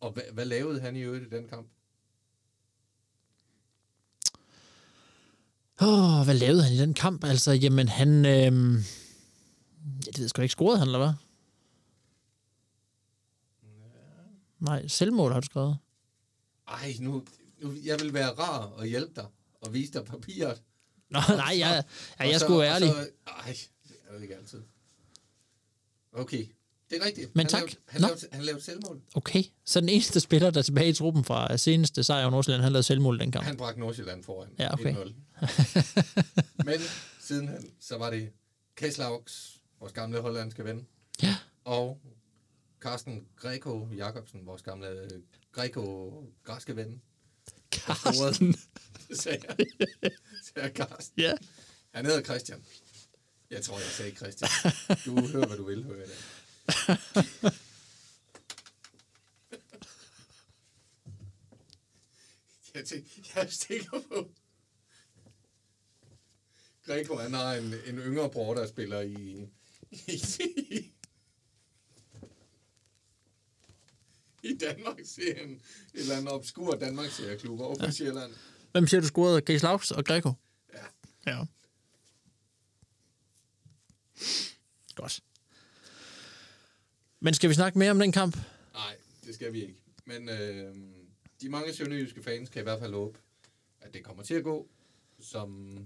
Og 0.00 0.12
hvad, 0.12 0.22
hvad 0.32 0.44
lavede 0.44 0.80
han 0.80 0.96
i 0.96 1.00
øvrigt 1.00 1.24
i 1.24 1.36
den 1.36 1.48
kamp? 1.48 1.68
Åh, 5.80 6.20
oh, 6.20 6.24
hvad 6.24 6.34
lavede 6.34 6.62
han 6.62 6.72
i 6.72 6.78
den 6.78 6.94
kamp? 6.94 7.24
Altså, 7.24 7.52
jamen, 7.52 7.88
han... 7.88 8.26
Øhm... 8.26 8.74
Jeg 8.74 8.84
det 10.06 10.18
ved 10.18 10.24
jeg 10.24 10.30
sgu 10.30 10.42
ikke, 10.42 10.52
scorede 10.52 10.78
han, 10.78 10.88
eller 10.88 10.98
hvad? 10.98 11.12
Nej, 14.64 14.88
selvmål 14.88 15.32
har 15.32 15.40
du 15.40 15.44
skrevet. 15.44 15.78
Ej, 16.68 16.94
nu, 17.00 17.24
nu 17.62 17.74
jeg 17.84 18.00
vil 18.00 18.14
være 18.14 18.28
rar 18.30 18.58
og 18.66 18.86
hjælpe 18.86 19.12
dig 19.16 19.26
og 19.60 19.74
vise 19.74 19.92
dig 19.92 20.04
papiret. 20.04 20.62
Nå, 21.10 21.20
nej, 21.28 21.46
jeg, 21.58 21.58
ja, 21.58 21.82
Og 22.24 22.30
jeg 22.30 22.40
så- 22.40 22.46
skulle 22.46 22.58
og 22.60 22.64
ærlig. 22.66 22.88
Så, 22.88 23.08
ej, 23.26 23.56
det 23.88 23.96
er 24.08 24.14
jo 24.16 24.20
ikke 24.22 24.36
altid. 24.36 24.62
Okay, 26.12 26.46
det 26.90 27.02
er 27.02 27.06
rigtigt. 27.06 27.36
Men 27.36 27.40
han 27.40 27.48
tak. 27.50 27.60
Lavede, 27.60 27.76
han, 27.88 28.00
Nå. 28.00 28.06
lavede, 28.06 28.26
han 28.32 28.42
lavede 28.44 28.62
selvmål. 28.64 29.00
Okay, 29.14 29.42
så 29.64 29.80
den 29.80 29.88
eneste 29.88 30.20
spiller, 30.20 30.50
der 30.50 30.58
er 30.58 30.62
tilbage 30.62 30.88
i 30.88 30.92
truppen 30.92 31.24
fra 31.24 31.56
seneste 31.56 32.02
sejr 32.04 32.22
over 32.22 32.30
Nordsjælland, 32.30 32.62
han 32.62 32.72
lavede 32.72 32.82
selvmål 32.82 33.16
i 33.16 33.18
den 33.18 33.32
kamp. 33.32 33.44
Han 33.44 33.56
bragte 33.56 33.80
Nordsjælland 33.80 34.22
foran. 34.24 34.48
Ja, 34.58 34.72
okay. 34.72 34.94
1-0. 34.94 35.12
Men 36.66 36.80
sidenhen, 37.20 37.70
så 37.80 37.98
var 37.98 38.10
det 38.10 38.30
Keslaugs, 38.76 39.60
vores 39.80 39.92
gamle 39.92 40.20
hollandske 40.20 40.64
ven, 40.64 40.86
Ja. 41.22 41.36
og 41.64 42.00
Carsten 42.84 43.26
Greco 43.36 43.88
Jacobsen, 43.96 44.46
vores 44.46 44.62
gamle 44.62 44.88
øh, 44.88 45.10
Greco-græske 45.52 46.76
ven. 46.76 47.02
Carsten. 47.72 48.54
Det 49.08 49.18
sagde 49.18 49.44
jeg. 49.48 49.56
Sagde 50.42 50.68
jeg 50.68 50.72
Carsten. 50.76 51.20
Ja. 51.20 51.32
Han 51.94 52.06
hedder 52.06 52.22
Christian. 52.22 52.64
Jeg 53.50 53.62
tror, 53.62 53.78
jeg 53.78 53.86
sagde 53.86 54.16
Christian. 54.16 54.50
Du 55.04 55.26
hører, 55.26 55.46
hvad 55.46 55.56
du 55.56 55.64
vil 55.64 55.84
høre 55.84 56.06
det. 56.06 56.16
Jeg, 62.74 62.84
tænker, 62.84 63.10
jeg 63.34 63.44
er 63.44 63.48
sikker 63.50 64.00
på, 64.08 64.30
Greco, 66.86 67.16
han 67.16 67.34
har 67.34 67.54
en, 67.54 67.74
en 67.86 67.98
yngre 67.98 68.30
bror, 68.30 68.54
der 68.54 68.66
spiller 68.66 69.00
i, 69.00 69.48
i, 69.90 70.22
i 70.70 70.93
Danmark 74.60 75.00
serien 75.04 75.50
et 75.50 76.00
eller 76.00 76.16
andet 76.16 76.32
obskur 76.32 76.74
Danmark 76.74 77.10
serieklub 77.10 77.60
over 77.60 77.74
på 77.74 77.84
ja. 77.84 77.90
Sjælland. 77.90 78.32
Hvem 78.72 78.86
siger 78.86 79.00
du 79.00 79.06
scorede? 79.06 79.40
Case 79.40 79.64
Lauks 79.64 79.90
og 79.90 80.04
Greco? 80.04 80.32
Ja. 80.74 80.84
Ja. 81.26 81.44
Godt. 84.94 85.20
Men 87.20 87.34
skal 87.34 87.50
vi 87.50 87.54
snakke 87.54 87.78
mere 87.78 87.90
om 87.90 87.98
den 87.98 88.12
kamp? 88.12 88.36
Nej, 88.72 88.96
det 89.26 89.34
skal 89.34 89.52
vi 89.52 89.62
ikke. 89.62 89.82
Men 90.04 90.28
øh, 90.28 90.74
de 91.40 91.48
mange 91.48 91.74
sønderjyske 91.74 92.22
fans 92.22 92.48
kan 92.48 92.60
i 92.60 92.62
hvert 92.62 92.80
fald 92.80 92.92
håbe, 92.92 93.18
at 93.80 93.94
det 93.94 94.04
kommer 94.04 94.22
til 94.22 94.34
at 94.34 94.44
gå, 94.44 94.68
som 95.20 95.78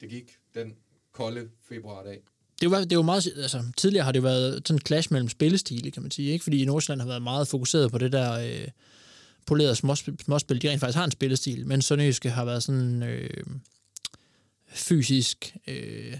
det 0.00 0.10
gik 0.10 0.38
den 0.54 0.76
kolde 1.12 1.50
februardag. 1.62 2.22
Det 2.60 2.70
var, 2.70 2.84
det 2.84 2.96
var 2.96 3.02
meget, 3.02 3.26
altså, 3.36 3.62
tidligere 3.76 4.04
har 4.04 4.12
det 4.12 4.22
været 4.22 4.62
sådan 4.68 4.76
en 4.76 4.86
clash 4.86 5.12
mellem 5.12 5.28
spillestile, 5.28 5.90
kan 5.90 6.02
man 6.02 6.10
sige, 6.10 6.32
ikke? 6.32 6.42
Fordi 6.42 6.64
Nordsjælland 6.64 7.00
har 7.00 7.08
været 7.08 7.22
meget 7.22 7.48
fokuseret 7.48 7.92
på 7.92 7.98
det 7.98 8.12
der, 8.12 8.32
øh, 8.32 8.68
poleret 9.46 9.76
småspil, 9.76 10.16
småspil, 10.24 10.62
de 10.62 10.70
rent 10.70 10.80
faktisk 10.80 10.96
har 10.96 11.04
en 11.04 11.10
spillestil, 11.10 11.66
men 11.66 11.82
Sønderjyske 11.82 12.30
har 12.30 12.44
været 12.44 12.62
sådan 12.62 13.02
øh, 13.02 13.44
fysisk 14.68 15.56
øh, 15.68 16.18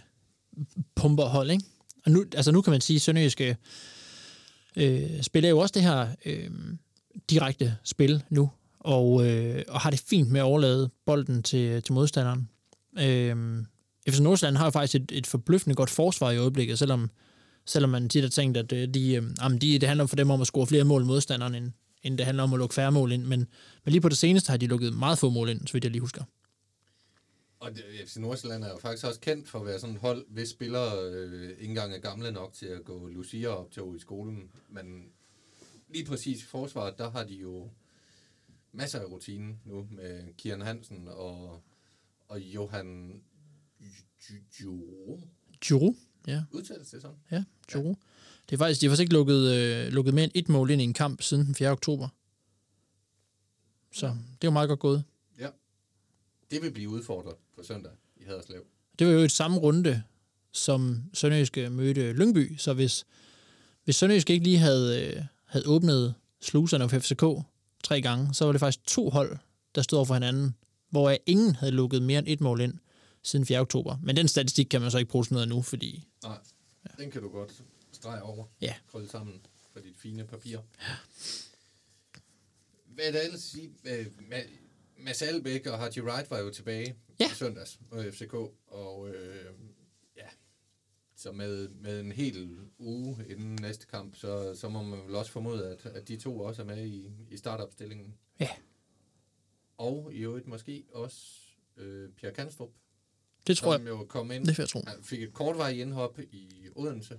pumperhold, 0.95 1.51
ikke? 1.51 1.65
Og 2.05 2.11
nu, 2.11 2.25
altså 2.35 2.53
nu 2.53 2.61
kan 2.63 2.71
man 2.71 2.81
sige, 2.81 2.97
at 2.97 3.03
Sønderjyske 3.03 3.57
øh, 4.77 5.23
spiller 5.23 5.51
jo 5.51 5.59
også 5.59 5.73
det 5.73 5.83
her 5.83 6.09
øh, 6.25 6.51
direkte 7.31 7.77
spil 7.85 8.23
nu, 8.31 8.51
og, 8.81 9.27
øh, 9.27 9.63
og 9.69 9.81
har 9.81 9.91
det 9.91 10.01
fint 10.01 10.31
med 10.31 10.41
at 10.41 10.45
overlade 10.45 10.91
bolden 11.07 11.43
til, 11.43 11.83
til 11.83 11.93
modstanderen. 11.93 12.49
Øh, 12.99 13.65
FC 14.09 14.19
Nordsjælland 14.19 14.57
har 14.57 14.65
jo 14.65 14.71
faktisk 14.71 14.95
et, 14.95 15.13
et 15.13 15.27
forbløffende 15.27 15.75
godt 15.77 15.91
forsvar 15.91 16.31
i 16.31 16.39
øjeblikket, 16.39 16.79
selvom, 16.79 17.11
selvom 17.65 17.91
man 17.91 18.09
tit 18.09 18.23
har 18.23 18.31
tænkt, 18.31 18.57
at 18.57 18.73
øh, 18.73 18.89
de, 18.89 19.15
øh, 19.15 19.23
jamen 19.43 19.61
de, 19.61 19.79
det 19.79 19.89
handler 19.89 20.07
for 20.07 20.17
dem 20.17 20.31
om 20.31 20.41
at 20.41 20.47
score 20.47 20.67
flere 20.67 20.85
mål 20.85 21.05
modstanderen, 21.05 21.55
end, 21.55 21.73
end 22.03 22.19
det 22.19 22.27
handler 22.27 22.43
om 22.43 22.53
at 22.53 22.59
lukke 22.59 22.75
færre 22.75 22.93
mål 22.93 23.13
ind. 23.13 23.25
Men, 23.25 23.39
men 23.85 23.93
lige 23.93 24.01
på 24.01 24.09
det 24.09 24.19
seneste 24.19 24.51
har 24.51 24.57
de 24.57 24.67
lukket 24.67 24.93
meget 24.93 25.19
få 25.19 25.31
mål 25.31 25.49
ind, 25.49 25.67
så 25.67 25.73
vidt 25.73 25.85
jeg 25.85 25.91
lige 25.91 26.01
husker. 26.01 26.25
Og 27.61 27.71
det, 27.77 27.85
FC 28.07 28.17
Nordsjælland 28.17 28.65
er 28.65 28.69
jo 28.69 28.79
faktisk 28.79 29.07
også 29.07 29.21
kendt 29.21 29.49
for 29.49 29.61
at 29.61 29.67
være 29.67 29.79
sådan 29.79 29.95
et 29.95 30.01
hold, 30.01 30.25
hvis 30.29 30.49
spillere 30.49 31.11
øh, 31.13 31.51
ikke 31.51 31.65
engang 31.65 31.95
er 31.95 31.99
gamle 31.99 32.33
nok 32.33 32.53
til 32.53 32.67
at 32.67 32.85
gå 32.85 33.07
Lucia 33.07 33.49
op 33.49 33.71
til 33.71 33.83
i 33.97 34.01
skolen. 34.01 34.51
Men 34.69 35.05
lige 35.89 36.05
præcis 36.05 36.43
i 36.43 36.47
forsvaret, 36.47 36.99
der 36.99 37.11
har 37.11 37.25
de 37.25 37.35
jo 37.35 37.71
masser 38.73 39.01
af 39.01 39.05
rutine 39.05 39.59
nu 39.65 39.87
med 39.91 40.35
Kieran 40.39 40.61
Hansen 40.61 41.09
og, 41.09 41.63
og 42.29 42.41
Johan 42.41 43.21
Juro. 44.61 45.23
Juro, 45.71 45.97
ja. 46.27 46.43
Udtales 46.51 46.89
det 46.89 47.03
sådan? 47.03 47.17
Ja, 47.31 47.45
Juro. 47.75 47.97
Det 48.51 48.55
er 48.55 48.59
faktisk, 48.59 48.81
de 48.81 48.87
har 48.87 48.91
faktisk 48.91 49.01
ikke 49.01 49.13
lukket, 49.13 49.53
øh, 49.53 49.93
lukket 49.93 50.15
mere 50.15 50.25
end 50.25 50.33
et 50.35 50.49
mål 50.49 50.71
ind 50.71 50.81
i 50.81 50.85
en 50.85 50.93
kamp 50.93 51.23
siden 51.23 51.47
den 51.47 51.55
4. 51.55 51.71
oktober. 51.71 52.09
Så 53.93 54.07
det 54.07 54.15
er 54.15 54.49
jo 54.49 54.51
meget 54.51 54.69
godt 54.69 54.81
gået. 54.81 55.05
Ja. 55.39 55.49
Det 56.51 56.63
vil 56.63 56.71
blive 56.71 56.89
udfordret 56.89 57.35
på 57.57 57.63
søndag 57.63 57.93
i 58.17 58.25
Haderslev. 58.25 58.67
Det 58.99 59.07
var 59.07 59.13
jo 59.13 59.19
et 59.19 59.33
samme 59.33 59.59
runde, 59.59 60.03
som 60.53 61.03
Sønderjyske 61.15 61.71
mødte 61.71 62.13
Lyngby, 62.13 62.57
så 62.57 62.73
hvis, 62.73 63.07
hvis 63.85 63.97
Sønderjyske 63.97 64.33
ikke 64.33 64.45
lige 64.45 64.59
havde, 64.59 65.07
øh, 65.07 65.23
havde 65.45 65.67
åbnet 65.69 66.15
sluserne 66.41 66.89
for 66.89 66.99
FCK 66.99 67.47
tre 67.85 68.03
gange, 68.03 68.35
så 68.35 68.45
var 68.45 68.53
det 68.53 68.61
faktisk 68.61 68.87
to 68.87 69.11
hold, 69.11 69.37
der 69.75 69.83
stod 69.83 69.97
over 69.97 70.07
for 70.07 70.15
hinanden, 70.15 70.55
hvor 70.91 71.17
ingen 71.27 71.55
havde 71.55 71.73
lukket 71.73 72.03
mere 72.03 72.19
end 72.19 72.29
et 72.29 72.41
mål 72.41 72.61
ind 72.61 72.75
siden 73.27 73.47
4. 73.47 73.61
oktober. 73.61 73.97
Men 74.03 74.17
den 74.17 74.29
statistik 74.29 74.67
kan 74.67 74.81
man 74.81 74.91
så 74.91 74.99
ikke 74.99 75.11
bruge 75.11 75.25
sådan 75.25 75.35
noget 75.35 75.49
nu, 75.49 75.63
fordi... 75.63 76.09
Nej, 76.23 76.39
ja. 76.85 77.03
den 77.03 77.11
kan 77.11 77.23
du 77.23 77.29
godt 77.29 77.63
strege 77.93 78.23
over. 78.23 78.45
Ja. 78.61 78.75
Krølle 78.91 79.09
sammen 79.09 79.41
på 79.75 79.81
dit 79.81 79.97
fine 79.97 80.25
papir. 80.25 80.51
Ja. 80.51 80.61
Hvad 82.87 83.05
er 83.05 83.13
det 83.13 83.25
ellers 83.25 83.41
at 83.41 83.43
sige? 83.43 83.75
Ma- 84.19 84.51
Mads 84.99 85.23
Albæk 85.23 85.67
og 85.67 85.79
Haji 85.79 86.01
Wright 86.01 86.31
var 86.31 86.39
jo 86.39 86.51
tilbage 86.51 86.97
Ja. 87.21 87.27
i 87.27 87.35
søndags 87.35 87.81
mod 87.91 88.13
FCK, 88.13 88.35
og 88.67 89.09
øh, 89.09 89.45
ja, 90.17 90.27
så 91.17 91.33
med, 91.33 91.69
med 91.69 92.01
en 92.01 92.13
hel 92.13 92.59
uge 92.79 93.25
inden 93.29 93.59
næste 93.61 93.87
kamp, 93.87 94.17
så, 94.17 94.55
så 94.55 94.69
må 94.69 94.83
man 94.83 94.99
vel 95.07 95.15
også 95.15 95.33
formode, 95.33 95.69
at, 95.69 95.87
at 95.87 96.09
de 96.09 96.17
to 96.17 96.41
også 96.41 96.63
er 96.63 96.67
med 96.67 96.87
i, 96.87 97.11
i 97.31 97.37
startopstillingen. 97.37 98.15
Ja. 98.41 98.49
Og 99.79 100.11
i 100.15 100.19
øvrigt 100.19 100.47
måske 100.47 100.85
også 100.93 101.17
øh, 101.77 102.11
Pierre 102.13 102.35
Kanstrup, 102.35 102.71
Det 103.47 103.57
tror 103.59 103.73
jeg, 103.73 103.79
som 103.81 103.87
jo 103.89 104.05
kom 104.05 104.31
ind. 104.31 104.47
det 104.47 104.59
jeg 104.59 104.69
tro. 104.69 104.83
Han 104.87 105.03
fik 105.03 105.23
et 105.23 105.33
kortvarigt 105.33 105.79
indhop 105.81 106.19
i 106.33 106.69
Odense, 106.77 107.19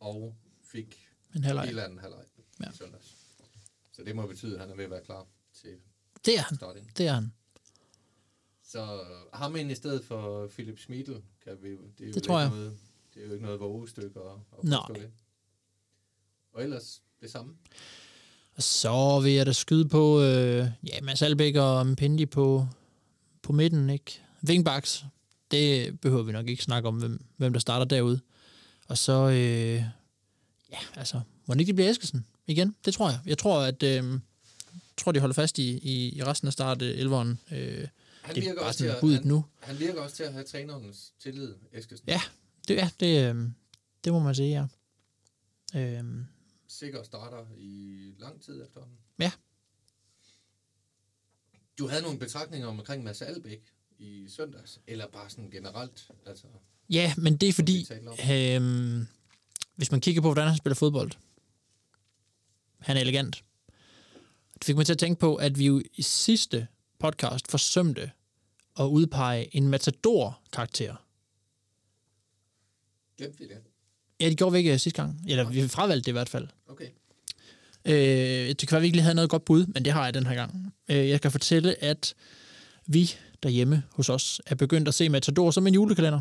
og 0.00 0.36
fik 0.64 1.08
En 1.36 1.44
halvleg. 1.44 1.64
helt 1.64 1.80
anden 1.80 1.98
halvleg 1.98 2.20
Ja. 2.60 2.70
i 2.70 2.76
søndags. 2.76 3.14
Så 3.92 4.02
det 4.04 4.16
må 4.16 4.26
betyde, 4.26 4.54
at 4.54 4.60
han 4.60 4.70
er 4.70 4.76
ved 4.76 4.84
at 4.84 4.90
være 4.90 5.04
klar 5.04 5.26
til 5.62 5.70
Det 6.26 6.34
er 6.38 6.42
han. 6.42 6.56
starting. 6.56 6.90
Det 6.96 7.06
er 7.06 7.12
han. 7.12 7.32
Så 8.64 9.00
ham 9.32 9.56
ind 9.56 9.70
i 9.70 9.74
stedet 9.74 10.04
for 10.04 10.46
Philip 10.46 10.78
Schmidl, 10.78 11.12
kan 11.44 11.56
vi, 11.62 11.70
det, 11.70 11.78
er 12.00 12.06
jo 12.06 12.12
Det 12.12 12.22
tror 12.22 12.40
ikke 12.40 12.54
jeg. 12.54 12.60
Noget, 12.60 12.78
det 13.14 13.22
er 13.22 13.26
jo 13.26 13.32
ikke 13.32 13.44
noget 13.44 13.60
vågestykke 13.60 14.20
at, 14.20 14.26
at 14.26 14.56
påstå 14.86 14.94
det. 14.94 15.10
Og 16.52 16.62
ellers 16.62 17.02
det 17.20 17.30
samme. 17.30 17.56
Og 18.54 18.62
så 18.62 19.20
vil 19.20 19.32
jeg 19.32 19.46
da 19.46 19.52
skyde 19.52 19.88
på, 19.88 20.20
øh, 20.20 20.66
ja, 20.86 21.00
Mads 21.02 21.22
Albeck 21.22 21.56
og 21.56 21.86
Mpendi 21.86 22.26
på, 22.26 22.66
på 23.42 23.52
midten, 23.52 23.90
ikke? 23.90 24.20
Wingbacks, 24.48 25.04
det 25.50 26.00
behøver 26.00 26.22
vi 26.22 26.32
nok 26.32 26.48
ikke 26.48 26.62
snakke 26.62 26.88
om, 26.88 26.96
hvem, 26.96 27.24
hvem 27.36 27.52
der 27.52 27.60
starter 27.60 27.84
derude. 27.84 28.20
Og 28.86 28.98
så, 28.98 29.28
øh, 29.28 29.82
ja, 30.72 30.78
altså, 30.96 31.20
må 31.46 31.54
det 31.54 31.60
ikke 31.60 31.74
blive 31.74 31.90
Eskesen 31.90 32.26
igen? 32.46 32.74
Det 32.84 32.94
tror 32.94 33.10
jeg. 33.10 33.20
Jeg 33.26 33.38
tror, 33.38 33.60
at 33.60 33.82
øh, 33.82 34.20
tror, 34.98 35.12
de 35.12 35.20
holder 35.20 35.34
fast 35.34 35.58
i, 35.58 35.78
i, 35.78 36.16
i 36.16 36.24
resten 36.24 36.46
af 36.46 36.52
start 36.52 36.82
11'eren. 36.82 37.54
Øh, 37.54 37.88
Han 38.22 38.34
det 38.34 38.44
er 38.44 38.48
virker, 38.48 38.62
også 38.62 38.78
til 38.78 38.86
at, 38.86 39.00
han, 39.00 39.20
nu. 39.24 39.44
han 39.60 39.78
virker 39.78 40.00
også 40.00 40.16
til 40.16 40.22
at 40.22 40.32
have 40.32 40.44
trænerens 40.44 41.12
tillid, 41.18 41.54
Eskesen. 41.72 42.08
Ja, 42.08 42.20
det, 42.68 42.74
ja, 42.74 42.90
det, 43.00 43.34
øh, 43.34 43.48
det 44.04 44.12
må 44.12 44.18
man 44.18 44.34
sige, 44.34 44.50
ja. 44.50 44.66
Øh, 45.80 46.04
Sikker 46.68 47.02
starter 47.02 47.46
i 47.56 48.14
lang 48.18 48.42
tid 48.42 48.62
efterhånden. 48.62 48.98
Ja. 49.18 49.32
Du 51.78 51.88
havde 51.88 52.02
nogle 52.02 52.18
betragtninger 52.18 52.68
omkring 52.68 53.04
Mads 53.04 53.22
Albæk 53.22 53.60
i 53.98 54.28
søndags, 54.28 54.80
eller 54.86 55.06
bare 55.06 55.30
sådan 55.30 55.50
generelt? 55.50 56.10
Altså, 56.26 56.46
Ja, 56.90 57.14
men 57.16 57.36
det 57.36 57.48
er 57.48 57.52
fordi, 57.52 57.86
øhm, 58.32 59.06
hvis 59.74 59.90
man 59.90 60.00
kigger 60.00 60.22
på, 60.22 60.28
hvordan 60.28 60.48
han 60.48 60.56
spiller 60.56 60.74
fodbold, 60.74 61.10
han 62.78 62.96
er 62.96 63.00
elegant. 63.00 63.44
Det 64.54 64.64
fik 64.64 64.76
mig 64.76 64.86
til 64.86 64.92
at 64.92 64.98
tænke 64.98 65.20
på, 65.20 65.34
at 65.36 65.58
vi 65.58 65.66
jo 65.66 65.82
i 65.94 66.02
sidste 66.02 66.66
podcast 66.98 67.50
forsømte 67.50 68.10
at 68.80 68.84
udpege 68.84 69.56
en 69.56 69.68
matador-karakter. 69.68 70.96
glemte 73.16 73.38
vi 73.38 73.44
det? 73.44 73.58
Ja, 74.20 74.28
det 74.28 74.38
gjorde 74.38 74.52
vi 74.52 74.58
ikke 74.58 74.72
øh, 74.72 74.78
sidste 74.78 75.02
gang. 75.02 75.20
Eller 75.28 75.50
vi 75.50 75.68
fravalgte 75.68 76.04
det 76.04 76.08
i 76.08 76.12
hvert 76.12 76.28
fald. 76.28 76.48
Okay. 76.68 76.88
Øh, 77.84 78.48
det 78.48 78.58
kan 78.58 78.72
være, 78.72 78.80
vi 78.80 78.86
ikke 78.86 78.96
lige 78.96 79.02
havde 79.02 79.14
noget 79.14 79.30
godt 79.30 79.44
bud, 79.44 79.66
men 79.66 79.84
det 79.84 79.92
har 79.92 80.04
jeg 80.04 80.14
den 80.14 80.26
her 80.26 80.34
gang. 80.34 80.74
Øh, 80.88 81.08
jeg 81.08 81.20
kan 81.20 81.30
fortælle, 81.30 81.82
at 81.84 82.14
vi 82.86 83.14
derhjemme 83.42 83.82
hos 83.92 84.08
os 84.08 84.40
er 84.46 84.54
begyndt 84.54 84.88
at 84.88 84.94
se 84.94 85.08
Matador 85.08 85.50
som 85.50 85.66
en 85.66 85.74
julekalender. 85.74 86.20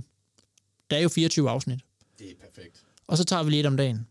Der 0.90 0.98
er 0.98 1.02
jo 1.02 1.10
24 1.10 1.50
afsnit. 1.50 1.80
Det 2.20 2.32
er 2.32 2.36
perfekt. 2.36 2.84
Og 3.08 3.18
så 3.18 3.24
tager 3.24 3.44
vi 3.44 3.50
lige 3.50 3.60
et 3.60 3.66
om 3.66 3.78
dagen. 3.78 4.08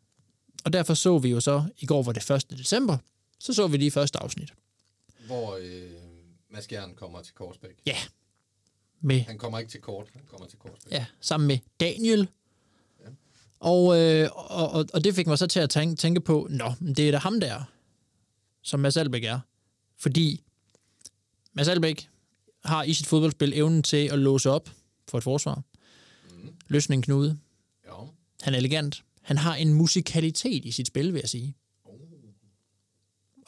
Og 0.64 0.72
derfor 0.72 0.94
så 0.94 1.18
vi 1.18 1.28
jo 1.28 1.40
så, 1.40 1.64
i 1.78 1.86
går 1.86 2.02
var 2.02 2.12
det 2.12 2.30
1. 2.30 2.50
december, 2.50 2.98
så 3.38 3.52
så 3.54 3.66
vi 3.66 3.76
lige 3.76 3.90
første 3.90 4.18
afsnit. 4.18 4.52
Hvor 5.26 5.58
øh, 5.62 5.90
Mads 6.50 6.66
Gjern 6.66 6.94
kommer 6.94 7.22
til 7.22 7.34
Korsbæk. 7.34 7.70
Ja. 7.86 7.96
Med, 9.00 9.20
Han 9.20 9.38
kommer 9.38 9.58
ikke 9.58 9.70
til 9.70 9.80
Kort, 9.80 10.08
han 10.12 10.22
kommer 10.30 10.46
til 10.46 10.58
Korsbæk. 10.58 10.92
ja, 10.92 11.06
sammen 11.20 11.46
med 11.46 11.58
Daniel. 11.80 12.28
Ja. 13.00 13.08
Og, 13.60 14.00
øh, 14.00 14.28
og, 14.32 14.70
og, 14.70 14.86
og 14.94 15.04
det 15.04 15.14
fik 15.14 15.26
mig 15.26 15.38
så 15.38 15.46
til 15.46 15.60
at 15.60 15.70
tænke, 15.70 15.96
tænke 15.96 16.20
på, 16.20 16.46
nå, 16.50 16.72
det 16.80 16.98
er 17.08 17.12
da 17.12 17.18
ham 17.18 17.40
der, 17.40 17.62
som 18.62 18.80
Mads 18.80 18.96
Albeck 18.96 19.24
er. 19.24 19.40
Fordi 19.98 20.44
Mads 21.52 21.68
Albeck 21.68 22.08
har 22.66 22.82
i 22.82 22.94
sit 22.94 23.06
fodboldspil 23.06 23.52
evnen 23.54 23.82
til 23.82 24.08
at 24.12 24.18
låse 24.18 24.50
op 24.50 24.70
for 25.08 25.18
et 25.18 25.24
forsvar. 25.24 25.62
Mm. 26.30 26.48
Løsne 26.68 26.94
en 26.94 27.02
knude. 27.02 27.38
Ja. 27.86 27.92
Han 28.42 28.54
er 28.54 28.58
elegant. 28.58 29.02
Han 29.22 29.38
har 29.38 29.54
en 29.54 29.74
musikalitet 29.74 30.64
i 30.64 30.70
sit 30.70 30.86
spil, 30.86 31.12
vil 31.12 31.20
jeg 31.20 31.28
sige. 31.28 31.56
Oh. 31.84 31.94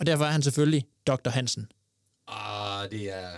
Og 0.00 0.06
derfor 0.06 0.24
er 0.24 0.30
han 0.30 0.42
selvfølgelig 0.42 0.86
Dr. 1.06 1.30
Hansen. 1.30 1.66
Ah, 2.28 2.90
det 2.90 3.16
er, 3.16 3.30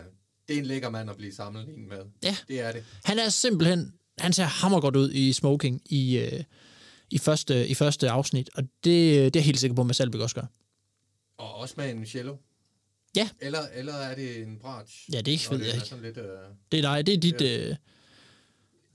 det 0.49 0.55
er 0.55 0.61
en 0.61 0.66
lækker 0.66 0.90
mand 0.90 1.11
at 1.11 1.16
blive 1.16 1.33
sammenlignet 1.33 1.88
med. 1.88 2.05
Ja. 2.23 2.37
Det 2.49 2.61
er 2.61 2.73
det. 2.73 2.85
Han 3.05 3.19
er 3.19 3.29
simpelthen, 3.29 3.93
han 4.19 4.33
ser 4.33 4.45
hammergodt 4.45 4.97
ud 4.97 5.12
i 5.12 5.33
smoking 5.33 5.83
i, 5.93 6.19
øh, 6.19 6.45
i, 7.11 7.19
første, 7.19 7.69
i 7.69 7.75
første 7.75 8.11
afsnit, 8.11 8.51
og 8.55 8.62
det, 8.62 8.75
det 8.85 9.27
er 9.27 9.31
jeg 9.35 9.45
helt 9.45 9.61
sikker 9.61 9.75
på, 9.75 9.83
at 9.83 10.01
Albeck 10.01 10.23
også 10.23 10.35
gør. 10.35 10.47
Og 11.39 11.55
også 11.55 11.74
med 11.76 11.91
en 11.91 12.07
cello. 12.07 12.37
Ja. 13.16 13.28
Eller, 13.40 13.61
eller 13.74 13.94
er 13.94 14.14
det 14.14 14.42
en 14.42 14.58
bratsch? 14.61 15.12
Ja, 15.12 15.20
det 15.20 15.46
Når 15.50 15.56
ved 15.58 15.66
jeg 15.66 15.76
er 15.76 15.82
ikke. 15.82 16.02
Lidt, 16.02 16.18
øh, 16.18 16.24
Det 16.72 16.78
er 16.84 16.94
dig, 16.94 17.06
det 17.06 17.14
er 17.14 17.18
dit... 17.18 17.40
Øh, 17.40 17.76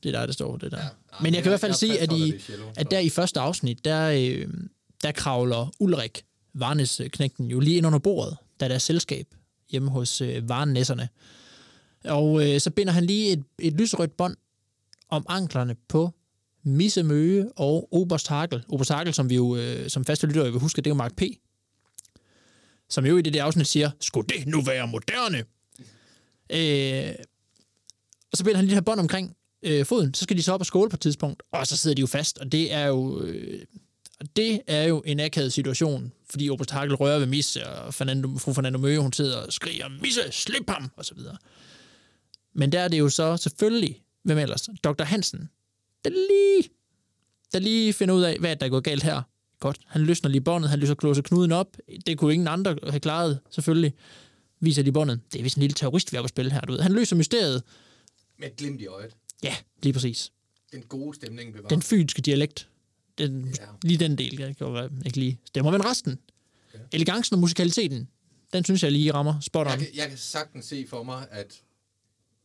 det 0.03 0.15
er 0.15 0.19
dig, 0.19 0.27
der 0.27 0.33
står 0.33 0.57
det 0.57 0.71
der. 0.71 0.77
Ja. 0.77 0.83
Ja. 0.83 0.89
Ej, 0.89 1.19
Men 1.21 1.33
jeg 1.33 1.43
kan 1.43 1.49
i 1.49 1.51
hvert 1.51 1.59
fald 1.59 1.69
jeg 1.69 1.75
sige, 1.75 1.99
at, 1.99 2.11
i, 2.11 2.39
cello, 2.39 2.65
at 2.77 2.91
der 2.91 2.99
i 2.99 3.09
første 3.09 3.39
afsnit, 3.39 3.85
der, 3.85 4.09
øh, 4.09 4.47
der 5.03 5.11
kravler 5.11 5.71
Ulrik, 5.79 6.25
Varnes 6.53 7.01
knægten, 7.13 7.45
jo 7.51 7.59
lige 7.59 7.77
ind 7.77 7.87
under 7.87 7.99
bordet, 7.99 8.37
da 8.59 8.67
der 8.67 8.75
er 8.75 8.79
selskab 8.79 9.27
hjemme 9.69 9.91
hos 9.91 10.21
øh, 10.21 10.49
Varnæsserne. 10.49 11.09
Og 12.03 12.47
øh, 12.47 12.59
så 12.59 12.71
binder 12.71 12.93
han 12.93 13.05
lige 13.05 13.31
et, 13.31 13.43
et 13.59 13.73
lyserødt 13.73 14.17
bånd 14.17 14.35
om 15.09 15.25
anklerne 15.29 15.75
på 15.87 16.11
Misse 16.63 17.03
Møge 17.03 17.51
og 17.55 17.93
Oberst 17.93 18.27
Hakel. 18.27 18.63
Oberst 18.69 18.91
Hakel, 18.91 19.13
som 19.13 19.29
vi 19.29 19.35
jo 19.35 19.55
øh, 19.55 19.89
som 19.89 20.05
faste 20.05 20.27
lyttere 20.27 20.51
vil 20.51 20.61
huske, 20.61 20.81
det 20.81 20.87
er 20.87 20.91
jo 20.91 20.95
Mark 20.95 21.15
P. 21.15 21.21
Som 22.89 23.05
jo 23.05 23.17
i 23.17 23.21
det 23.21 23.33
der 23.33 23.43
afsnit 23.43 23.67
siger, 23.67 23.91
skulle 24.01 24.27
det 24.27 24.47
nu 24.47 24.61
være 24.61 24.87
moderne? 24.87 25.37
Øh, 26.49 27.15
og 28.31 28.37
så 28.37 28.43
binder 28.43 28.55
han 28.57 28.65
lige 28.65 28.73
her 28.75 28.81
bånd 28.81 28.99
omkring 28.99 29.35
øh, 29.63 29.85
foden, 29.85 30.13
så 30.13 30.23
skal 30.23 30.37
de 30.37 30.43
så 30.43 30.53
op 30.53 30.59
og 30.59 30.65
skåle 30.65 30.89
på 30.89 30.95
et 30.95 30.99
tidspunkt, 31.01 31.43
og 31.51 31.67
så 31.67 31.77
sidder 31.77 31.95
de 31.95 31.99
jo 31.99 32.07
fast, 32.07 32.37
og 32.37 32.51
det 32.51 32.73
er 32.73 32.85
jo... 32.85 33.21
Øh, 33.21 33.65
Og 34.19 34.35
det 34.35 34.61
er 34.67 34.83
jo 34.83 35.03
en 35.05 35.19
akavet 35.19 35.53
situation, 35.53 36.11
fordi 36.29 36.49
Obstakel 36.49 36.79
Hakel 36.79 36.95
rører 36.95 37.19
ved 37.19 37.25
Misse, 37.27 37.67
og 37.67 37.93
Fernando, 37.93 38.37
fru 38.37 38.53
Fernando 38.53 38.79
Møge, 38.79 38.99
hun 38.99 39.13
sidder 39.13 39.37
og 39.37 39.53
skriger, 39.53 39.89
Misse, 40.01 40.21
slip 40.31 40.69
ham, 40.69 40.91
og 40.97 41.05
så 41.05 41.15
videre. 41.15 41.37
Men 42.53 42.71
der 42.71 42.79
er 42.79 42.87
det 42.87 42.99
jo 42.99 43.09
så 43.09 43.37
selvfølgelig, 43.37 44.03
hvem 44.23 44.37
ellers? 44.37 44.69
Dr. 44.83 45.03
Hansen, 45.03 45.49
der 46.03 46.09
lige, 46.09 46.69
der 47.53 47.59
lige 47.59 47.93
finder 47.93 48.15
ud 48.15 48.23
af, 48.23 48.37
hvad 48.39 48.55
der 48.55 48.65
er 48.65 48.69
gået 48.69 48.83
galt 48.83 49.03
her. 49.03 49.21
Godt, 49.59 49.79
han 49.87 50.01
løsner 50.01 50.29
lige 50.29 50.41
båndet, 50.41 50.69
han 50.69 50.79
løser 50.79 50.95
klåse 50.95 51.21
knuden 51.21 51.51
op. 51.51 51.77
Det 52.05 52.17
kunne 52.17 52.33
ingen 52.33 52.47
andre 52.47 52.77
have 52.89 52.99
klaret, 52.99 53.39
selvfølgelig. 53.49 53.93
Viser 54.59 54.83
de 54.83 54.91
båndet. 54.91 55.19
Det 55.33 55.39
er 55.39 55.43
vist 55.43 55.57
en 55.57 55.61
lille 55.61 55.73
terrorist, 55.73 56.11
vi 56.11 56.15
har 56.15 56.21
på 56.21 56.27
spil 56.27 56.51
her. 56.51 56.61
Du 56.61 56.71
ved. 56.73 56.79
Han 56.79 56.91
løser 56.91 57.15
mysteriet. 57.15 57.63
Med 58.39 58.47
et 58.47 58.55
glimt 58.55 58.81
i 58.81 58.87
øjet. 58.87 59.15
Ja, 59.43 59.55
lige 59.83 59.93
præcis. 59.93 60.31
Den 60.71 60.81
gode 60.81 61.15
stemning 61.15 61.53
bevarer. 61.53 61.67
Den 61.67 61.81
fynske 61.81 62.21
dialekt. 62.21 62.69
Den, 63.17 63.55
Ja. 63.59 63.65
Lige 63.83 63.97
den 63.97 64.17
del, 64.17 64.39
jeg 64.39 64.57
kan 64.57 65.01
ikke 65.05 65.17
lige 65.17 65.39
stemmer, 65.45 65.71
men 65.71 65.85
resten. 65.85 66.19
Elegancen 66.91 67.33
og 67.33 67.39
musikaliteten, 67.39 68.09
den 68.53 68.63
synes 68.63 68.83
jeg 68.83 68.91
lige 68.91 69.13
rammer 69.13 69.39
spot 69.39 69.67
on. 69.67 69.71
jeg, 69.71 69.79
kan, 69.79 69.87
jeg 69.95 70.09
kan 70.09 70.17
sagtens 70.17 70.65
se 70.65 70.85
for 70.89 71.03
mig, 71.03 71.27
at 71.31 71.61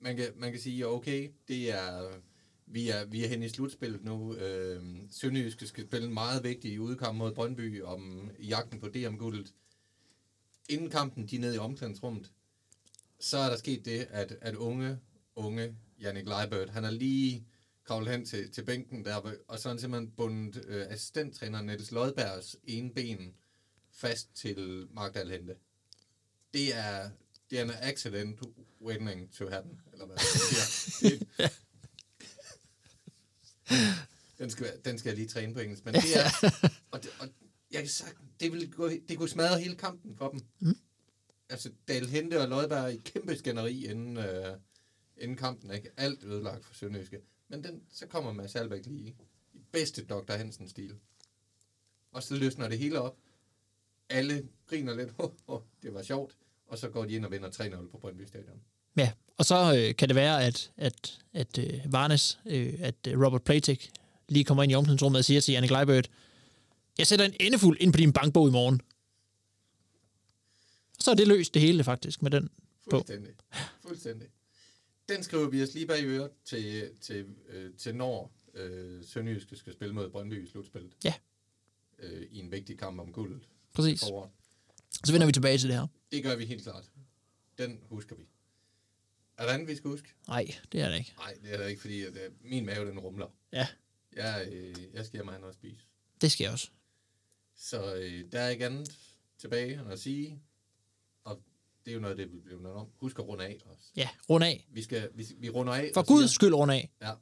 man 0.00 0.16
kan, 0.16 0.26
man 0.36 0.50
kan 0.52 0.60
sige, 0.60 0.86
okay, 0.88 1.28
det 1.48 1.72
er, 1.72 2.02
vi 2.72 2.88
er, 2.88 3.04
vi 3.04 3.24
er 3.24 3.28
hen 3.28 3.42
i 3.42 3.48
slutspillet 3.48 4.04
nu. 4.04 4.34
Øh, 4.34 4.82
Sønderjyske 5.10 5.66
skal 5.66 5.86
spille 5.86 6.06
en 6.06 6.14
meget 6.14 6.44
vigtig 6.44 6.80
udkamp 6.80 7.18
mod 7.18 7.34
Brøndby 7.34 7.82
om 7.82 8.30
jagten 8.38 8.80
på 8.80 8.88
DM-guldet. 8.88 9.54
Inden 10.68 10.90
kampen, 10.90 11.26
de 11.26 11.36
er 11.36 11.40
nede 11.40 11.54
i 11.54 11.58
omklædningsrummet, 11.58 12.32
så 13.18 13.38
er 13.38 13.50
der 13.50 13.56
sket 13.56 13.84
det, 13.84 14.06
at, 14.10 14.36
at 14.40 14.54
unge, 14.54 14.98
unge 15.36 15.76
Jannik 16.00 16.26
Leibert, 16.26 16.70
han 16.70 16.84
er 16.84 16.90
lige 16.90 17.46
kravlet 17.84 18.12
hen 18.12 18.24
til, 18.24 18.52
til 18.52 18.64
bænken 18.64 19.04
der, 19.04 19.34
og 19.48 19.58
så 19.58 19.68
har 19.68 19.74
han 19.74 19.80
simpelthen 19.80 20.10
bundet 20.16 20.64
øh, 20.68 20.86
assistenttræner 20.88 21.62
Niels 21.62 21.90
Lodbergs 21.90 22.56
ene 22.64 22.90
ben 22.90 23.34
fast 23.92 24.34
til 24.34 24.88
Mark 24.90 25.14
Dalhente. 25.14 25.56
Det 26.54 26.76
er, 26.76 27.10
det 27.50 27.58
er 27.58 27.64
en 27.64 27.70
accident 27.82 28.40
waiting 28.80 29.32
to 29.32 29.48
happen, 29.48 29.80
eller 29.92 30.06
hvad 30.06 30.16
man 30.16 30.24
siger. 30.24 31.20
Det, 31.38 31.50
den, 34.38 34.50
skal, 34.50 34.66
den 34.84 34.98
skal 34.98 35.10
jeg 35.10 35.16
lige 35.16 35.28
træne 35.28 35.54
på 35.54 35.60
engelsk, 35.60 35.84
men 35.84 35.94
det 35.94 36.16
er, 36.16 36.50
og, 36.90 37.02
det, 37.02 37.10
og 37.20 37.28
jeg 37.70 37.80
kan 37.80 37.88
sagt, 37.88 38.16
det, 38.40 38.52
ville 38.52 38.66
gå, 38.66 38.88
det 38.88 39.18
kunne 39.18 39.28
smadre 39.28 39.60
hele 39.60 39.76
kampen 39.76 40.16
for 40.16 40.28
dem. 40.28 40.40
Mm. 40.58 40.76
Altså, 41.48 41.70
Dalhente 41.88 42.40
og 42.40 42.48
Lodberg 42.48 42.84
er 42.84 42.88
i 42.88 43.00
kæmpe 43.04 43.36
skænderi 43.36 43.86
inden, 43.86 44.16
øh, 44.16 44.56
inden 45.16 45.36
kampen, 45.36 45.70
ikke? 45.70 45.90
Alt 45.96 46.24
ødelagt 46.24 46.64
for 46.64 46.74
Sønderjyske. 46.74 47.20
Men 47.48 47.64
den, 47.64 47.82
så 47.92 48.06
kommer 48.06 48.32
Mads 48.32 48.56
Albeck 48.56 48.86
lige 48.86 49.16
i 49.54 49.60
bedste 49.72 50.04
Dr. 50.04 50.32
Hansen-stil. 50.32 50.98
Og 52.12 52.22
så 52.22 52.36
løsner 52.36 52.68
det 52.68 52.78
hele 52.78 53.00
op. 53.00 53.16
Alle 54.08 54.48
griner 54.66 54.94
lidt, 54.94 55.14
oh, 55.18 55.30
oh, 55.46 55.60
det 55.82 55.94
var 55.94 56.02
sjovt. 56.02 56.36
Og 56.66 56.78
så 56.78 56.88
går 56.88 57.04
de 57.04 57.12
ind 57.14 57.24
og 57.24 57.30
vinder 57.30 57.50
3-0 57.50 57.90
på 57.90 57.98
Brøndby 57.98 58.22
Stadion. 58.22 58.62
Ja, 58.96 59.12
og 59.36 59.44
så 59.44 59.74
øh, 59.76 59.96
kan 59.96 60.08
det 60.08 60.16
være, 60.16 60.44
at, 60.44 60.72
at, 60.76 61.18
at 61.32 61.58
øh, 61.58 61.92
Varnes, 61.92 62.38
øh, 62.46 62.74
at 62.78 62.94
øh, 63.08 63.20
Robert 63.20 63.42
Platek 63.42 63.90
lige 64.28 64.44
kommer 64.44 64.62
ind 64.62 64.72
i 64.72 64.74
omklædningsrummet 64.74 65.18
og 65.18 65.24
siger 65.24 65.40
til 65.40 65.52
Jannik 65.52 65.70
Leibert, 65.70 66.10
jeg 66.98 67.06
sætter 67.06 67.24
en 67.24 67.34
endefuld 67.40 67.76
ind 67.80 67.92
på 67.92 67.96
din 67.96 68.12
bankbog 68.12 68.48
i 68.48 68.50
morgen. 68.50 68.80
Og 70.98 71.02
så 71.04 71.10
er 71.10 71.14
det 71.14 71.28
løst 71.28 71.54
det 71.54 71.62
hele 71.62 71.84
faktisk 71.84 72.22
med 72.22 72.30
den 72.30 72.48
på. 72.90 72.96
Fuldstændig. 72.96 73.32
Fuldstændig. 73.86 74.28
Den 75.08 75.22
skriver 75.22 75.48
vi 75.48 75.62
os 75.62 75.74
lige 75.74 75.86
bag 75.86 76.00
i 76.00 76.04
øret 76.04 76.30
til, 76.44 76.90
til, 77.00 77.26
øh, 77.48 77.74
til 77.78 77.94
når 77.94 78.32
øh, 78.54 79.04
Sønderjyske 79.04 79.56
skal 79.56 79.72
spille 79.72 79.94
mod 79.94 80.10
Brøndby 80.10 80.46
i 80.46 80.50
slutspillet. 80.50 80.92
Ja. 81.04 81.14
Øh, 81.98 82.26
I 82.30 82.38
en 82.38 82.50
vigtig 82.50 82.78
kamp 82.78 83.00
om 83.00 83.12
guldet. 83.12 83.40
Præcis. 83.74 84.00
Foråret. 84.00 84.30
Så 85.04 85.12
vender 85.12 85.26
vi 85.26 85.32
tilbage 85.32 85.58
til 85.58 85.68
det 85.68 85.76
her. 85.76 85.86
Det 86.12 86.22
gør 86.22 86.36
vi 86.36 86.44
helt 86.44 86.62
klart. 86.62 86.84
Den 87.58 87.78
husker 87.88 88.16
vi. 88.16 88.22
Er 89.40 89.46
der 89.46 89.52
andet, 89.52 89.68
vi 89.68 89.76
skal 89.76 89.90
huske? 89.90 90.08
Nej, 90.28 90.46
det 90.72 90.80
er 90.80 90.88
det 90.88 90.98
ikke. 90.98 91.14
Nej, 91.18 91.34
det 91.42 91.52
er 91.52 91.56
der 91.56 91.66
ikke, 91.66 91.80
fordi 91.80 92.02
at, 92.02 92.16
øh, 92.16 92.30
min 92.44 92.66
mave 92.66 92.90
den 92.90 92.98
rumler. 92.98 93.26
Ja, 93.52 93.68
Jeg, 94.16 94.48
øh, 94.52 94.74
jeg 94.94 95.06
skal 95.06 95.24
have 95.24 95.38
noget 95.40 95.48
at 95.48 95.54
spise. 95.54 95.84
det 96.20 96.32
skal 96.32 96.44
jeg 96.44 96.52
også. 96.52 96.70
Så 97.56 97.94
øh, 97.94 98.32
der 98.32 98.40
er 98.40 98.48
ikke 98.48 98.66
andet 98.66 98.96
tilbage 99.38 99.80
end 99.80 99.92
at 99.92 100.00
sige. 100.00 100.42
Og 101.24 101.42
det 101.84 101.90
er 101.90 101.94
jo 101.94 102.00
noget, 102.00 102.18
det 102.18 102.32
vi 102.32 102.38
bliver 102.40 102.60
noget 102.60 102.76
om. 102.78 102.88
Husk 102.96 103.18
at 103.18 103.24
runde 103.28 103.44
af 103.44 103.58
også. 103.64 103.84
Ja, 103.96 104.08
rund 104.30 104.44
af. 104.44 104.66
Vi, 104.70 104.82
skal, 104.82 105.10
vi, 105.14 105.26
vi 105.38 105.48
runder 105.50 105.72
af. 105.72 105.90
For 105.94 106.00
og 106.00 106.06
siger- 106.06 106.16
guds 106.18 106.30
skyld 106.30 106.54
rund 106.54 106.72
af. 106.72 106.90
Ja. 107.02 107.14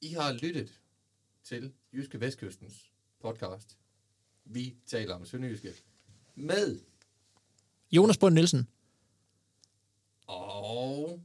I 0.00 0.08
har 0.12 0.32
lyttet 0.32 0.80
til 1.44 1.72
Jyske 1.92 2.20
Vestkystens 2.20 2.92
podcast. 3.20 3.78
Vi 4.44 4.76
taler 4.86 5.14
om 5.14 5.26
Sønderjyske 5.26 5.74
med 6.34 6.80
Jonas 7.92 8.18
Bund 8.18 8.34
Nielsen. 8.34 8.68
Oh. 10.28 11.18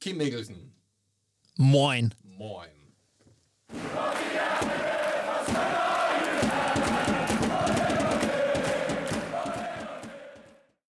Kim 0.00 0.16
Mikkelsen. 0.16 0.72
Moin. 1.58 2.10
Moin. 2.38 2.70